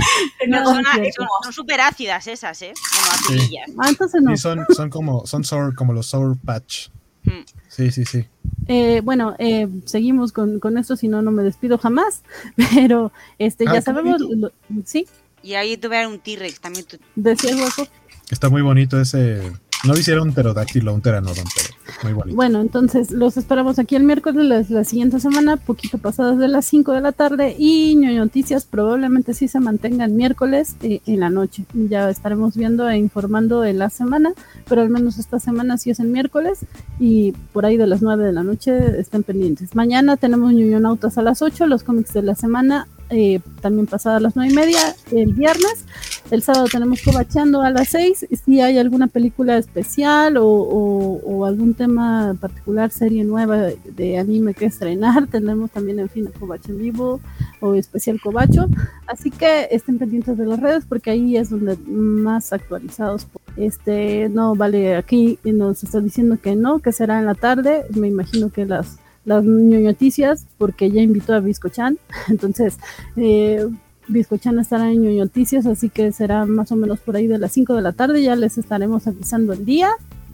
[0.48, 2.72] No, son, son, son súper ácidas esas, ¿eh?
[2.92, 3.66] Bueno, acidillas.
[3.66, 3.74] Sí.
[3.78, 4.36] Ah, entonces no.
[4.36, 6.88] Son, son como, son sour, como los Sour Patch.
[7.24, 7.44] Mm.
[7.68, 8.26] Sí, sí, sí.
[8.66, 12.22] Eh, bueno, eh, seguimos con, con, esto, si no, no me despido jamás.
[12.74, 14.52] Pero este, ah, ya sabemos, lo,
[14.84, 15.06] sí.
[15.42, 16.86] Y ahí tuve un T-Rex también.
[16.86, 16.98] Tu...
[17.14, 17.86] Decía el hueco.
[18.30, 19.52] Está muy bonito ese.
[19.84, 22.36] No hicieron un pterodáctilo, un pteranodon, pero muy bonito.
[22.36, 26.92] Bueno, entonces los esperamos aquí el miércoles, la, siguiente semana, poquito pasadas de las 5
[26.92, 27.54] de la tarde.
[27.58, 31.64] Y ñoño noticias probablemente sí se mantengan miércoles eh, en la noche.
[31.74, 34.32] Ya estaremos viendo e informando en la semana,
[34.68, 36.60] pero al menos esta semana sí es el miércoles.
[36.98, 39.76] Y por ahí de las 9 de la noche estén pendientes.
[39.76, 44.16] Mañana tenemos ñoño nautas a las 8, los cómics de la semana eh, también pasada
[44.16, 45.84] a las nueve y media el viernes.
[46.30, 48.26] El sábado tenemos Cobachando a las seis.
[48.44, 54.52] Si hay alguna película especial o, o, o, algún tema particular, serie nueva de anime
[54.52, 57.20] que estrenar, tendremos también en fin Cobacho en vivo
[57.60, 58.66] o especial Cobacho.
[59.06, 63.26] Así que estén pendientes de las redes porque ahí es donde más actualizados.
[63.56, 67.86] Este, no, vale, aquí nos está diciendo que no, que será en la tarde.
[67.94, 68.98] Me imagino que las
[69.28, 71.98] las noticias porque ya invitó a Biscochan.
[72.28, 72.78] Entonces,
[73.16, 73.68] eh,
[74.08, 77.74] Biscochan estará en noticias, así que será más o menos por ahí de las 5
[77.74, 78.22] de la tarde.
[78.22, 79.90] Ya les estaremos avisando el día.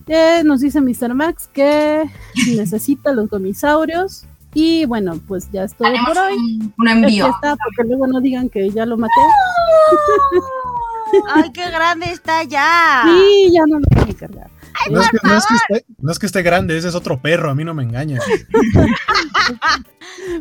[0.06, 1.14] Eh, nos dice Mr.
[1.14, 2.04] Max que
[2.56, 4.26] necesita los comisaurios.
[4.56, 6.70] Y bueno, pues ya es todo por hoy.
[6.78, 7.26] Un envío.
[7.26, 9.12] Está, porque luego no digan que ya lo maté.
[11.34, 13.02] ¡Ay, qué grande está ya!
[13.04, 14.53] Sí, ya no lo voy a cargar.
[14.74, 16.94] Ay, no, es que, no, es que esté, no, es que, esté, grande, ese es
[16.94, 18.20] otro perro, a mí no me engaña.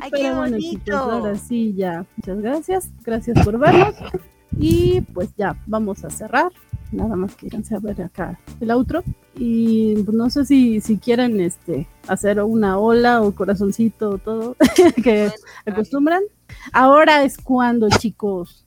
[0.02, 0.80] Ay, qué Pero bueno, bonito.
[0.80, 2.06] Chicos, ahora sí, ya.
[2.18, 2.90] Muchas gracias.
[3.04, 3.96] Gracias por vernos.
[4.58, 6.52] Y pues ya, vamos a cerrar.
[6.92, 9.04] Nada más que a ver acá el outro.
[9.36, 14.56] Y pues, no sé si, si quieren este, hacer una ola o corazoncito o todo
[15.04, 15.32] que
[15.66, 16.22] acostumbran.
[16.72, 18.66] Ahora es cuando, chicos.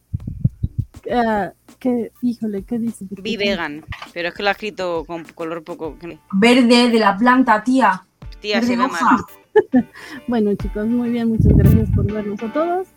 [1.07, 3.07] Uh, que, híjole, ¿qué dice?
[3.11, 5.97] Vi vegan, pero es que lo ha escrito con color poco.
[6.33, 8.05] Verde de la planta, tía.
[8.41, 9.87] Tía, Verde se ve mal.
[10.29, 12.89] bueno, chicos, muy bien, muchas gracias por vernos a todos.